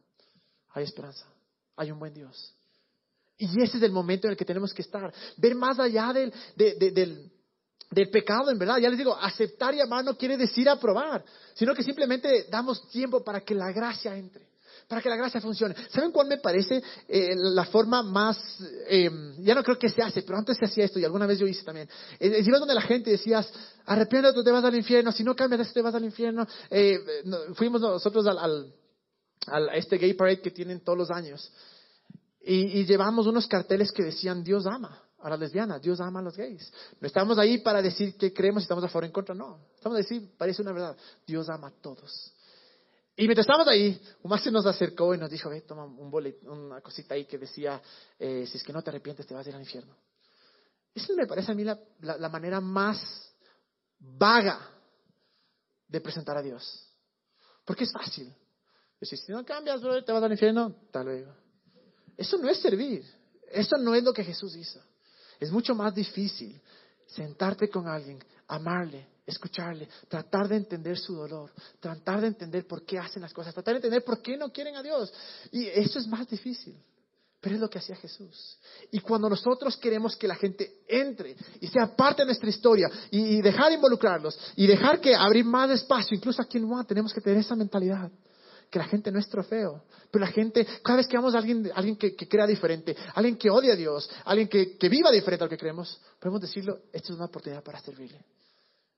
hay 0.69 0.83
esperanza, 0.83 1.25
hay 1.75 1.91
un 1.91 1.99
buen 1.99 2.13
Dios. 2.13 2.55
Y 3.37 3.61
ese 3.61 3.77
es 3.77 3.83
el 3.83 3.91
momento 3.91 4.27
en 4.27 4.31
el 4.31 4.37
que 4.37 4.45
tenemos 4.45 4.73
que 4.73 4.81
estar, 4.81 5.13
ver 5.37 5.55
más 5.55 5.79
allá 5.79 6.13
del, 6.13 6.33
del, 6.55 7.31
del 7.89 8.09
pecado, 8.09 8.51
en 8.51 8.59
verdad. 8.59 8.77
Ya 8.77 8.89
les 8.89 8.97
digo, 8.97 9.15
aceptar 9.15 9.73
y 9.73 9.81
amar 9.81 10.05
no 10.05 10.17
quiere 10.17 10.37
decir 10.37 10.69
aprobar, 10.69 11.23
sino 11.53 11.73
que 11.73 11.83
simplemente 11.83 12.45
damos 12.49 12.89
tiempo 12.89 13.23
para 13.23 13.41
que 13.41 13.55
la 13.55 13.71
gracia 13.71 14.15
entre 14.15 14.52
para 14.87 15.01
que 15.01 15.09
la 15.09 15.15
gracia 15.15 15.41
funcione. 15.41 15.75
¿Saben 15.89 16.11
cuál 16.11 16.27
me 16.27 16.37
parece 16.37 16.81
eh, 17.07 17.35
la 17.35 17.65
forma 17.65 18.03
más, 18.03 18.37
eh, 18.87 19.09
ya 19.39 19.55
no 19.55 19.63
creo 19.63 19.77
que 19.77 19.89
se 19.89 20.01
hace, 20.01 20.21
pero 20.23 20.37
antes 20.37 20.57
se 20.57 20.65
hacía 20.65 20.85
esto 20.85 20.99
y 20.99 21.05
alguna 21.05 21.25
vez 21.25 21.39
yo 21.39 21.47
hice 21.47 21.63
también. 21.63 21.89
Eh, 22.19 22.43
donde 22.43 22.73
la 22.73 22.81
gente 22.81 23.11
decías, 23.11 23.51
arrepiéntate, 23.85 24.43
te 24.43 24.51
vas 24.51 24.63
al 24.63 24.75
infierno, 24.75 25.11
si 25.11 25.23
no 25.23 25.35
cambias 25.35 25.73
te 25.73 25.81
vas 25.81 25.95
al 25.95 26.05
infierno. 26.05 26.47
Eh, 26.69 26.99
fuimos 27.55 27.81
nosotros 27.81 28.25
al, 28.27 28.73
a 29.47 29.75
este 29.75 29.97
gay 29.97 30.13
parade 30.13 30.41
que 30.41 30.51
tienen 30.51 30.81
todos 30.81 30.97
los 30.97 31.11
años 31.11 31.51
y, 32.41 32.79
y 32.79 32.85
llevamos 32.85 33.27
unos 33.27 33.47
carteles 33.47 33.91
que 33.91 34.03
decían 34.03 34.43
Dios 34.43 34.65
ama 34.65 35.01
a 35.23 35.29
las 35.29 35.39
lesbianas, 35.39 35.81
Dios 35.81 36.01
ama 36.01 36.19
a 36.19 36.23
los 36.23 36.35
gays. 36.35 36.71
No 36.99 37.07
estamos 37.07 37.37
ahí 37.37 37.59
para 37.59 37.81
decir 37.81 38.17
que 38.17 38.33
creemos 38.33 38.63
y 38.63 38.65
estamos 38.65 38.83
a 38.83 38.89
favor 38.89 39.03
o 39.03 39.07
en 39.07 39.11
contra, 39.13 39.33
no. 39.33 39.59
Estamos 39.75 39.95
a 39.95 40.01
decir, 40.01 40.29
parece 40.37 40.61
una 40.61 40.73
verdad, 40.73 40.97
Dios 41.25 41.47
ama 41.49 41.69
a 41.69 41.71
todos. 41.81 42.33
Y 43.15 43.25
mientras 43.25 43.43
estábamos 43.43 43.67
ahí, 43.67 44.01
un 44.23 44.39
se 44.39 44.51
nos 44.51 44.65
acercó 44.65 45.13
y 45.13 45.19
nos 45.19 45.29
dijo, 45.29 45.49
ve, 45.49 45.61
toma 45.61 45.85
un 45.85 46.09
bolet, 46.09 46.43
una 46.43 46.81
cosita 46.81 47.13
ahí 47.13 47.25
que 47.25 47.37
decía, 47.37 47.79
eh, 48.17 48.45
si 48.47 48.57
es 48.57 48.63
que 48.63 48.73
no 48.73 48.81
te 48.81 48.89
arrepientes 48.89 49.27
te 49.27 49.35
vas 49.35 49.45
a 49.45 49.49
ir 49.49 49.55
al 49.55 49.61
infierno. 49.61 49.95
Esa 50.95 51.13
me 51.13 51.27
parece 51.27 51.51
a 51.51 51.55
mí 51.55 51.63
la, 51.63 51.79
la, 52.01 52.29
manera 52.29 52.59
más 52.59 52.99
vaga 53.99 54.59
de 55.87 56.01
presentar 56.01 56.37
a 56.37 56.41
Dios. 56.41 56.87
Porque 57.65 57.83
es 57.83 57.91
fácil. 57.91 58.33
Decir, 58.99 59.19
si 59.19 59.31
no 59.31 59.43
cambias, 59.45 59.81
te 60.05 60.11
vas 60.11 60.23
al 60.23 60.31
infierno, 60.31 60.75
tal 60.91 61.07
vez. 61.07 61.27
Eso 62.17 62.37
no 62.37 62.49
es 62.49 62.59
servir. 62.61 63.03
Eso 63.51 63.77
no 63.77 63.93
es 63.93 64.03
lo 64.03 64.13
que 64.13 64.23
Jesús 64.23 64.55
hizo. 64.55 64.81
Es 65.39 65.51
mucho 65.51 65.75
más 65.75 65.93
difícil 65.93 66.59
sentarte 67.07 67.69
con 67.69 67.87
alguien, 67.87 68.23
amarle, 68.47 69.07
escucharle, 69.25 69.87
tratar 70.07 70.47
de 70.47 70.57
entender 70.57 70.97
su 70.97 71.15
dolor, 71.15 71.51
tratar 71.79 72.21
de 72.21 72.27
entender 72.27 72.67
por 72.67 72.85
qué 72.85 72.99
hacen 72.99 73.21
las 73.21 73.33
cosas, 73.33 73.53
tratar 73.53 73.75
de 73.75 73.77
entender 73.77 74.03
por 74.03 74.21
qué 74.21 74.37
no 74.37 74.51
quieren 74.51 74.75
a 74.75 74.83
Dios. 74.83 75.13
Y 75.51 75.67
eso 75.67 75.99
es 75.99 76.07
más 76.07 76.27
difícil, 76.27 76.75
pero 77.39 77.55
es 77.55 77.61
lo 77.61 77.69
que 77.69 77.79
hacía 77.79 77.95
Jesús. 77.95 78.57
Y 78.91 78.99
cuando 78.99 79.29
nosotros 79.29 79.77
queremos 79.77 80.15
que 80.15 80.27
la 80.27 80.35
gente 80.35 80.81
entre 80.87 81.35
y 81.61 81.67
sea 81.67 81.95
parte 81.95 82.21
de 82.21 82.27
nuestra 82.27 82.49
historia 82.49 82.89
y, 83.11 83.41
dejar 83.41 83.69
de 83.69 83.75
involucrarlos 83.75 84.37
y 84.55 84.67
dejar 84.67 84.99
que 84.99 85.15
abrir 85.15 85.45
más 85.45 85.69
espacio, 85.71 86.17
incluso 86.17 86.41
aquí 86.41 86.57
en 86.57 86.67
Juan 86.67 86.85
tenemos 86.85 87.13
que 87.13 87.21
tener 87.21 87.39
esa 87.39 87.55
mentalidad 87.55 88.11
que 88.69 88.79
la 88.79 88.85
gente 88.85 89.11
no 89.11 89.19
es 89.19 89.29
trofeo. 89.29 89.83
Pero 90.09 90.25
la 90.25 90.31
gente, 90.31 90.65
cada 90.83 90.97
vez 90.97 91.07
que 91.07 91.15
vamos 91.15 91.35
a 91.35 91.37
alguien, 91.37 91.71
alguien 91.75 91.95
que, 91.95 92.15
crea 92.15 92.47
diferente, 92.47 92.95
alguien 93.13 93.37
que 93.37 93.49
odia 93.51 93.73
a 93.73 93.75
Dios, 93.75 94.09
alguien 94.25 94.47
que, 94.47 94.77
que, 94.77 94.89
viva 94.89 95.11
diferente 95.11 95.43
a 95.43 95.45
lo 95.45 95.49
que 95.49 95.59
creemos, 95.59 96.01
podemos 96.19 96.41
decirlo, 96.41 96.79
esto 96.91 97.13
es 97.13 97.17
una 97.17 97.25
oportunidad 97.25 97.63
para 97.63 97.79
servirle. 97.79 98.19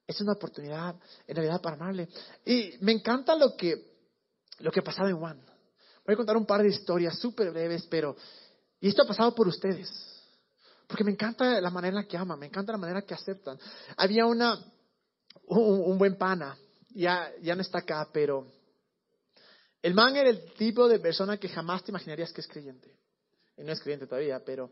Es 0.07 0.21
una 0.21 0.33
oportunidad 0.33 0.95
en 1.27 1.35
realidad 1.35 1.61
para 1.61 1.75
amarle. 1.75 2.07
Y 2.45 2.73
me 2.81 2.91
encanta 2.91 3.35
lo 3.35 3.55
que, 3.55 3.95
lo 4.59 4.71
que 4.71 4.79
ha 4.79 4.83
pasado 4.83 5.09
en 5.09 5.17
Juan. 5.17 5.41
Voy 6.05 6.13
a 6.13 6.17
contar 6.17 6.37
un 6.37 6.45
par 6.45 6.61
de 6.61 6.69
historias 6.69 7.17
súper 7.19 7.51
breves, 7.51 7.85
pero... 7.89 8.15
Y 8.79 8.89
esto 8.89 9.01
ha 9.01 9.07
pasado 9.07 9.33
por 9.33 9.47
ustedes. 9.47 9.89
Porque 10.87 11.03
me 11.03 11.11
encanta 11.11 11.59
la 11.59 11.69
manera 11.71 11.97
en 11.97 12.03
la 12.03 12.07
que 12.07 12.17
aman, 12.17 12.37
me 12.37 12.45
encanta 12.45 12.71
la 12.71 12.77
manera 12.77 13.01
que 13.01 13.13
aceptan. 13.13 13.57
Había 13.97 14.25
una, 14.27 14.59
un, 15.47 15.97
buen 15.97 16.15
pana, 16.17 16.57
ya, 16.89 17.31
ya 17.41 17.55
no 17.55 17.61
está 17.61 17.79
acá, 17.79 18.07
pero 18.13 18.45
el 19.81 19.93
man 19.93 20.15
era 20.15 20.29
el 20.29 20.53
tipo 20.53 20.87
de 20.87 20.99
persona 20.99 21.37
que 21.37 21.49
jamás 21.49 21.83
te 21.83 21.91
imaginarías 21.91 22.31
que 22.31 22.41
es 22.41 22.47
creyente. 22.47 22.95
Y 23.57 23.63
no 23.63 23.71
es 23.71 23.79
creyente 23.79 24.05
todavía, 24.05 24.43
pero 24.45 24.69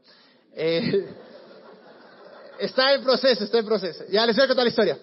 eh, 0.53 1.15
está 2.59 2.93
en 2.93 3.03
proceso, 3.03 3.43
está 3.43 3.59
en 3.59 3.65
proceso. 3.65 4.03
Ya 4.09 4.25
les 4.25 4.35
voy 4.35 4.45
a 4.45 4.47
contar 4.47 4.65
la 4.65 4.69
historia. 4.69 4.99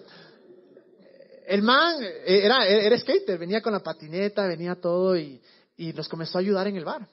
El 1.45 1.61
man 1.61 2.03
eh, 2.03 2.45
era, 2.45 2.67
era 2.67 2.97
skater, 2.97 3.37
venía 3.37 3.61
con 3.61 3.73
la 3.73 3.81
patineta, 3.81 4.47
venía 4.47 4.75
todo 4.75 5.17
y, 5.17 5.41
y 5.77 5.93
nos 5.93 6.07
comenzó 6.07 6.37
a 6.37 6.41
ayudar 6.41 6.67
en 6.67 6.77
el 6.77 6.85
bar. 6.85 7.07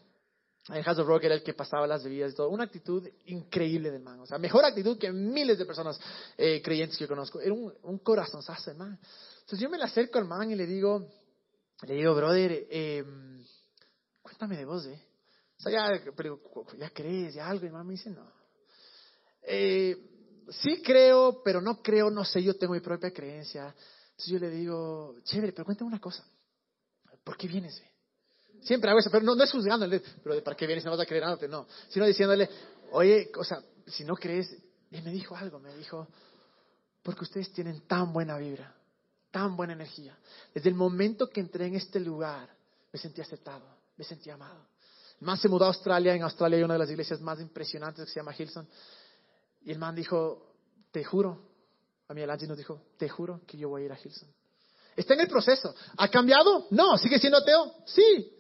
En 0.71 0.83
House 0.83 0.99
of 0.99 1.07
Rock 1.07 1.25
era 1.25 1.35
el 1.35 1.43
que 1.43 1.55
pasaba 1.55 1.87
las 1.87 2.05
bebidas 2.05 2.33
y 2.33 2.37
todo. 2.37 2.51
Una 2.51 2.65
actitud 2.65 3.07
increíble 3.27 3.91
del 3.91 4.03
man. 4.03 4.21
O 4.21 4.27
sea, 4.27 4.39
mejor 4.39 4.65
actitud 4.67 4.99
que 4.99 5.11
miles 5.11 5.59
de 5.59 5.65
personas 5.65 5.99
eh, 6.37 6.61
creyentes 6.63 6.99
que 6.99 7.05
yo 7.05 7.09
conozco. 7.09 7.41
Era 7.41 7.55
un, 7.55 7.73
un 7.83 7.99
corazonzazo 8.01 8.71
el 8.71 8.77
man. 8.77 8.99
Entonces 9.41 9.61
yo 9.61 9.71
me 9.71 9.79
le 9.79 9.85
acerco 9.85 10.19
al 10.19 10.27
man 10.27 10.51
y 10.51 10.57
le 10.57 10.67
digo, 10.67 11.09
le 11.87 11.95
digo, 11.95 12.15
brother, 12.15 12.67
eh, 12.71 13.03
cuéntame 14.21 14.59
de 14.59 14.67
vos, 14.67 14.85
¿eh? 14.87 15.03
O 15.59 15.61
sea, 15.63 15.73
ya, 15.73 16.13
pero, 16.15 16.39
ya 16.77 16.91
crees, 16.91 17.35
ya 17.35 17.49
algo. 17.49 17.65
Y 17.65 17.69
el 17.69 17.73
man 17.73 17.87
me 17.87 17.93
dice, 17.93 18.11
no. 18.11 18.31
Eh, 19.43 19.97
sí 20.51 20.83
creo, 20.83 21.41
pero 21.43 21.63
no 21.63 21.81
creo, 21.83 22.11
no 22.11 22.25
sé, 22.27 22.43
yo 22.43 22.55
tengo 22.57 22.75
mi 22.75 22.81
propia 22.81 23.11
creencia. 23.11 23.75
Entonces 24.19 24.33
yo 24.33 24.39
le 24.41 24.51
digo, 24.51 25.15
chévere, 25.23 25.53
pero 25.53 25.65
cuéntame 25.65 25.87
una 25.87 26.01
cosa. 26.01 26.25
¿Por 27.23 27.37
qué 27.37 27.47
vienes? 27.47 27.81
Siempre 28.63 28.91
hago 28.91 28.99
eso, 28.99 29.11
pero 29.13 29.25
no, 29.25 29.37
no 29.37 29.45
es 29.45 29.53
juzgándole, 29.53 30.03
pero 30.25 30.43
¿para 30.43 30.57
qué 30.57 30.67
vienes? 30.67 30.85
No 30.85 30.91
vas 30.91 30.99
a 30.99 31.07
creer 31.07 31.23
nada, 31.23 31.39
no. 31.47 31.69
Sino 31.89 32.05
diciéndole, 32.05 32.51
oye, 32.91 33.31
o 33.37 33.45
sea, 33.45 33.63
si 33.87 34.05
no 34.05 34.17
crees, 34.17 34.53
y 34.91 35.01
me 35.03 35.13
dijo 35.13 35.37
algo, 35.37 35.61
me 35.61 35.73
dijo, 35.77 36.09
porque 37.01 37.23
ustedes 37.23 37.53
tienen 37.53 37.83
tan 37.83 38.13
buena 38.13 38.37
vibra, 38.39 38.75
tan 39.31 39.57
buena 39.57 39.75
energía. 39.75 40.19
Desde 40.53 40.69
el 40.69 40.75
momento 40.75 41.29
que 41.29 41.39
entré 41.39 41.67
en 41.67 41.77
este 41.77 42.01
lugar, 42.01 42.53
me 42.93 42.99
sentí 42.99 43.21
aceptado, 43.21 43.69
me 43.97 44.03
sentí 44.03 44.31
amado. 44.31 44.67
Man 45.21 45.39
se 45.39 45.49
mudó 45.49 45.67
a 45.67 45.69
Australia, 45.69 46.13
en 46.13 46.25
Australia 46.25 46.59
hay 46.59 46.65
una 46.65 46.75
de 46.75 46.81
las 46.81 46.91
iglesias 46.91 47.21
más 47.21 47.39
impresionantes 47.39 48.07
que 48.07 48.11
se 48.11 48.19
llama 48.19 48.35
Hilson. 48.37 48.67
Y 49.63 49.71
el 49.71 49.79
man 49.79 49.95
dijo, 49.95 50.57
te 50.91 51.05
juro, 51.05 51.41
a 52.09 52.15
mí 52.15 52.23
el 52.23 52.49
nos 52.49 52.57
dijo, 52.57 52.81
te 52.97 53.09
juro 53.09 53.43
que 53.47 53.59
yo 53.59 53.69
voy 53.69 53.83
a 53.83 53.85
ir 53.87 53.93
a 53.93 53.99
Hilson. 54.03 54.29
Está 54.97 55.15
en 55.15 55.21
el 55.21 55.29
proceso. 55.29 55.75
¿Ha 55.97 56.09
cambiado? 56.09 56.67
No. 56.71 56.97
¿Sigue 56.97 57.19
siendo 57.19 57.39
ateo? 57.39 57.73
Sí. 57.87 58.33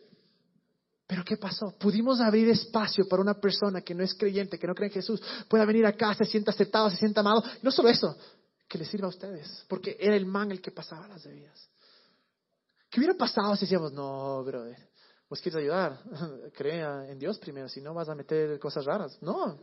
Pero 1.06 1.22
¿qué 1.24 1.36
pasó? 1.36 1.74
Pudimos 1.78 2.20
abrir 2.20 2.48
espacio 2.48 3.06
para 3.06 3.22
una 3.22 3.34
persona 3.34 3.82
que 3.82 3.94
no 3.94 4.02
es 4.02 4.14
creyente, 4.14 4.58
que 4.58 4.66
no 4.66 4.74
cree 4.74 4.88
en 4.88 4.94
Jesús, 4.94 5.22
pueda 5.48 5.64
venir 5.64 5.86
acá, 5.86 6.14
se 6.14 6.24
sienta 6.24 6.50
aceptado, 6.50 6.90
se 6.90 6.96
sienta 6.96 7.20
amado. 7.20 7.42
No 7.62 7.70
solo 7.70 7.88
eso, 7.88 8.16
que 8.68 8.76
le 8.76 8.84
sirva 8.84 9.06
a 9.06 9.10
ustedes, 9.10 9.64
porque 9.68 9.96
era 9.98 10.16
el 10.16 10.26
man 10.26 10.50
el 10.50 10.60
que 10.60 10.70
pasaba 10.70 11.08
las 11.08 11.24
bebidas. 11.24 11.68
¿Qué 12.90 13.00
hubiera 13.00 13.14
pasado 13.14 13.54
si 13.56 13.62
decíamos, 13.62 13.92
no, 13.92 14.42
brother, 14.44 14.76
vos 15.30 15.40
quieres 15.40 15.60
ayudar? 15.60 15.98
Crea 16.54 17.06
en 17.08 17.18
Dios 17.18 17.38
primero, 17.38 17.68
si 17.68 17.80
no 17.80 17.94
vas 17.94 18.08
a 18.08 18.14
meter 18.14 18.58
cosas 18.58 18.84
raras. 18.84 19.16
No. 19.22 19.58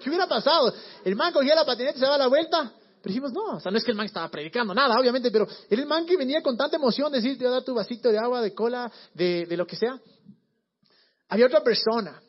¿Qué 0.00 0.08
hubiera 0.08 0.26
pasado? 0.26 0.72
El 1.04 1.16
man 1.16 1.32
cogía 1.32 1.54
la 1.54 1.66
patineta 1.66 1.96
y 1.96 2.00
se 2.00 2.04
daba 2.04 2.18
la 2.18 2.28
vuelta. 2.28 2.72
Pero 3.06 3.14
dijimos, 3.14 3.32
no, 3.32 3.58
o 3.58 3.60
sea, 3.60 3.70
no 3.70 3.78
es 3.78 3.84
que 3.84 3.92
el 3.92 3.96
man 3.96 4.06
estaba 4.06 4.28
predicando 4.28 4.74
nada, 4.74 4.98
obviamente, 4.98 5.30
pero 5.30 5.46
era 5.70 5.80
el 5.80 5.86
man 5.86 6.04
que 6.04 6.16
venía 6.16 6.42
con 6.42 6.56
tanta 6.56 6.74
emoción, 6.74 7.12
decir, 7.12 7.38
te 7.38 7.44
voy 7.44 7.52
a 7.52 7.56
dar 7.58 7.62
tu 7.62 7.72
vasito 7.72 8.10
de 8.10 8.18
agua, 8.18 8.40
de 8.40 8.52
cola, 8.52 8.90
de, 9.14 9.46
de 9.46 9.56
lo 9.56 9.64
que 9.64 9.76
sea. 9.76 9.96
Había 11.28 11.46
otra 11.46 11.62
persona 11.62 12.20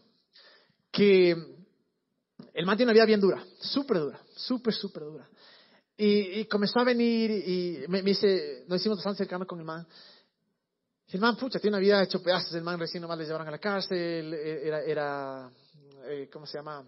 que 0.91 1.31
el 1.31 2.65
man 2.67 2.77
tiene 2.77 2.91
una 2.91 2.93
vida 2.93 3.05
bien 3.05 3.19
dura, 3.19 3.43
súper 3.59 3.97
dura, 3.97 4.21
súper, 4.35 4.71
súper 4.71 5.01
dura. 5.01 5.27
Y, 5.97 6.45
comenzó 6.45 6.81
a 6.81 6.83
venir 6.83 7.31
y 7.31 7.83
me, 7.87 8.03
dice, 8.03 8.65
nos 8.67 8.79
hicimos 8.79 8.99
bastante 8.99 9.17
cercanos 9.17 9.47
con 9.47 9.57
el 9.57 9.65
man. 9.65 9.83
El 11.07 11.19
man, 11.19 11.35
pucha, 11.37 11.57
tiene 11.57 11.75
una 11.75 11.81
vida 11.81 12.03
hecho 12.03 12.21
pedazos. 12.21 12.53
El 12.53 12.61
man 12.61 12.77
recién 12.79 13.01
nomás 13.01 13.17
le 13.17 13.25
llevaron 13.25 13.47
a 13.47 13.51
la 13.51 13.57
cárcel, 13.57 14.31
e, 14.31 14.67
era, 14.67 14.81
era 14.83 15.51
eh, 16.05 16.29
¿cómo 16.31 16.45
se 16.45 16.59
llama? 16.59 16.85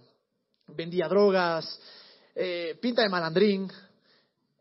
Vendía 0.67 1.07
drogas, 1.07 1.79
eh, 2.41 2.77
pinta 2.81 3.01
de 3.01 3.09
malandrín. 3.09 3.69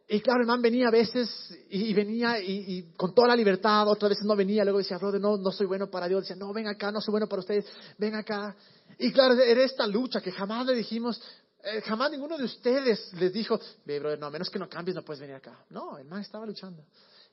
Y 0.09 0.21
claro, 0.21 0.41
el 0.41 0.47
man 0.49 0.61
venía 0.61 0.89
a 0.89 0.91
veces 0.91 1.29
y, 1.71 1.93
venía 1.95 2.41
y, 2.41 2.93
con 2.97 3.15
toda 3.15 3.29
la 3.29 3.37
libertad, 3.37 3.87
otras 3.87 4.11
veces 4.11 4.25
no 4.25 4.35
venía, 4.35 4.65
luego 4.65 4.79
decía, 4.79 4.99
brother, 4.99 5.21
no, 5.21 5.37
no 5.37 5.53
soy 5.53 5.67
bueno 5.67 5.89
para 5.89 6.09
Dios. 6.09 6.23
Decía, 6.23 6.35
no, 6.35 6.53
ven 6.53 6.67
acá, 6.67 6.91
no 6.91 7.01
soy 7.01 7.13
bueno 7.13 7.29
para 7.29 7.41
ustedes, 7.41 7.67
ven 7.97 8.17
acá. 8.17 8.57
Y 8.99 9.13
claro, 9.13 9.35
era 9.41 9.63
esta 9.63 9.87
lucha 9.87 10.21
que 10.21 10.33
jamás 10.33 10.67
le 10.67 10.75
dijimos, 10.75 11.23
eh, 11.63 11.81
jamás 11.83 12.11
ninguno 12.11 12.37
de 12.37 12.45
ustedes 12.45 13.13
les 13.13 13.33
dijo, 13.33 13.61
ve, 13.85 14.01
brother, 14.01 14.19
no, 14.19 14.27
a 14.27 14.31
menos 14.31 14.51
que 14.51 14.59
no 14.59 14.69
cambies, 14.69 14.97
no 14.97 15.03
puedes 15.03 15.21
venir 15.21 15.37
acá. 15.37 15.65
No, 15.71 15.99
el 15.99 16.07
man 16.07 16.23
estaba 16.23 16.47
luchando. 16.47 16.85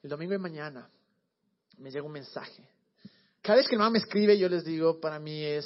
El 0.04 0.10
domingo 0.10 0.34
de 0.34 0.40
mañana 0.40 0.88
me 1.78 1.90
llega 1.90 2.06
un 2.06 2.12
mensaje. 2.12 2.68
Cada 3.42 3.58
vez 3.58 3.68
que 3.68 3.76
el 3.76 3.80
man 3.80 3.94
me 3.94 4.00
escribe, 4.00 4.38
yo 4.38 4.48
les 4.48 4.64
digo, 4.64 5.00
para 5.00 5.18
mí 5.18 5.44
es, 5.44 5.66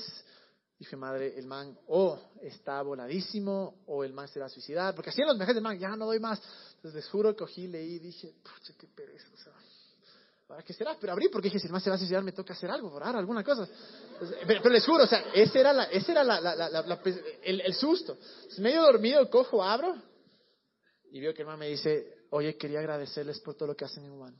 Dije, 0.80 0.96
madre, 0.96 1.38
el 1.38 1.46
man 1.46 1.78
o 1.88 2.18
está 2.42 2.82
voladísimo 2.82 3.82
o 3.88 4.06
el 4.06 4.14
man 4.14 4.30
se 4.30 4.40
va 4.40 4.46
a 4.46 4.50
suicidar. 4.50 4.96
Porque 4.96 5.10
así 5.10 5.22
en 5.22 5.28
los 5.28 5.36
mensajes 5.36 5.56
del 5.56 5.64
man, 5.64 5.78
ya 5.78 5.90
no 5.90 6.06
doy 6.06 6.20
más. 6.22 6.42
Entonces 6.76 7.04
les 7.04 7.10
juro, 7.10 7.36
cogí, 7.36 7.68
leí 7.68 8.00
dije, 8.00 8.34
pucha, 8.42 8.74
qué 8.80 8.88
pereza. 8.88 9.28
O 9.34 9.38
sea, 9.38 9.54
¿para 10.48 10.64
qué 10.64 10.72
será? 10.72 10.96
Pero 10.98 11.12
abrí 11.12 11.28
porque 11.28 11.50
dije, 11.50 11.60
si 11.60 11.68
el 11.68 11.74
man 11.74 11.82
se 11.82 11.90
va 11.90 11.98
a 11.98 12.00
suicidar, 12.00 12.24
me 12.24 12.32
toca 12.32 12.54
hacer 12.54 12.72
algo, 12.72 12.94
orar, 12.94 13.14
alguna 13.18 13.44
cosa. 13.44 13.68
pero, 14.48 14.70
les 14.70 14.86
juro, 14.86 15.04
o 15.04 15.08
sea, 15.08 15.26
ese 15.34 15.60
era, 15.60 15.74
la, 15.74 15.84
ese 15.84 16.14
era 16.14 16.24
la, 16.24 16.40
la, 16.40 17.02
el, 17.44 17.74
susto. 17.74 18.18
medio 18.60 18.82
dormido, 18.82 19.30
cojo, 19.30 19.62
abro 19.62 20.02
y 21.12 21.20
veo 21.20 21.34
que 21.34 21.42
el 21.42 21.48
man 21.48 21.60
me 21.60 21.68
dice, 21.68 22.26
oye, 22.30 22.56
quería 22.56 22.80
agradecerles 22.80 23.42
por 23.42 23.56
todo 23.56 23.68
lo 23.68 23.76
que 23.76 23.84
hacen 23.84 24.06
en 24.06 24.18
Juan. 24.18 24.40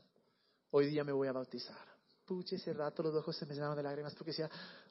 Hoy 0.70 0.86
día 0.86 1.04
me 1.04 1.12
voy 1.12 1.28
a 1.28 1.32
bautizar. 1.32 1.76
Pucha, 2.24 2.56
ese 2.56 2.72
rato 2.72 3.02
los 3.02 3.14
ojos 3.14 3.36
se 3.36 3.44
me 3.44 3.52
llenaron 3.52 3.76
de 3.76 3.82
lágrimas 3.82 4.14
porque 4.14 4.30
decía, 4.30 4.48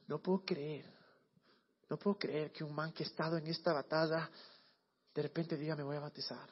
no 0.08 0.22
puedo 0.22 0.44
creer 0.46 0.99
no 1.90 1.98
puedo 1.98 2.18
creer 2.18 2.52
que 2.52 2.64
un 2.64 2.74
man 2.74 2.94
que 2.94 3.04
ha 3.04 3.08
estado 3.08 3.38
en 3.38 3.48
esta 3.48 3.74
batalla 3.74 4.30
de 5.14 5.22
repente 5.22 5.58
diga 5.58 5.76
me 5.76 5.84
voy 5.84 5.98
a 5.98 6.02
bautizar. 6.02 6.50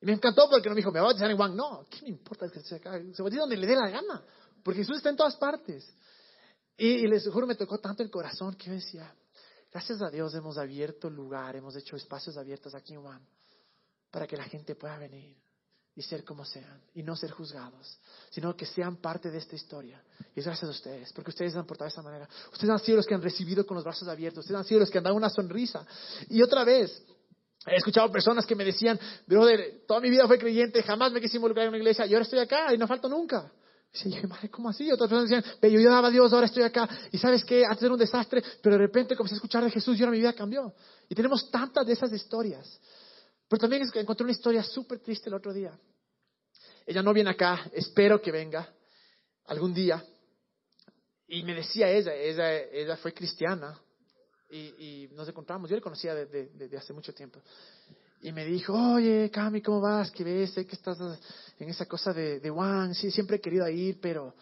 Y 0.00 0.06
me 0.06 0.12
encantó 0.12 0.48
porque 0.48 0.68
no 0.68 0.74
me 0.74 0.80
dijo 0.80 0.90
me 0.90 1.00
voy 1.00 1.06
a 1.06 1.08
bautizar 1.10 1.30
en 1.30 1.36
Juan. 1.36 1.56
No, 1.56 1.84
¿qué 1.90 2.02
me 2.02 2.08
importa 2.08 2.48
que 2.48 2.60
se 2.60 2.76
acá? 2.76 2.98
Se 3.12 3.22
bautiza 3.22 3.42
donde 3.42 3.56
le 3.56 3.66
dé 3.66 3.76
la 3.76 3.90
gana. 3.90 4.24
Porque 4.62 4.80
Jesús 4.80 4.98
está 4.98 5.10
en 5.10 5.16
todas 5.16 5.36
partes. 5.36 5.92
Y, 6.76 7.06
les 7.06 7.28
juro, 7.28 7.46
me 7.46 7.54
tocó 7.54 7.78
tanto 7.78 8.02
el 8.02 8.10
corazón 8.10 8.54
que 8.54 8.66
yo 8.66 8.72
decía, 8.72 9.14
gracias 9.70 10.00
a 10.02 10.10
Dios 10.10 10.34
hemos 10.34 10.56
abierto 10.56 11.10
lugar, 11.10 11.54
hemos 11.54 11.76
hecho 11.76 11.96
espacios 11.96 12.36
abiertos 12.36 12.74
aquí 12.74 12.94
en 12.94 13.02
Juan 13.02 13.26
para 14.10 14.26
que 14.26 14.36
la 14.36 14.44
gente 14.44 14.74
pueda 14.74 14.98
venir 14.98 15.36
y 15.94 16.02
ser 16.02 16.24
como 16.24 16.44
sean 16.44 16.80
y 16.94 17.02
no 17.02 17.14
ser 17.14 17.30
juzgados, 17.30 17.98
sino 18.30 18.56
que 18.56 18.64
sean 18.64 18.96
parte 18.96 19.30
de 19.30 19.38
esta 19.38 19.54
historia. 19.54 20.02
Y 20.34 20.40
es 20.40 20.46
gracias 20.46 20.68
a 20.68 20.72
ustedes, 20.72 21.12
porque 21.12 21.30
ustedes 21.30 21.54
han 21.54 21.66
portado 21.66 21.88
de 21.88 21.92
esa 21.92 22.02
manera. 22.02 22.28
Ustedes 22.52 22.70
han 22.70 22.78
sido 22.78 22.96
los 22.96 23.06
que 23.06 23.14
han 23.14 23.22
recibido 23.22 23.66
con 23.66 23.74
los 23.74 23.84
brazos 23.84 24.08
abiertos, 24.08 24.40
ustedes 24.40 24.58
han 24.58 24.64
sido 24.64 24.80
los 24.80 24.90
que 24.90 24.98
han 24.98 25.04
dado 25.04 25.16
una 25.16 25.28
sonrisa. 25.28 25.86
Y 26.30 26.42
otra 26.42 26.64
vez, 26.64 27.02
he 27.66 27.76
escuchado 27.76 28.10
personas 28.10 28.46
que 28.46 28.54
me 28.54 28.64
decían, 28.64 28.98
brother, 29.26 29.82
toda 29.86 30.00
mi 30.00 30.08
vida 30.08 30.26
fue 30.26 30.38
creyente, 30.38 30.82
jamás 30.82 31.12
me 31.12 31.20
quise 31.20 31.36
involucrar 31.36 31.64
en 31.64 31.68
una 31.70 31.78
iglesia 31.78 32.06
y 32.06 32.14
ahora 32.14 32.24
estoy 32.24 32.38
acá 32.38 32.72
y 32.74 32.78
no 32.78 32.86
falto 32.86 33.08
nunca. 33.08 33.52
Y 33.94 34.08
dije, 34.08 34.26
madre, 34.26 34.48
¿cómo 34.48 34.70
así? 34.70 34.90
Otras 34.90 35.10
personas 35.10 35.28
decían, 35.28 35.58
pero 35.60 35.78
yo 35.78 35.90
daba 35.90 36.08
a 36.08 36.10
Dios, 36.10 36.32
ahora 36.32 36.46
estoy 36.46 36.62
acá. 36.62 36.88
Y 37.10 37.18
sabes 37.18 37.44
qué, 37.44 37.64
antes 37.66 37.82
era 37.82 37.92
un 37.92 37.98
desastre, 37.98 38.42
pero 38.62 38.76
de 38.76 38.82
repente 38.86 39.14
comencé 39.14 39.34
a 39.34 39.36
escuchar 39.36 39.62
de 39.64 39.70
Jesús 39.70 39.98
y 39.98 40.02
ahora 40.02 40.12
mi 40.12 40.18
vida 40.18 40.32
cambió. 40.32 40.72
Y 41.10 41.14
tenemos 41.14 41.50
tantas 41.50 41.86
de 41.86 41.92
esas 41.92 42.10
historias. 42.10 42.80
Pero 43.52 43.60
también 43.60 43.82
encontré 43.94 44.24
una 44.24 44.32
historia 44.32 44.62
súper 44.62 45.00
triste 45.00 45.28
el 45.28 45.34
otro 45.34 45.52
día. 45.52 45.78
Ella 46.86 47.02
no 47.02 47.12
viene 47.12 47.28
acá, 47.28 47.70
espero 47.74 48.18
que 48.18 48.32
venga 48.32 48.66
algún 49.44 49.74
día. 49.74 50.02
Y 51.28 51.42
me 51.42 51.54
decía 51.56 51.90
ella, 51.90 52.14
ella, 52.14 52.50
ella 52.50 52.96
fue 52.96 53.12
cristiana 53.12 53.78
y, 54.48 55.10
nos 55.12 55.28
encontramos, 55.28 55.68
yo 55.68 55.76
le 55.76 55.82
conocía 55.82 56.14
desde 56.14 56.78
hace 56.78 56.94
mucho 56.94 57.12
tiempo. 57.12 57.42
Y 58.22 58.32
me 58.32 58.46
dijo, 58.46 58.72
oye, 58.72 59.30
Cami, 59.30 59.60
¿cómo 59.60 59.82
vas? 59.82 60.10
¿Qué 60.10 60.24
ves? 60.24 60.54
Sé 60.54 60.66
que 60.66 60.74
estás 60.74 60.96
en 61.58 61.68
esa 61.68 61.84
cosa 61.84 62.14
de, 62.14 62.40
de 62.40 62.48
Juan, 62.48 62.94
sí, 62.94 63.10
siempre 63.10 63.36
he 63.36 63.40
querido 63.42 63.68
ir, 63.68 64.00
pero, 64.00 64.34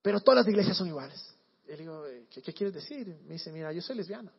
pero 0.00 0.18
todas 0.22 0.46
las 0.46 0.48
iglesias 0.48 0.78
son 0.78 0.88
iguales. 0.88 1.22
Y 1.66 1.72
le 1.72 1.76
digo, 1.76 2.04
¿qué, 2.30 2.40
¿qué 2.40 2.54
quieres 2.54 2.72
decir? 2.72 3.06
Me 3.26 3.34
dice, 3.34 3.52
mira, 3.52 3.70
yo 3.70 3.82
soy 3.82 3.96
lesbiana 3.96 4.32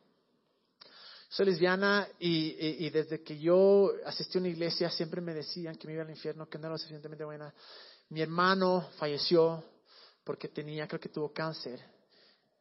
soy 1.31 1.45
lesbiana 1.45 2.09
y, 2.19 2.89
desde 2.89 3.23
que 3.23 3.39
yo 3.39 3.89
asistí 4.05 4.37
a 4.37 4.41
una 4.41 4.49
iglesia 4.49 4.89
siempre 4.89 5.21
me 5.21 5.33
decían 5.33 5.77
que 5.77 5.87
me 5.87 5.93
iba 5.93 6.03
al 6.03 6.09
infierno, 6.09 6.49
que 6.49 6.57
no 6.57 6.65
era 6.65 6.73
lo 6.73 6.77
suficientemente 6.77 7.23
buena. 7.23 7.53
Mi 8.09 8.21
hermano 8.21 8.89
falleció 8.97 9.63
porque 10.25 10.49
tenía, 10.49 10.89
creo 10.89 10.99
que 10.99 11.07
tuvo 11.07 11.31
cáncer. 11.31 11.79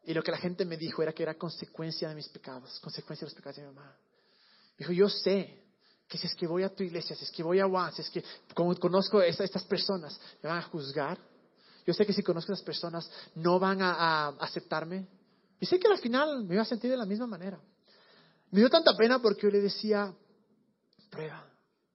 Y 0.05 0.15
lo 0.15 0.23
que 0.23 0.31
la 0.31 0.39
gente 0.39 0.65
me 0.65 0.77
dijo 0.77 1.03
era 1.03 1.13
que 1.13 1.25
era 1.25 1.35
consecuencia 1.35 2.09
de 2.11 2.15
mis 2.15 2.29
pecados, 2.29 2.79
consecuencia 2.79 3.25
de 3.27 3.31
los 3.33 3.35
pecados 3.35 3.57
de 3.57 3.63
mi 3.63 3.75
mamá. 3.75 3.93
Dijo, 4.79 4.93
yo 4.93 5.09
sé 5.09 5.65
que 6.07 6.17
si 6.17 6.29
es 6.29 6.35
que 6.37 6.47
voy 6.47 6.63
a 6.63 6.73
tu 6.73 6.85
iglesia, 6.85 7.17
si 7.17 7.25
es 7.25 7.33
que 7.33 7.43
voy 7.43 7.59
a 7.59 7.67
Juan, 7.67 7.93
si 7.93 8.03
es 8.03 8.11
que 8.11 8.23
como 8.55 8.73
conozco 8.77 9.19
a 9.19 9.27
estas 9.27 9.65
personas, 9.65 10.19
me 10.45 10.49
van 10.49 10.59
a 10.59 10.63
juzgar. 10.63 11.19
Yo 11.85 11.93
sé 11.93 12.07
que 12.07 12.13
si 12.13 12.23
conozco 12.23 12.53
a 12.53 12.55
esas 12.55 12.65
personas 12.65 13.11
no 13.35 13.59
van 13.59 13.83
a, 13.83 13.95
a 13.95 14.29
aceptarme. 14.39 15.09
Y 15.59 15.67
sé 15.67 15.81
que 15.81 15.89
al 15.89 15.99
final 15.99 16.45
me 16.45 16.55
iba 16.55 16.63
a 16.63 16.67
sentir 16.67 16.89
de 16.89 16.97
la 16.97 17.05
misma 17.05 17.27
manera. 17.27 17.61
Me 18.51 18.61
dio 18.61 18.69
tanta 18.69 18.97
pena 18.97 19.21
porque 19.21 19.43
yo 19.43 19.51
le 19.51 19.61
decía, 19.61 20.15
prueba, 21.11 21.49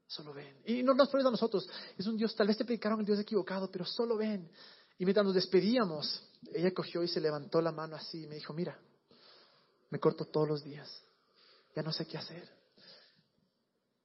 solo 0.07 0.33
ven. 0.33 0.61
Y 0.65 0.83
no 0.83 0.93
nos 0.93 1.09
pruebes 1.09 1.27
a 1.27 1.31
nosotros, 1.31 1.67
es 1.97 2.07
un 2.07 2.17
Dios, 2.17 2.35
tal 2.35 2.47
vez 2.47 2.57
te 2.57 2.65
predicaron 2.65 2.99
el 2.99 3.05
Dios 3.05 3.19
equivocado, 3.19 3.69
pero 3.69 3.85
solo 3.85 4.17
ven. 4.17 4.49
Y 4.97 5.03
mientras 5.03 5.25
nos 5.25 5.35
despedíamos, 5.35 6.23
ella 6.53 6.73
cogió 6.73 7.03
y 7.03 7.07
se 7.07 7.19
levantó 7.19 7.61
la 7.61 7.71
mano 7.71 7.95
así 7.95 8.23
y 8.23 8.27
me 8.27 8.35
dijo, 8.35 8.53
mira, 8.53 8.79
me 9.89 9.99
corto 9.99 10.25
todos 10.25 10.47
los 10.47 10.63
días, 10.63 10.89
ya 11.75 11.83
no 11.83 11.91
sé 11.91 12.05
qué 12.05 12.17
hacer. 12.17 12.47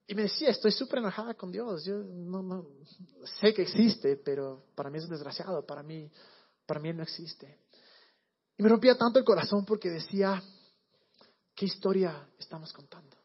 Y 0.07 0.15
me 0.15 0.23
decía, 0.23 0.49
estoy 0.49 0.73
súper 0.73 0.99
enojada 0.99 1.35
con 1.35 1.51
Dios, 1.53 1.85
yo 1.85 1.95
no, 1.99 2.67
sé 3.39 3.53
que 3.53 3.61
existe, 3.61 4.17
pero 4.17 4.65
para 4.75 4.89
mí 4.89 4.97
es 4.97 5.05
un 5.05 5.11
desgraciado, 5.11 5.65
para 5.65 5.83
mí, 5.83 6.11
para 6.65 6.81
mí 6.81 6.91
no 6.91 7.03
existe. 7.03 7.59
Y 8.57 8.63
me 8.63 8.67
rompía 8.67 8.97
tanto 8.97 9.19
el 9.19 9.25
corazón 9.25 9.63
porque 9.63 9.89
decía, 9.89 10.43
¿Qué 11.61 11.67
historia 11.67 12.27
estamos 12.39 12.73
contando? 12.73 13.15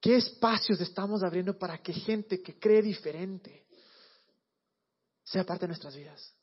¿Qué 0.00 0.16
espacios 0.16 0.80
estamos 0.80 1.22
abriendo 1.22 1.56
para 1.56 1.78
que 1.78 1.92
gente 1.92 2.42
que 2.42 2.58
cree 2.58 2.82
diferente 2.82 3.64
sea 5.22 5.44
parte 5.44 5.66
de 5.66 5.68
nuestras 5.68 5.94
vidas? 5.94 6.34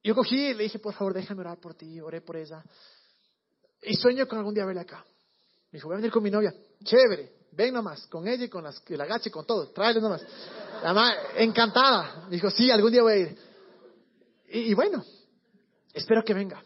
Yo 0.00 0.14
cogí 0.14 0.50
y 0.50 0.54
le 0.54 0.62
dije, 0.62 0.78
por 0.78 0.94
favor, 0.94 1.12
déjame 1.12 1.40
orar 1.40 1.58
por 1.58 1.74
ti, 1.74 2.00
oré 2.00 2.20
por 2.20 2.36
ella. 2.36 2.62
Y 3.82 3.96
sueño 3.96 4.28
con 4.28 4.38
algún 4.38 4.54
día 4.54 4.64
verla 4.64 4.82
acá. 4.82 5.04
Me 5.72 5.78
dijo, 5.78 5.88
voy 5.88 5.94
a 5.94 5.96
venir 5.96 6.12
con 6.12 6.22
mi 6.22 6.30
novia. 6.30 6.54
Chévere. 6.84 7.48
ven 7.50 7.74
nomás, 7.74 8.06
con 8.06 8.28
ella 8.28 8.44
y 8.44 8.48
con 8.48 8.62
las, 8.62 8.80
el 8.86 9.00
agache, 9.00 9.28
con 9.32 9.44
todo, 9.44 9.72
tráele 9.72 10.00
nomás. 10.00 10.24
La 10.84 10.94
mamá, 10.94 11.16
encantada, 11.34 12.28
dijo, 12.30 12.48
sí, 12.48 12.70
algún 12.70 12.92
día 12.92 13.02
voy 13.02 13.12
a 13.12 13.16
ir. 13.16 13.38
Y, 14.50 14.72
bueno, 14.74 15.04
espero 15.92 16.22
que 16.22 16.32
venga. 16.32 16.62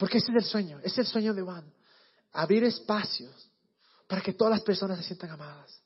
Porque 0.00 0.18
ese 0.18 0.32
es 0.32 0.44
el 0.44 0.50
sueño, 0.50 0.78
ese 0.78 1.02
es 1.02 1.06
el 1.06 1.06
sueño 1.06 1.34
de 1.34 1.42
Juan. 1.42 1.72
Abrir 2.32 2.64
espacios 2.64 3.50
para 4.08 4.20
que 4.20 4.32
todas 4.32 4.50
las 4.50 4.62
personas 4.62 4.98
se 4.98 5.04
sientan 5.04 5.30
amadas 5.30 5.80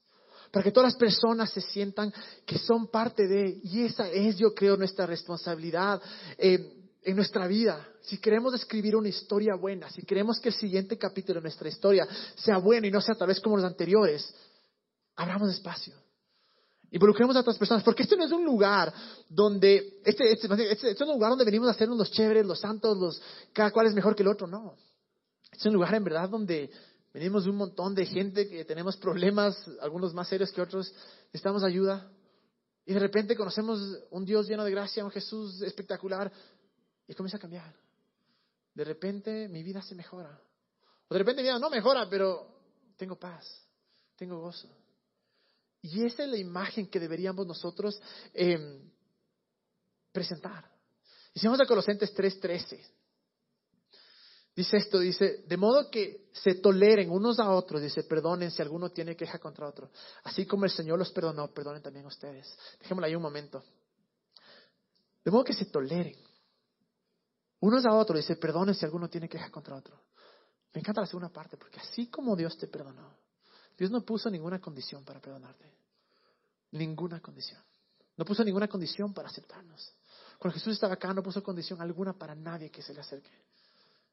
para 0.54 0.62
que 0.62 0.70
todas 0.70 0.92
las 0.92 0.96
personas 0.96 1.50
se 1.50 1.60
sientan 1.60 2.14
que 2.46 2.58
son 2.58 2.86
parte 2.86 3.26
de, 3.26 3.58
y 3.64 3.86
esa 3.86 4.08
es, 4.08 4.36
yo 4.36 4.54
creo, 4.54 4.76
nuestra 4.76 5.04
responsabilidad 5.04 6.00
eh, 6.38 6.76
en 7.02 7.16
nuestra 7.16 7.48
vida. 7.48 7.84
Si 8.02 8.18
queremos 8.18 8.54
escribir 8.54 8.94
una 8.94 9.08
historia 9.08 9.56
buena, 9.56 9.90
si 9.90 10.02
queremos 10.02 10.38
que 10.38 10.50
el 10.50 10.54
siguiente 10.54 10.96
capítulo 10.96 11.40
de 11.40 11.42
nuestra 11.42 11.68
historia 11.68 12.06
sea 12.36 12.58
bueno 12.58 12.86
y 12.86 12.92
no 12.92 13.00
sea 13.00 13.16
tal 13.16 13.26
vez 13.26 13.40
como 13.40 13.56
los 13.56 13.66
anteriores, 13.66 14.32
abramos 15.16 15.50
espacio. 15.50 16.03
Involucremos 16.90 17.34
a 17.36 17.40
otras 17.40 17.58
personas, 17.58 17.82
porque 17.82 18.04
este 18.04 18.16
no 18.16 18.24
es 18.24 18.32
un 18.32 18.44
lugar 18.44 18.92
donde, 19.28 20.00
este, 20.04 20.32
este, 20.32 20.46
este, 20.46 20.72
este, 20.72 20.90
es 20.92 21.00
un 21.00 21.08
lugar 21.08 21.30
donde 21.30 21.44
venimos 21.44 21.68
a 21.68 21.72
hacernos 21.72 21.98
los 21.98 22.10
chéveres, 22.10 22.46
los 22.46 22.60
santos, 22.60 22.96
los, 22.96 23.20
cada 23.52 23.70
cual 23.72 23.86
es 23.86 23.94
mejor 23.94 24.14
que 24.14 24.22
el 24.22 24.28
otro, 24.28 24.46
no. 24.46 24.74
Es 25.52 25.64
un 25.66 25.72
lugar 25.74 25.94
en 25.94 26.04
verdad 26.04 26.28
donde 26.28 26.70
Venimos 27.14 27.44
de 27.44 27.50
un 27.50 27.56
montón 27.56 27.94
de 27.94 28.06
gente 28.06 28.48
que 28.48 28.64
tenemos 28.64 28.96
problemas, 28.96 29.56
algunos 29.80 30.12
más 30.12 30.26
serios 30.26 30.50
que 30.50 30.60
otros, 30.60 30.92
necesitamos 31.26 31.62
ayuda. 31.62 32.10
Y 32.84 32.92
de 32.92 32.98
repente 32.98 33.36
conocemos 33.36 33.78
un 34.10 34.24
Dios 34.24 34.48
lleno 34.48 34.64
de 34.64 34.72
gracia, 34.72 35.04
un 35.04 35.12
Jesús 35.12 35.62
espectacular, 35.62 36.30
y 37.06 37.14
comienza 37.14 37.36
a 37.36 37.40
cambiar. 37.40 37.72
De 38.74 38.82
repente 38.82 39.48
mi 39.48 39.62
vida 39.62 39.80
se 39.80 39.94
mejora. 39.94 40.40
O 41.06 41.14
de 41.14 41.18
repente 41.18 41.40
mi 41.42 41.48
vida 41.48 41.58
no 41.60 41.70
mejora, 41.70 42.10
pero 42.10 42.48
tengo 42.96 43.14
paz, 43.14 43.64
tengo 44.16 44.40
gozo. 44.40 44.68
Y 45.84 46.02
esa 46.06 46.24
es 46.24 46.30
la 46.30 46.38
imagen 46.38 46.86
que 46.86 46.98
deberíamos 46.98 47.46
nosotros 47.46 48.00
eh, 48.32 48.80
presentar. 50.10 50.66
Y 51.34 51.40
si 51.40 51.46
a 51.46 51.66
Colosenses 51.66 52.14
3:13, 52.14 52.80
Dice 54.56 54.76
esto, 54.76 55.00
dice, 55.00 55.42
de 55.48 55.56
modo 55.56 55.90
que 55.90 56.28
se 56.32 56.54
toleren 56.54 57.10
unos 57.10 57.40
a 57.40 57.50
otros, 57.50 57.82
dice, 57.82 58.04
perdonen 58.04 58.52
si 58.52 58.62
alguno 58.62 58.90
tiene 58.90 59.16
queja 59.16 59.40
contra 59.40 59.66
otro. 59.66 59.90
Así 60.22 60.46
como 60.46 60.64
el 60.64 60.70
Señor 60.70 60.96
los 60.96 61.10
perdonó, 61.10 61.52
perdonen 61.52 61.82
también 61.82 62.06
ustedes. 62.06 62.56
Dejémoslo 62.78 63.06
ahí 63.06 63.16
un 63.16 63.22
momento. 63.22 63.64
De 65.24 65.30
modo 65.32 65.42
que 65.42 65.54
se 65.54 65.64
toleren 65.64 66.14
unos 67.58 67.84
a 67.84 67.94
otros, 67.94 68.20
dice, 68.20 68.36
perdonen 68.36 68.76
si 68.76 68.84
alguno 68.84 69.10
tiene 69.10 69.28
queja 69.28 69.50
contra 69.50 69.74
otro. 69.74 70.00
Me 70.72 70.80
encanta 70.80 71.00
la 71.00 71.08
segunda 71.08 71.30
parte, 71.30 71.56
porque 71.56 71.80
así 71.80 72.06
como 72.06 72.36
Dios 72.36 72.56
te 72.56 72.68
perdonó, 72.68 73.23
Dios 73.76 73.90
no 73.90 74.02
puso 74.02 74.30
ninguna 74.30 74.60
condición 74.60 75.04
para 75.04 75.20
perdonarte. 75.20 75.72
Ninguna 76.72 77.20
condición. 77.20 77.60
No 78.16 78.24
puso 78.24 78.44
ninguna 78.44 78.68
condición 78.68 79.12
para 79.12 79.28
aceptarnos. 79.28 79.92
Cuando 80.38 80.58
Jesús 80.58 80.74
estaba 80.74 80.94
acá, 80.94 81.12
no 81.12 81.22
puso 81.22 81.42
condición 81.42 81.80
alguna 81.80 82.12
para 82.12 82.34
nadie 82.34 82.70
que 82.70 82.82
se 82.82 82.94
le 82.94 83.00
acerque. 83.00 83.30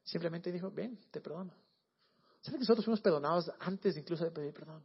Simplemente 0.04 0.50
dijo, 0.50 0.70
ven, 0.70 0.98
te 1.10 1.20
perdono. 1.20 1.52
¿Saben 2.40 2.58
que 2.58 2.64
nosotros 2.64 2.84
fuimos 2.84 3.00
perdonados 3.00 3.50
antes 3.60 3.96
incluso 3.96 4.24
de 4.24 4.32
pedir 4.32 4.52
perdón? 4.52 4.82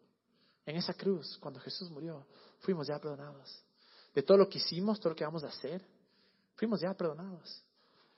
En 0.65 0.75
esa 0.75 0.93
cruz, 0.93 1.37
cuando 1.39 1.59
Jesús 1.59 1.89
murió, 1.89 2.27
fuimos 2.59 2.87
ya 2.87 2.99
perdonados. 2.99 3.63
De 4.13 4.21
todo 4.21 4.37
lo 4.37 4.49
que 4.49 4.59
hicimos, 4.59 4.99
todo 4.99 5.09
lo 5.09 5.15
que 5.15 5.23
vamos 5.23 5.43
a 5.43 5.47
hacer, 5.47 5.83
fuimos 6.55 6.81
ya 6.81 6.93
perdonados. 6.93 7.63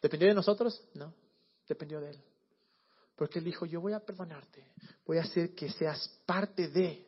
¿Dependió 0.02 0.28
de 0.28 0.34
nosotros? 0.34 0.82
No, 0.94 1.14
dependió 1.68 2.02
de 2.02 2.12
Él. 2.12 2.24
Porque 3.20 3.40
Él 3.40 3.44
dijo, 3.44 3.66
yo 3.66 3.82
voy 3.82 3.92
a 3.92 4.00
perdonarte, 4.00 4.66
voy 5.06 5.18
a 5.18 5.24
hacer 5.24 5.54
que 5.54 5.70
seas 5.70 6.08
parte 6.26 6.70
de, 6.70 7.06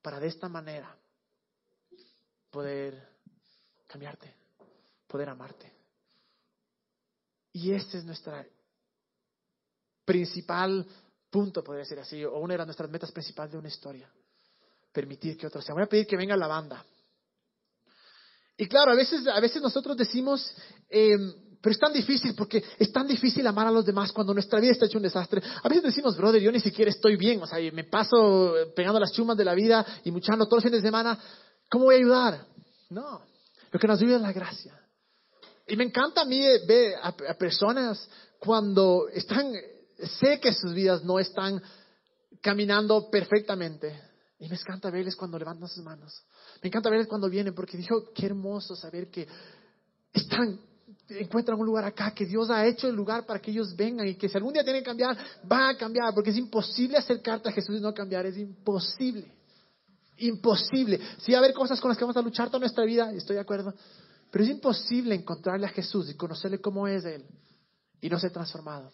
para 0.00 0.20
de 0.20 0.28
esta 0.28 0.48
manera 0.48 0.96
poder 2.48 3.04
cambiarte, 3.88 4.32
poder 5.08 5.30
amarte. 5.30 5.72
Y 7.54 7.72
esta 7.72 7.98
es 7.98 8.04
nuestra 8.04 8.46
principal 10.04 10.86
punto, 11.28 11.64
podría 11.64 11.84
ser 11.84 11.98
así, 11.98 12.24
o 12.24 12.38
una 12.38 12.56
de 12.56 12.64
nuestras 12.64 12.88
metas 12.88 13.10
principales 13.10 13.50
de 13.50 13.58
una 13.58 13.66
historia. 13.66 14.08
Permitir 14.92 15.36
que 15.36 15.48
otros 15.48 15.64
sean. 15.64 15.74
Voy 15.74 15.86
a 15.86 15.88
pedir 15.88 16.06
que 16.06 16.16
venga 16.16 16.36
la 16.36 16.46
banda. 16.46 16.86
Y 18.56 18.68
claro, 18.68 18.92
a 18.92 18.94
veces, 18.94 19.26
a 19.26 19.40
veces 19.40 19.60
nosotros 19.60 19.96
decimos, 19.96 20.54
em, 20.88 21.53
pero 21.64 21.72
es 21.72 21.78
tan 21.78 21.94
difícil 21.94 22.34
porque 22.34 22.62
es 22.78 22.92
tan 22.92 23.06
difícil 23.06 23.46
amar 23.46 23.66
a 23.66 23.70
los 23.70 23.86
demás 23.86 24.12
cuando 24.12 24.34
nuestra 24.34 24.60
vida 24.60 24.72
está 24.72 24.84
hecha 24.84 24.98
un 24.98 25.02
desastre. 25.02 25.42
A 25.62 25.66
veces 25.66 25.84
decimos, 25.84 26.14
brother, 26.14 26.42
yo 26.42 26.52
ni 26.52 26.60
siquiera 26.60 26.90
estoy 26.90 27.16
bien, 27.16 27.42
o 27.42 27.46
sea, 27.46 27.58
me 27.72 27.84
paso 27.84 28.54
pegando 28.76 29.00
las 29.00 29.12
chumas 29.12 29.34
de 29.34 29.46
la 29.46 29.54
vida 29.54 29.84
y 30.04 30.10
muchando 30.10 30.44
todos 30.44 30.58
los 30.58 30.64
fines 30.64 30.82
de 30.82 30.88
semana. 30.88 31.18
¿Cómo 31.70 31.86
voy 31.86 31.94
a 31.94 31.98
ayudar? 31.98 32.46
No, 32.90 33.22
lo 33.72 33.80
que 33.80 33.88
nos 33.88 33.98
ayuda 33.98 34.16
es 34.16 34.22
la 34.22 34.32
gracia. 34.32 34.78
Y 35.66 35.74
me 35.76 35.84
encanta 35.84 36.20
a 36.20 36.24
mí 36.26 36.38
ver 36.68 36.96
a 37.02 37.34
personas 37.38 38.06
cuando 38.38 39.08
están 39.08 39.50
sé 40.20 40.38
que 40.40 40.52
sus 40.52 40.74
vidas 40.74 41.02
no 41.02 41.18
están 41.18 41.62
caminando 42.42 43.08
perfectamente. 43.10 43.98
Y 44.38 44.48
me 44.48 44.56
encanta 44.56 44.90
verles 44.90 45.16
cuando 45.16 45.38
levantan 45.38 45.68
sus 45.68 45.82
manos. 45.82 46.24
Me 46.62 46.68
encanta 46.68 46.90
verles 46.90 47.08
cuando 47.08 47.30
vienen, 47.30 47.54
porque 47.54 47.78
dijo, 47.78 48.12
qué 48.14 48.26
hermoso 48.26 48.76
saber 48.76 49.08
que 49.08 49.26
están, 50.12 50.60
encuentran 51.08 51.58
un 51.58 51.66
lugar 51.66 51.84
acá, 51.84 52.12
que 52.12 52.24
Dios 52.24 52.50
ha 52.50 52.66
hecho 52.66 52.88
el 52.88 52.94
lugar 52.94 53.26
para 53.26 53.40
que 53.40 53.50
ellos 53.50 53.74
vengan 53.76 54.06
y 54.08 54.14
que 54.14 54.28
si 54.28 54.36
algún 54.36 54.52
día 54.52 54.64
tienen 54.64 54.82
que 54.82 54.86
cambiar, 54.86 55.16
va 55.50 55.70
a 55.70 55.76
cambiar, 55.76 56.14
porque 56.14 56.30
es 56.30 56.36
imposible 56.36 56.96
acercarte 56.96 57.48
a 57.48 57.52
Jesús 57.52 57.76
y 57.76 57.80
no 57.80 57.92
cambiar, 57.92 58.26
es 58.26 58.38
imposible. 58.38 59.30
Imposible. 60.18 61.00
Sí, 61.18 61.32
va 61.32 61.38
a 61.38 61.40
haber 61.40 61.52
cosas 61.52 61.80
con 61.80 61.88
las 61.88 61.98
que 61.98 62.04
vamos 62.04 62.16
a 62.16 62.22
luchar 62.22 62.48
toda 62.48 62.60
nuestra 62.60 62.84
vida, 62.84 63.12
estoy 63.12 63.36
de 63.36 63.42
acuerdo, 63.42 63.74
pero 64.30 64.44
es 64.44 64.50
imposible 64.50 65.14
encontrarle 65.14 65.66
a 65.66 65.70
Jesús 65.70 66.08
y 66.10 66.14
conocerle 66.14 66.60
cómo 66.60 66.88
es 66.88 67.04
Él 67.04 67.24
y 68.00 68.08
no 68.08 68.18
ser 68.18 68.32
transformado. 68.32 68.92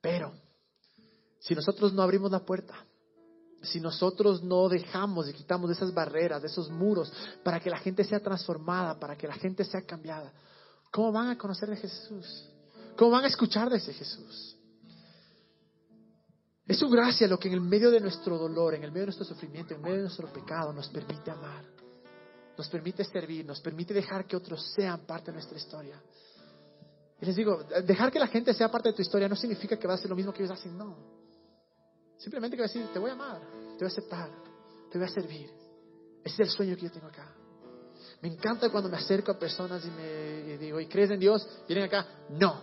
Pero, 0.00 0.32
si 1.40 1.54
nosotros 1.54 1.92
no 1.92 2.02
abrimos 2.02 2.30
la 2.30 2.40
puerta, 2.40 2.74
si 3.62 3.80
nosotros 3.80 4.42
no 4.42 4.68
dejamos 4.68 5.28
y 5.28 5.32
quitamos 5.32 5.70
esas 5.70 5.92
barreras, 5.92 6.44
esos 6.44 6.70
muros, 6.70 7.12
para 7.42 7.58
que 7.58 7.70
la 7.70 7.78
gente 7.78 8.04
sea 8.04 8.20
transformada, 8.20 8.98
para 8.98 9.16
que 9.16 9.26
la 9.26 9.34
gente 9.34 9.64
sea 9.64 9.82
cambiada, 9.82 10.32
¿cómo 10.90 11.12
van 11.12 11.28
a 11.28 11.38
conocer 11.38 11.68
de 11.70 11.76
Jesús? 11.76 12.50
¿Cómo 12.96 13.10
van 13.12 13.24
a 13.24 13.28
escuchar 13.28 13.68
de 13.70 13.76
ese 13.76 13.92
Jesús? 13.92 14.56
Es 16.66 16.78
su 16.78 16.88
gracia 16.88 17.28
lo 17.28 17.38
que 17.38 17.48
en 17.48 17.54
el 17.54 17.60
medio 17.60 17.90
de 17.90 18.00
nuestro 18.00 18.38
dolor, 18.38 18.74
en 18.74 18.82
el 18.82 18.90
medio 18.90 19.02
de 19.02 19.06
nuestro 19.06 19.24
sufrimiento, 19.24 19.74
en 19.74 19.78
el 19.78 19.82
medio 19.82 19.96
de 19.96 20.02
nuestro 20.02 20.32
pecado, 20.32 20.72
nos 20.72 20.88
permite 20.88 21.30
amar, 21.30 21.64
nos 22.58 22.68
permite 22.68 23.04
servir, 23.04 23.46
nos 23.46 23.60
permite 23.60 23.94
dejar 23.94 24.26
que 24.26 24.36
otros 24.36 24.72
sean 24.74 25.00
parte 25.06 25.26
de 25.26 25.34
nuestra 25.34 25.56
historia. 25.56 26.02
Y 27.20 27.26
les 27.26 27.36
digo, 27.36 27.62
dejar 27.84 28.10
que 28.10 28.18
la 28.18 28.26
gente 28.26 28.52
sea 28.52 28.70
parte 28.70 28.88
de 28.88 28.94
tu 28.94 29.02
historia 29.02 29.28
no 29.28 29.36
significa 29.36 29.78
que 29.78 29.86
va 29.86 29.94
a 29.94 29.96
hacer 29.96 30.10
lo 30.10 30.16
mismo 30.16 30.32
que 30.32 30.42
ellos 30.42 30.58
hacen, 30.58 30.76
no. 30.76 30.96
Simplemente 32.18 32.56
que 32.56 32.62
va 32.62 32.66
a 32.66 32.72
decir, 32.72 32.86
te 32.92 32.98
voy 32.98 33.10
a 33.10 33.12
amar, 33.12 33.40
te 33.78 33.84
voy 33.84 33.84
a 33.84 33.86
aceptar, 33.86 34.30
te 34.90 34.98
voy 34.98 35.06
a 35.06 35.10
servir. 35.10 35.50
Ese 36.24 36.42
es 36.42 36.48
el 36.48 36.50
sueño 36.50 36.74
que 36.74 36.82
yo 36.82 36.90
tengo 36.90 37.06
acá. 37.06 37.32
Me 38.22 38.28
encanta 38.28 38.70
cuando 38.70 38.88
me 38.88 38.96
acerco 38.96 39.30
a 39.32 39.38
personas 39.38 39.84
y 39.84 39.90
me 39.90 40.58
digo, 40.58 40.80
¿y 40.80 40.86
crees 40.86 41.10
en 41.10 41.20
Dios? 41.20 41.46
Vienen 41.68 41.86
acá, 41.86 42.06
no. 42.30 42.60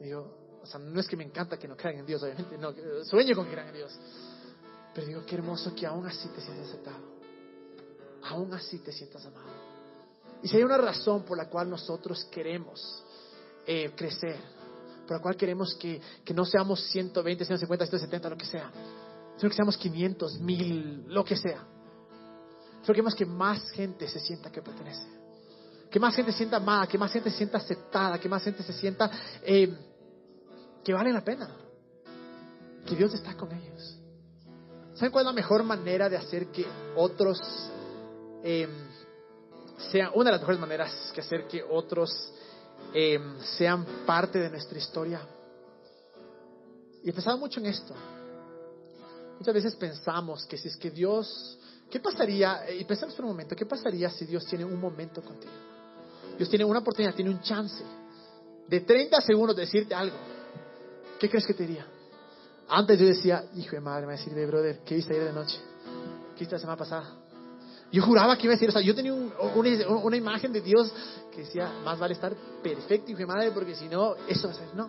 digo, 0.00 0.58
o 0.62 0.66
sea, 0.66 0.80
no 0.80 0.98
es 0.98 1.06
que 1.06 1.16
me 1.16 1.24
encanta 1.24 1.56
que 1.56 1.68
no 1.68 1.76
crean 1.76 1.98
en 1.98 2.06
Dios, 2.06 2.22
obviamente, 2.22 2.58
no, 2.58 2.74
sueño 3.04 3.36
con 3.36 3.46
que 3.46 3.52
crean 3.52 3.68
en 3.68 3.74
Dios. 3.74 3.98
Pero 4.92 5.06
digo, 5.06 5.22
qué 5.26 5.36
hermoso 5.36 5.74
que 5.74 5.86
aún 5.86 6.06
así 6.06 6.28
te 6.28 6.40
sientas 6.40 6.68
aceptado. 6.68 7.16
Aún 8.24 8.52
así 8.52 8.78
te 8.78 8.90
sientas 8.92 9.24
amado. 9.26 9.46
Y 10.42 10.48
si 10.48 10.56
hay 10.56 10.64
una 10.64 10.78
razón 10.78 11.22
por 11.22 11.38
la 11.38 11.48
cual 11.48 11.70
nosotros 11.70 12.24
queremos 12.24 13.04
eh, 13.66 13.92
crecer, 13.94 14.36
por 15.06 15.18
la 15.18 15.22
cual 15.22 15.36
queremos 15.36 15.74
que, 15.76 16.00
que, 16.24 16.34
no 16.34 16.44
seamos 16.44 16.82
120, 16.88 17.44
150, 17.44 17.86
170, 17.86 18.30
lo 18.30 18.36
que 18.36 18.46
sea, 18.46 18.70
sino 19.36 19.48
que 19.48 19.56
seamos 19.56 19.76
500, 19.76 20.40
1000, 20.40 21.04
lo 21.08 21.24
que 21.24 21.36
sea. 21.36 21.64
Solo 22.86 22.94
queremos 22.94 23.16
que 23.16 23.26
más 23.26 23.68
gente 23.72 24.06
se 24.06 24.20
sienta 24.20 24.50
que 24.50 24.62
pertenece, 24.62 25.06
que 25.90 25.98
más 25.98 26.14
gente 26.14 26.30
se 26.30 26.38
sienta 26.38 26.58
amada, 26.58 26.86
que 26.86 26.96
más 26.96 27.12
gente 27.12 27.30
se 27.30 27.38
sienta 27.38 27.58
aceptada, 27.58 28.20
que 28.20 28.28
más 28.28 28.44
gente 28.44 28.62
se 28.62 28.72
sienta 28.72 29.10
eh, 29.42 29.76
que 30.84 30.94
vale 30.94 31.12
la 31.12 31.24
pena, 31.24 31.50
que 32.86 32.94
Dios 32.94 33.12
está 33.12 33.36
con 33.36 33.50
ellos. 33.50 33.98
¿Saben 34.94 35.10
cuál 35.10 35.24
es 35.24 35.26
la 35.26 35.32
mejor 35.32 35.64
manera 35.64 36.08
de 36.08 36.16
hacer 36.16 36.46
que 36.46 36.64
otros 36.94 37.40
eh, 38.44 38.68
sean, 39.90 40.12
una 40.14 40.26
de 40.26 40.32
las 40.32 40.40
mejores 40.40 40.60
maneras 40.60 41.12
que 41.12 41.20
hacer 41.20 41.48
que 41.48 41.62
otros 41.62 42.32
Em, 42.92 43.40
sean 43.58 43.84
parte 44.06 44.38
de 44.38 44.48
nuestra 44.48 44.78
historia. 44.78 45.20
Y 47.02 47.10
he 47.10 47.12
pensado 47.12 47.36
mucho 47.36 47.60
en 47.60 47.66
esto. 47.66 47.94
Muchas 49.38 49.54
veces 49.54 49.76
pensamos 49.76 50.46
que 50.46 50.56
si 50.56 50.68
es 50.68 50.76
que 50.76 50.90
Dios, 50.90 51.58
¿qué 51.90 52.00
pasaría? 52.00 52.62
Y 52.78 52.84
pensamos 52.84 53.14
por 53.14 53.24
un 53.24 53.30
momento, 53.32 53.54
¿qué 53.56 53.66
pasaría 53.66 54.10
si 54.10 54.24
Dios 54.24 54.44
tiene 54.46 54.64
un 54.64 54.78
momento 54.80 55.22
contigo? 55.22 55.52
Dios 56.36 56.48
tiene 56.50 56.64
una 56.64 56.80
oportunidad, 56.80 57.14
tiene 57.14 57.30
un 57.30 57.40
chance 57.40 57.82
de 58.68 58.80
30 58.80 59.20
segundos 59.22 59.56
de 59.56 59.62
decirte 59.62 59.94
algo. 59.94 60.16
¿Qué 61.18 61.30
crees 61.30 61.46
que 61.46 61.54
te 61.54 61.66
diría? 61.66 61.86
Antes 62.68 62.98
yo 62.98 63.06
decía, 63.06 63.44
hijo 63.54 63.76
de 63.76 63.80
madre, 63.80 64.02
me 64.02 64.08
va 64.08 64.12
a 64.14 64.16
decir, 64.18 64.34
de 64.34 64.46
brother, 64.46 64.80
¿qué 64.84 64.96
viste 64.96 65.12
ayer 65.14 65.26
de 65.26 65.32
noche? 65.32 65.58
¿Qué 66.34 66.40
viste 66.40 66.54
la 66.56 66.60
semana 66.60 66.76
pasada? 66.76 67.14
Yo 67.92 68.02
juraba 68.02 68.36
que 68.36 68.42
iba 68.44 68.52
a 68.52 68.56
decir, 68.56 68.68
o 68.68 68.72
sea, 68.72 68.82
yo 68.82 68.94
tenía 68.94 69.14
un- 69.14 69.32
una, 69.54 69.88
una 69.88 70.16
imagen 70.16 70.52
de 70.52 70.60
Dios 70.60 70.92
que 71.32 71.42
decía, 71.42 71.70
más 71.84 71.98
vale 71.98 72.14
estar 72.14 72.34
perfecto, 72.62 73.10
hijo 73.12 73.20
de 73.20 73.26
madre, 73.26 73.50
porque 73.52 73.74
si 73.76 73.88
no, 73.88 74.14
eso 74.28 74.48
va 74.48 74.54
a 74.54 74.56
ser. 74.56 74.74
No. 74.74 74.88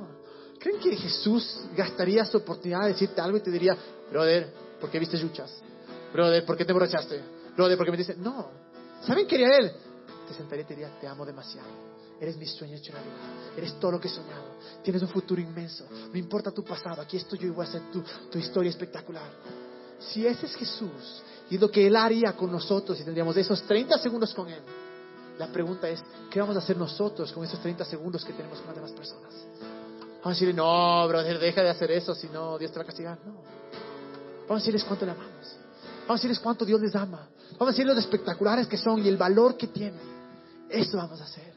¿Creen 0.60 0.80
que 0.80 0.96
Jesús 0.98 1.62
gastaría 1.76 2.26
su 2.26 2.38
oportunidad 2.38 2.82
de 2.82 2.88
decirte 2.90 3.22
algo 3.22 3.38
y 3.38 3.42
te 3.42 3.52
diría, 3.52 3.78
brother, 4.10 4.52
¿por 4.82 4.90
qué 4.90 4.98
viste 5.00 5.18
yuchas? 5.18 5.62
Brother, 6.14 6.46
¿por 6.46 6.58
qué 6.58 6.66
te 6.66 6.74
borrachaste? 6.74 7.22
Brother, 7.56 7.78
¿por 7.78 7.86
qué 7.86 7.92
me 7.92 7.98
dice? 7.98 8.16
No. 8.16 8.50
¿Saben 9.02 9.28
qué 9.28 9.36
haría 9.36 9.58
Él? 9.58 9.72
Te 10.28 10.34
sentaría 10.34 10.64
y 10.64 10.68
te 10.68 10.76
diría, 10.76 11.00
te 11.00 11.08
amo 11.08 11.26
demasiado. 11.26 11.68
Eres 12.20 12.36
mi 12.38 12.46
sueño 12.48 12.76
hecho 12.76 12.92
realidad. 12.92 13.16
Eres 13.56 13.80
todo 13.80 13.92
lo 13.92 14.00
que 14.00 14.08
he 14.08 14.12
soñado. 14.12 14.58
Tienes 14.84 15.02
un 15.04 15.10
futuro 15.10 15.40
inmenso. 15.40 15.86
No 16.12 16.18
importa 16.18 16.52
tu 16.52 16.64
pasado. 16.64 17.02
Aquí 17.02 17.18
estoy 17.18 17.40
yo 17.40 17.48
y 17.48 17.50
voy 17.52 17.66
a 17.66 17.70
hacer 17.70 17.82
tu, 17.92 18.04
tu 18.32 18.40
historia 18.40 18.70
espectacular. 18.70 19.30
Si 20.00 20.26
ese 20.26 20.48
es 20.48 20.56
Jesús 20.56 21.24
y 21.50 21.58
lo 21.58 21.70
que 21.70 21.86
Él 21.86 21.96
haría 21.96 22.34
con 22.34 22.52
nosotros 22.52 23.00
y 23.00 23.04
tendríamos 23.04 23.38
esos 23.38 23.62
30 23.64 23.98
segundos 24.00 24.34
con 24.34 24.50
Él, 24.50 24.62
la 25.38 25.48
pregunta 25.48 25.88
es, 25.88 26.04
¿qué 26.32 26.40
vamos 26.40 26.56
a 26.56 26.60
hacer 26.60 26.78
nosotros 26.78 27.32
con 27.32 27.44
esos 27.44 27.60
30 27.60 27.86
segundos 27.86 28.26
que 28.26 28.34
tenemos 28.34 28.58
con 28.60 28.68
las 28.68 28.76
demás 28.76 28.92
personas? 28.92 29.34
Vamos 30.18 30.26
a 30.26 30.30
decirle, 30.30 30.54
no, 30.54 31.08
brother, 31.08 31.40
deja 31.40 31.62
de 31.62 31.70
hacer 31.70 31.92
eso, 31.92 32.16
si 32.16 32.28
no, 32.28 32.58
Dios 32.58 32.72
te 32.72 32.80
va 32.80 32.84
a 32.84 32.86
castigar. 32.86 33.20
No. 33.24 33.34
Vamos 34.48 34.50
a 34.50 34.56
decirles 34.56 34.84
cuánto 34.84 35.06
le 35.06 35.12
amamos. 35.12 35.57
Vamos 36.08 36.12
a 36.12 36.22
decirles 36.22 36.40
cuánto 36.40 36.64
Dios 36.64 36.80
les 36.80 36.96
ama. 36.96 37.28
Vamos 37.52 37.68
a 37.68 37.72
decirles 37.72 37.96
lo 37.96 38.00
espectaculares 38.00 38.68
que 38.68 38.78
son 38.78 39.04
y 39.04 39.10
el 39.10 39.18
valor 39.18 39.58
que 39.58 39.68
tienen. 39.68 40.00
Eso 40.70 40.96
vamos 40.96 41.20
a 41.20 41.26
hacer. 41.26 41.54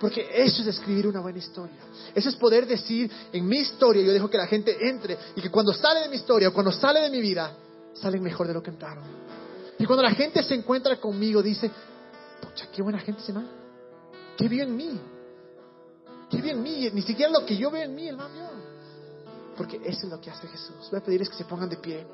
Porque 0.00 0.28
eso 0.32 0.62
es 0.62 0.68
escribir 0.68 1.06
una 1.06 1.20
buena 1.20 1.38
historia. 1.38 1.78
Eso 2.14 2.28
es 2.28 2.36
poder 2.36 2.66
decir, 2.66 3.10
en 3.32 3.46
mi 3.46 3.58
historia 3.58 4.02
yo 4.02 4.12
dejo 4.12 4.28
que 4.28 4.36
la 4.36 4.46
gente 4.46 4.76
entre 4.88 5.16
y 5.36 5.40
que 5.40 5.50
cuando 5.50 5.72
sale 5.72 6.00
de 6.00 6.08
mi 6.08 6.16
historia 6.16 6.48
o 6.48 6.52
cuando 6.52 6.72
sale 6.72 7.00
de 7.00 7.10
mi 7.10 7.20
vida, 7.20 7.52
salen 7.94 8.22
mejor 8.22 8.48
de 8.48 8.54
lo 8.54 8.62
que 8.62 8.70
entraron. 8.70 9.04
Y 9.78 9.84
cuando 9.84 10.02
la 10.02 10.10
gente 10.10 10.42
se 10.42 10.54
encuentra 10.54 11.00
conmigo, 11.00 11.40
dice, 11.40 11.70
pucha, 12.40 12.66
qué 12.72 12.82
buena 12.82 12.98
gente 12.98 13.22
se 13.22 13.32
va. 13.32 13.44
Qué 14.36 14.48
vio 14.48 14.64
en 14.64 14.76
mí. 14.76 15.00
Qué 16.30 16.40
vio 16.40 16.52
en 16.52 16.62
mí. 16.62 16.90
Ni 16.92 17.02
siquiera 17.02 17.30
lo 17.30 17.46
que 17.46 17.56
yo 17.56 17.70
veo 17.70 17.82
en 17.82 17.94
mí, 17.94 18.08
el 18.08 18.16
man 18.16 18.32
vio. 18.32 18.48
Porque 19.56 19.76
eso 19.84 20.06
es 20.06 20.12
lo 20.12 20.20
que 20.20 20.30
hace 20.30 20.46
Jesús. 20.46 20.88
Voy 20.90 21.00
a 21.00 21.02
pedirles 21.02 21.28
que 21.28 21.36
se 21.36 21.44
pongan 21.44 21.68
de 21.68 21.76
pie. 21.76 22.06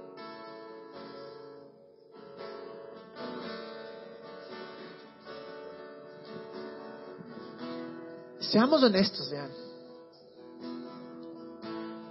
Seamos 8.55 8.85
honestos, 8.85 9.29
vean. 9.31 9.51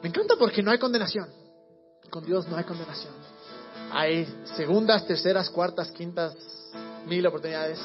Me 0.02 0.10
encanta 0.10 0.36
porque 0.38 0.62
no 0.62 0.72
hay 0.72 0.78
condenación. 0.78 1.30
Con 2.10 2.26
Dios 2.26 2.50
no 2.50 2.58
hay 2.58 2.66
condenación. 2.66 3.14
Hay 3.94 4.26
segundas, 4.58 5.08
terceras, 5.08 5.50
cuartas, 5.50 5.89
quintas, 5.91 6.36
mil 7.06 7.26
oportunidades. 7.26 7.80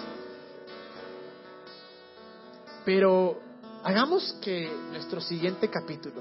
Pero 2.85 3.39
hagamos 3.85 4.33
que 4.41 4.69
nuestro 4.91 5.21
siguiente 5.21 5.71
capítulo, 5.71 6.21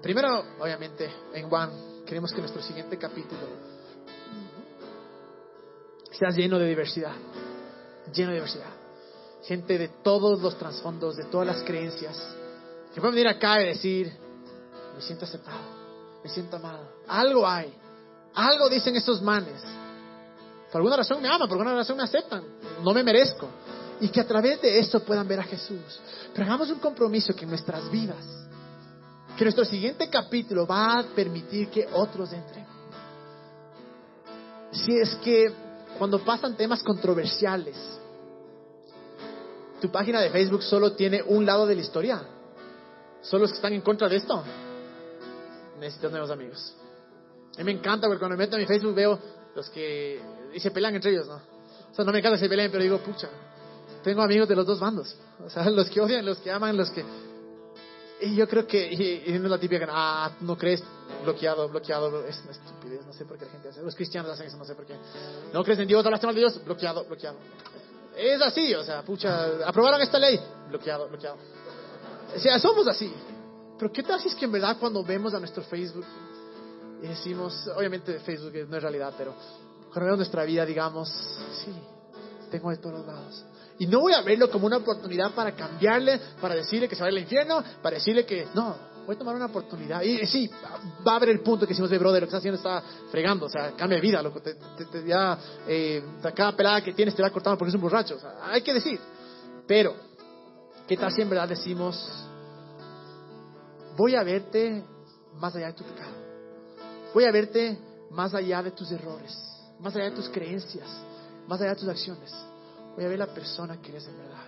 primero, 0.00 0.44
obviamente, 0.60 1.12
en 1.32 1.52
One, 1.52 2.04
queremos 2.06 2.30
que 2.30 2.38
nuestro 2.38 2.62
siguiente 2.62 2.96
capítulo 2.96 3.42
sea 6.12 6.30
lleno 6.30 6.60
de 6.60 6.68
diversidad, 6.68 7.16
lleno 8.12 8.28
de 8.28 8.36
diversidad. 8.36 8.83
Gente 9.46 9.78
de 9.78 9.88
todos 9.88 10.40
los 10.40 10.56
trasfondos, 10.58 11.16
de 11.16 11.24
todas 11.24 11.46
las 11.46 11.62
creencias, 11.62 12.16
que 12.94 13.00
pueden 13.00 13.14
venir 13.14 13.28
acá 13.28 13.60
y 13.60 13.66
decir, 13.66 14.12
me 14.94 15.02
siento 15.02 15.24
aceptado, 15.24 15.60
me 16.22 16.30
siento 16.30 16.56
amado. 16.56 16.88
Algo 17.06 17.46
hay, 17.46 17.74
algo 18.34 18.68
dicen 18.68 18.96
esos 18.96 19.20
manes. 19.20 19.62
Por 20.72 20.80
alguna 20.80 20.96
razón 20.96 21.20
me 21.20 21.28
aman, 21.28 21.48
por 21.48 21.58
alguna 21.58 21.76
razón 21.76 21.96
me 21.96 22.02
aceptan, 22.02 22.42
no 22.82 22.92
me 22.92 23.02
merezco. 23.02 23.48
Y 24.00 24.08
que 24.08 24.20
a 24.20 24.26
través 24.26 24.60
de 24.60 24.78
eso 24.78 25.00
puedan 25.00 25.26
ver 25.28 25.40
a 25.40 25.44
Jesús. 25.44 26.00
Pero 26.32 26.46
hagamos 26.46 26.70
un 26.70 26.80
compromiso 26.80 27.34
que 27.34 27.44
en 27.44 27.50
nuestras 27.50 27.90
vidas, 27.90 28.24
que 29.36 29.44
nuestro 29.44 29.64
siguiente 29.64 30.08
capítulo 30.08 30.66
va 30.66 30.98
a 30.98 31.02
permitir 31.04 31.68
que 31.68 31.88
otros 31.92 32.32
entren. 32.32 32.66
Si 34.72 34.96
es 34.96 35.14
que 35.16 35.52
cuando 35.96 36.18
pasan 36.24 36.56
temas 36.56 36.82
controversiales, 36.82 37.76
tu 39.84 39.92
página 39.92 40.18
de 40.22 40.30
Facebook 40.30 40.62
solo 40.62 40.92
tiene 40.92 41.22
un 41.22 41.44
lado 41.44 41.66
de 41.66 41.74
la 41.74 41.82
historia. 41.82 42.22
Solo 43.20 43.42
los 43.42 43.50
que 43.50 43.56
están 43.56 43.74
en 43.74 43.82
contra 43.82 44.08
de 44.08 44.16
esto. 44.16 44.42
Necesitas 45.78 46.10
nuevos 46.10 46.30
amigos. 46.30 46.74
A 47.54 47.58
mí 47.58 47.64
me 47.64 47.72
encanta 47.72 48.06
porque 48.06 48.18
cuando 48.18 48.34
me 48.34 48.44
meto 48.44 48.56
a 48.56 48.58
mi 48.58 48.64
Facebook 48.64 48.94
veo 48.94 49.18
los 49.54 49.68
que... 49.68 50.22
Y 50.54 50.58
se 50.58 50.70
pelean 50.70 50.94
entre 50.94 51.10
ellos, 51.10 51.26
¿no? 51.26 51.34
O 51.34 51.94
sea, 51.94 52.02
no 52.02 52.12
me 52.12 52.20
encanta 52.20 52.38
que 52.38 52.44
se 52.44 52.48
peleen, 52.48 52.70
pero 52.70 52.82
digo, 52.82 52.96
pucha, 52.96 53.28
tengo 54.02 54.22
amigos 54.22 54.48
de 54.48 54.56
los 54.56 54.64
dos 54.64 54.80
bandos. 54.80 55.14
O 55.44 55.50
sea, 55.50 55.68
los 55.70 55.90
que 55.90 56.00
odian, 56.00 56.24
los 56.24 56.38
que 56.38 56.50
aman, 56.50 56.78
los 56.78 56.90
que... 56.90 57.04
Y 58.22 58.34
yo 58.36 58.48
creo 58.48 58.66
que, 58.66 58.90
y, 58.90 59.34
y 59.34 59.38
no 59.38 59.44
es 59.44 59.50
la 59.50 59.58
típica, 59.58 59.86
ah, 59.90 60.34
no 60.40 60.56
crees, 60.56 60.82
bloqueado, 61.24 61.68
bloqueado, 61.68 62.24
es 62.24 62.40
una 62.40 62.52
estupidez, 62.52 63.04
no 63.04 63.12
sé 63.12 63.26
por 63.26 63.36
qué 63.36 63.44
la 63.44 63.50
gente 63.50 63.68
hace, 63.68 63.82
los 63.82 63.94
cristianos 63.94 64.30
hacen 64.30 64.46
eso, 64.46 64.56
no 64.56 64.64
sé 64.64 64.74
por 64.74 64.86
qué. 64.86 64.94
No 65.52 65.62
crees 65.62 65.78
en 65.78 65.88
Dios, 65.88 66.06
hablaste 66.06 66.24
mal 66.26 66.34
de 66.34 66.40
Dios, 66.40 66.64
bloqueado, 66.64 67.04
bloqueado. 67.04 67.36
Es 68.16 68.40
así, 68.40 68.74
o 68.74 68.84
sea, 68.84 69.02
pucha, 69.02 69.66
aprobaron 69.66 70.00
esta 70.00 70.18
ley, 70.18 70.40
bloqueado, 70.68 71.08
bloqueado. 71.08 71.36
O 72.34 72.38
sea, 72.38 72.58
somos 72.58 72.86
así. 72.86 73.12
Pero 73.78 73.92
¿qué 73.92 74.02
tal 74.02 74.20
si 74.20 74.28
es 74.28 74.34
que 74.34 74.44
en 74.44 74.52
verdad 74.52 74.76
cuando 74.78 75.02
vemos 75.02 75.34
a 75.34 75.40
nuestro 75.40 75.62
Facebook 75.64 76.06
y 77.02 77.06
decimos, 77.06 77.68
obviamente 77.76 78.18
Facebook 78.20 78.52
no 78.68 78.76
es 78.76 78.82
realidad, 78.82 79.12
pero 79.18 79.34
cuando 79.88 80.04
vemos 80.04 80.18
nuestra 80.18 80.44
vida 80.44 80.64
digamos, 80.64 81.08
sí, 81.64 81.74
tengo 82.50 82.70
de 82.70 82.76
todos 82.76 83.04
lados. 83.04 83.44
Y 83.78 83.86
no 83.86 84.00
voy 84.00 84.12
a 84.12 84.22
verlo 84.22 84.48
como 84.50 84.66
una 84.66 84.76
oportunidad 84.76 85.32
para 85.32 85.52
cambiarle, 85.52 86.20
para 86.40 86.54
decirle 86.54 86.88
que 86.88 86.94
se 86.94 87.02
vaya 87.02 87.16
al 87.16 87.22
infierno, 87.22 87.64
para 87.82 87.96
decirle 87.96 88.24
que 88.24 88.46
no, 88.54 88.76
voy 89.06 89.16
a 89.16 89.18
tomar 89.18 89.34
una 89.34 89.46
oportunidad. 89.46 90.02
Y 90.02 90.26
sí, 90.26 90.50
va 91.06 91.12
a 91.12 91.16
haber 91.16 91.30
el 91.30 91.40
punto 91.40 91.66
que 91.66 91.70
decimos 91.70 91.90
de 91.90 91.98
brother, 91.98 92.22
lo 92.22 92.26
que 92.26 92.30
está 92.30 92.38
haciendo 92.38 92.56
está 92.56 92.82
fregando, 93.10 93.46
o 93.46 93.48
sea, 93.48 93.72
cambia 93.72 93.96
de 93.96 94.02
vida, 94.02 94.22
loco, 94.22 94.40
te, 94.40 94.54
te, 94.54 94.84
te 94.86 95.06
ya, 95.06 95.38
eh, 95.66 96.02
cada 96.34 96.56
pelada 96.56 96.82
que 96.82 96.92
tienes 96.92 97.14
te 97.14 97.22
va 97.22 97.30
cortando 97.30 97.58
porque 97.58 97.70
es 97.70 97.74
un 97.74 97.80
borracho, 97.80 98.16
o 98.16 98.20
sea, 98.20 98.36
hay 98.42 98.62
que 98.62 98.74
decir. 98.74 98.98
Pero, 99.66 99.94
¿qué 100.86 100.96
tal 100.96 101.12
si 101.12 101.22
en 101.22 101.30
verdad 101.30 101.48
decimos, 101.48 102.10
voy 103.96 104.14
a 104.14 104.22
verte 104.22 104.84
más 105.36 105.54
allá 105.56 105.68
de 105.68 105.72
tu 105.74 105.84
pecado? 105.84 106.12
Voy 107.14 107.24
a 107.24 107.32
verte 107.32 107.78
más 108.10 108.34
allá 108.34 108.62
de 108.62 108.72
tus 108.72 108.90
errores, 108.90 109.36
más 109.80 109.94
allá 109.94 110.06
de 110.06 110.16
tus 110.16 110.28
creencias, 110.28 110.88
más 111.46 111.60
allá 111.60 111.70
de 111.70 111.80
tus 111.80 111.88
acciones. 111.88 112.32
Voy 112.94 113.04
a 113.04 113.08
ver 113.08 113.18
la 113.18 113.26
persona 113.26 113.80
que 113.80 113.90
eres 113.90 114.06
en 114.06 114.16
verdad. 114.16 114.44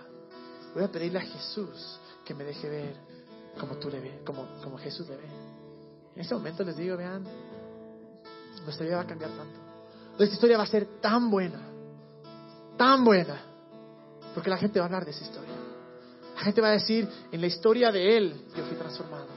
Voy 0.73 0.83
a 0.83 0.91
pedirle 0.91 1.19
a 1.19 1.23
Jesús 1.23 1.99
que 2.23 2.33
me 2.33 2.43
deje 2.43 2.69
ver 2.69 3.16
como 3.57 3.75
tú 3.77 3.89
le 3.89 3.99
ves, 3.99 4.13
como, 4.25 4.47
como 4.63 4.77
Jesús 4.77 5.07
le 5.09 5.17
ve. 5.17 5.27
En 6.15 6.21
este 6.21 6.33
momento 6.33 6.63
les 6.63 6.77
digo, 6.77 6.97
vean, 6.97 7.23
nuestra 8.63 8.85
vida 8.85 8.97
va 8.97 9.03
a 9.03 9.07
cambiar 9.07 9.31
tanto. 9.31 9.59
Nuestra 10.17 10.33
historia 10.33 10.57
va 10.57 10.63
a 10.63 10.67
ser 10.67 10.99
tan 10.99 11.29
buena, 11.29 11.61
tan 12.77 13.03
buena, 13.03 13.39
porque 14.33 14.49
la 14.49 14.57
gente 14.57 14.79
va 14.79 14.85
a 14.85 14.87
hablar 14.87 15.05
de 15.05 15.11
esa 15.11 15.23
historia. 15.23 15.53
La 16.35 16.41
gente 16.41 16.61
va 16.61 16.69
a 16.69 16.71
decir, 16.71 17.07
en 17.31 17.41
la 17.41 17.47
historia 17.47 17.91
de 17.91 18.17
Él 18.17 18.45
yo 18.55 18.63
fui 18.65 18.77
transformado. 18.77 19.27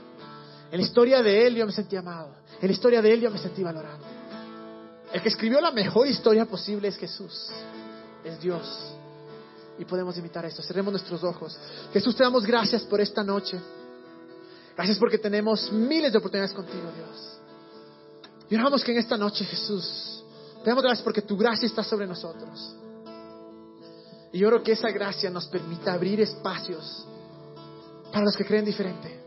En 0.71 0.79
la 0.79 0.83
historia 0.83 1.23
de 1.23 1.47
Él 1.47 1.57
yo 1.57 1.67
me 1.67 1.73
sentí 1.73 1.97
amado. 1.97 2.35
En 2.61 2.69
la 2.69 2.73
historia 2.73 3.03
de 3.03 3.13
Él 3.13 3.21
yo 3.21 3.31
me 3.31 3.39
sentí 3.39 3.63
valorado. 3.63 4.05
El 5.13 5.21
que 5.23 5.29
escribió 5.29 5.61
la 5.61 5.73
mejor 5.73 6.07
historia 6.07 6.45
posible 6.47 6.89
es 6.89 6.97
Jesús, 6.97 7.51
es 8.25 8.41
Dios. 8.41 8.95
Y 9.79 9.85
podemos 9.85 10.17
imitar 10.19 10.45
esto. 10.45 10.63
Cerremos 10.63 10.93
nuestros 10.93 11.25
ojos. 11.25 11.59
Jesús, 11.93 12.15
te 12.15 12.23
damos 12.23 12.45
gracias 12.45 12.83
por 12.83 13.01
esta 13.01 13.25
noche. 13.25 13.59
Gracias 14.81 14.99
porque 14.99 15.19
tenemos 15.19 15.71
miles 15.71 16.11
de 16.11 16.17
oportunidades 16.17 16.55
contigo, 16.55 16.91
Dios. 16.97 17.39
Y 18.49 18.55
oramos 18.55 18.83
que 18.83 18.93
en 18.93 18.99
esta 18.99 19.19
noche, 19.19 19.45
Jesús, 19.45 20.25
te 20.65 20.71
damos 20.71 20.83
gracias 20.83 21.05
porque 21.05 21.21
tu 21.21 21.37
gracia 21.37 21.67
está 21.67 21.85
sobre 21.85 22.07
nosotros. 22.07 22.77
Y 24.33 24.43
oro 24.43 24.63
que 24.63 24.73
esa 24.73 24.89
gracia 24.91 25.29
nos 25.29 25.49
permita 25.49 25.93
abrir 25.93 26.23
espacios 26.23 27.07
para 28.11 28.25
los 28.25 28.35
que 28.35 28.47
creen 28.47 28.65
diferente. 28.65 29.21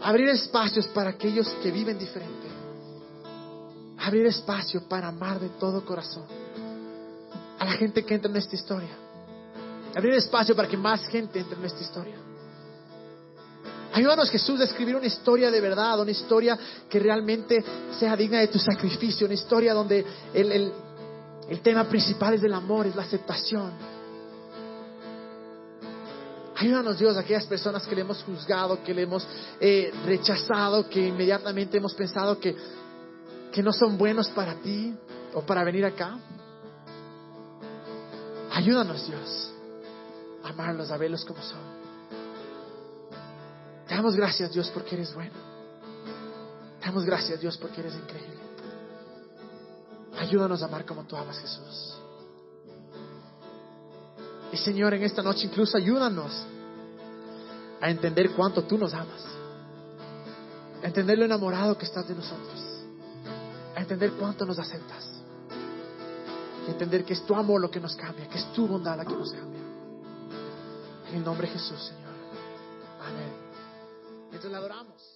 Abrir 0.00 0.28
espacios 0.28 0.86
para 0.94 1.10
aquellos 1.10 1.48
que 1.60 1.72
viven 1.72 1.98
diferente. 1.98 2.46
Abrir 3.98 4.26
espacio 4.26 4.86
para 4.86 5.08
amar 5.08 5.40
de 5.40 5.48
todo 5.58 5.84
corazón 5.84 6.22
a 7.58 7.64
la 7.64 7.72
gente 7.72 8.04
que 8.04 8.14
entra 8.14 8.30
en 8.30 8.36
esta 8.36 8.54
historia. 8.54 8.96
Abrir 9.96 10.14
espacio 10.14 10.54
para 10.54 10.68
que 10.68 10.76
más 10.76 11.04
gente 11.08 11.40
entre 11.40 11.58
en 11.58 11.64
esta 11.64 11.82
historia. 11.82 12.25
Ayúdanos 13.96 14.28
Jesús 14.28 14.60
a 14.60 14.64
escribir 14.64 14.94
una 14.94 15.06
historia 15.06 15.50
de 15.50 15.58
verdad, 15.58 15.98
una 15.98 16.10
historia 16.10 16.58
que 16.86 16.98
realmente 16.98 17.64
sea 17.98 18.14
digna 18.14 18.40
de 18.40 18.48
tu 18.48 18.58
sacrificio, 18.58 19.24
una 19.24 19.32
historia 19.32 19.72
donde 19.72 20.04
el, 20.34 20.52
el, 20.52 20.72
el 21.48 21.60
tema 21.62 21.88
principal 21.88 22.34
es 22.34 22.42
del 22.42 22.52
amor, 22.52 22.86
es 22.86 22.94
la 22.94 23.04
aceptación. 23.04 23.72
Ayúdanos, 26.56 26.98
Dios, 26.98 27.16
a 27.16 27.20
aquellas 27.20 27.46
personas 27.46 27.86
que 27.86 27.94
le 27.94 28.02
hemos 28.02 28.22
juzgado, 28.22 28.84
que 28.84 28.92
le 28.92 29.00
hemos 29.00 29.26
eh, 29.60 29.90
rechazado, 30.04 30.90
que 30.90 31.06
inmediatamente 31.06 31.78
hemos 31.78 31.94
pensado 31.94 32.38
que, 32.38 32.54
que 33.50 33.62
no 33.62 33.72
son 33.72 33.96
buenos 33.96 34.28
para 34.28 34.56
ti 34.56 34.94
o 35.32 35.40
para 35.40 35.64
venir 35.64 35.86
acá. 35.86 36.18
Ayúdanos, 38.52 39.06
Dios, 39.06 39.52
a 40.44 40.50
amarlos, 40.50 40.90
a 40.90 40.98
verlos 40.98 41.24
como 41.24 41.40
son. 41.40 41.75
Te 43.86 43.94
damos 43.94 44.16
gracias, 44.16 44.52
Dios, 44.52 44.70
porque 44.70 44.96
eres 44.96 45.14
bueno. 45.14 45.34
Te 46.80 46.86
damos 46.86 47.04
gracias, 47.04 47.40
Dios, 47.40 47.56
porque 47.56 47.80
eres 47.80 47.94
increíble. 47.94 48.36
Ayúdanos 50.18 50.62
a 50.62 50.66
amar 50.66 50.84
como 50.84 51.04
tú 51.04 51.16
amas, 51.16 51.38
Jesús. 51.38 51.96
Y 54.52 54.56
Señor, 54.56 54.94
en 54.94 55.02
esta 55.02 55.22
noche 55.22 55.46
incluso 55.46 55.76
ayúdanos 55.76 56.32
a 57.80 57.90
entender 57.90 58.30
cuánto 58.30 58.64
tú 58.64 58.78
nos 58.78 58.94
amas. 58.94 59.24
A 60.82 60.86
entender 60.86 61.18
lo 61.18 61.24
enamorado 61.24 61.76
que 61.76 61.84
estás 61.84 62.08
de 62.08 62.14
nosotros. 62.14 62.62
A 63.74 63.80
entender 63.80 64.12
cuánto 64.12 64.46
nos 64.46 64.58
aceptas. 64.58 65.10
Y 66.66 66.70
entender 66.70 67.04
que 67.04 67.12
es 67.12 67.24
tu 67.26 67.34
amor 67.34 67.60
lo 67.60 67.70
que 67.70 67.80
nos 67.80 67.94
cambia, 67.94 68.28
que 68.28 68.38
es 68.38 68.52
tu 68.52 68.66
bondad 68.66 68.96
la 68.96 69.04
que 69.04 69.14
nos 69.14 69.30
cambia. 69.32 69.60
En 71.10 71.16
el 71.16 71.24
nombre 71.24 71.46
de 71.46 71.52
Jesús, 71.52 71.80
Señor. 71.84 72.14
Amén. 73.00 73.45
Entonces 74.36 74.50
le 74.52 74.58
adoramos. 74.58 75.15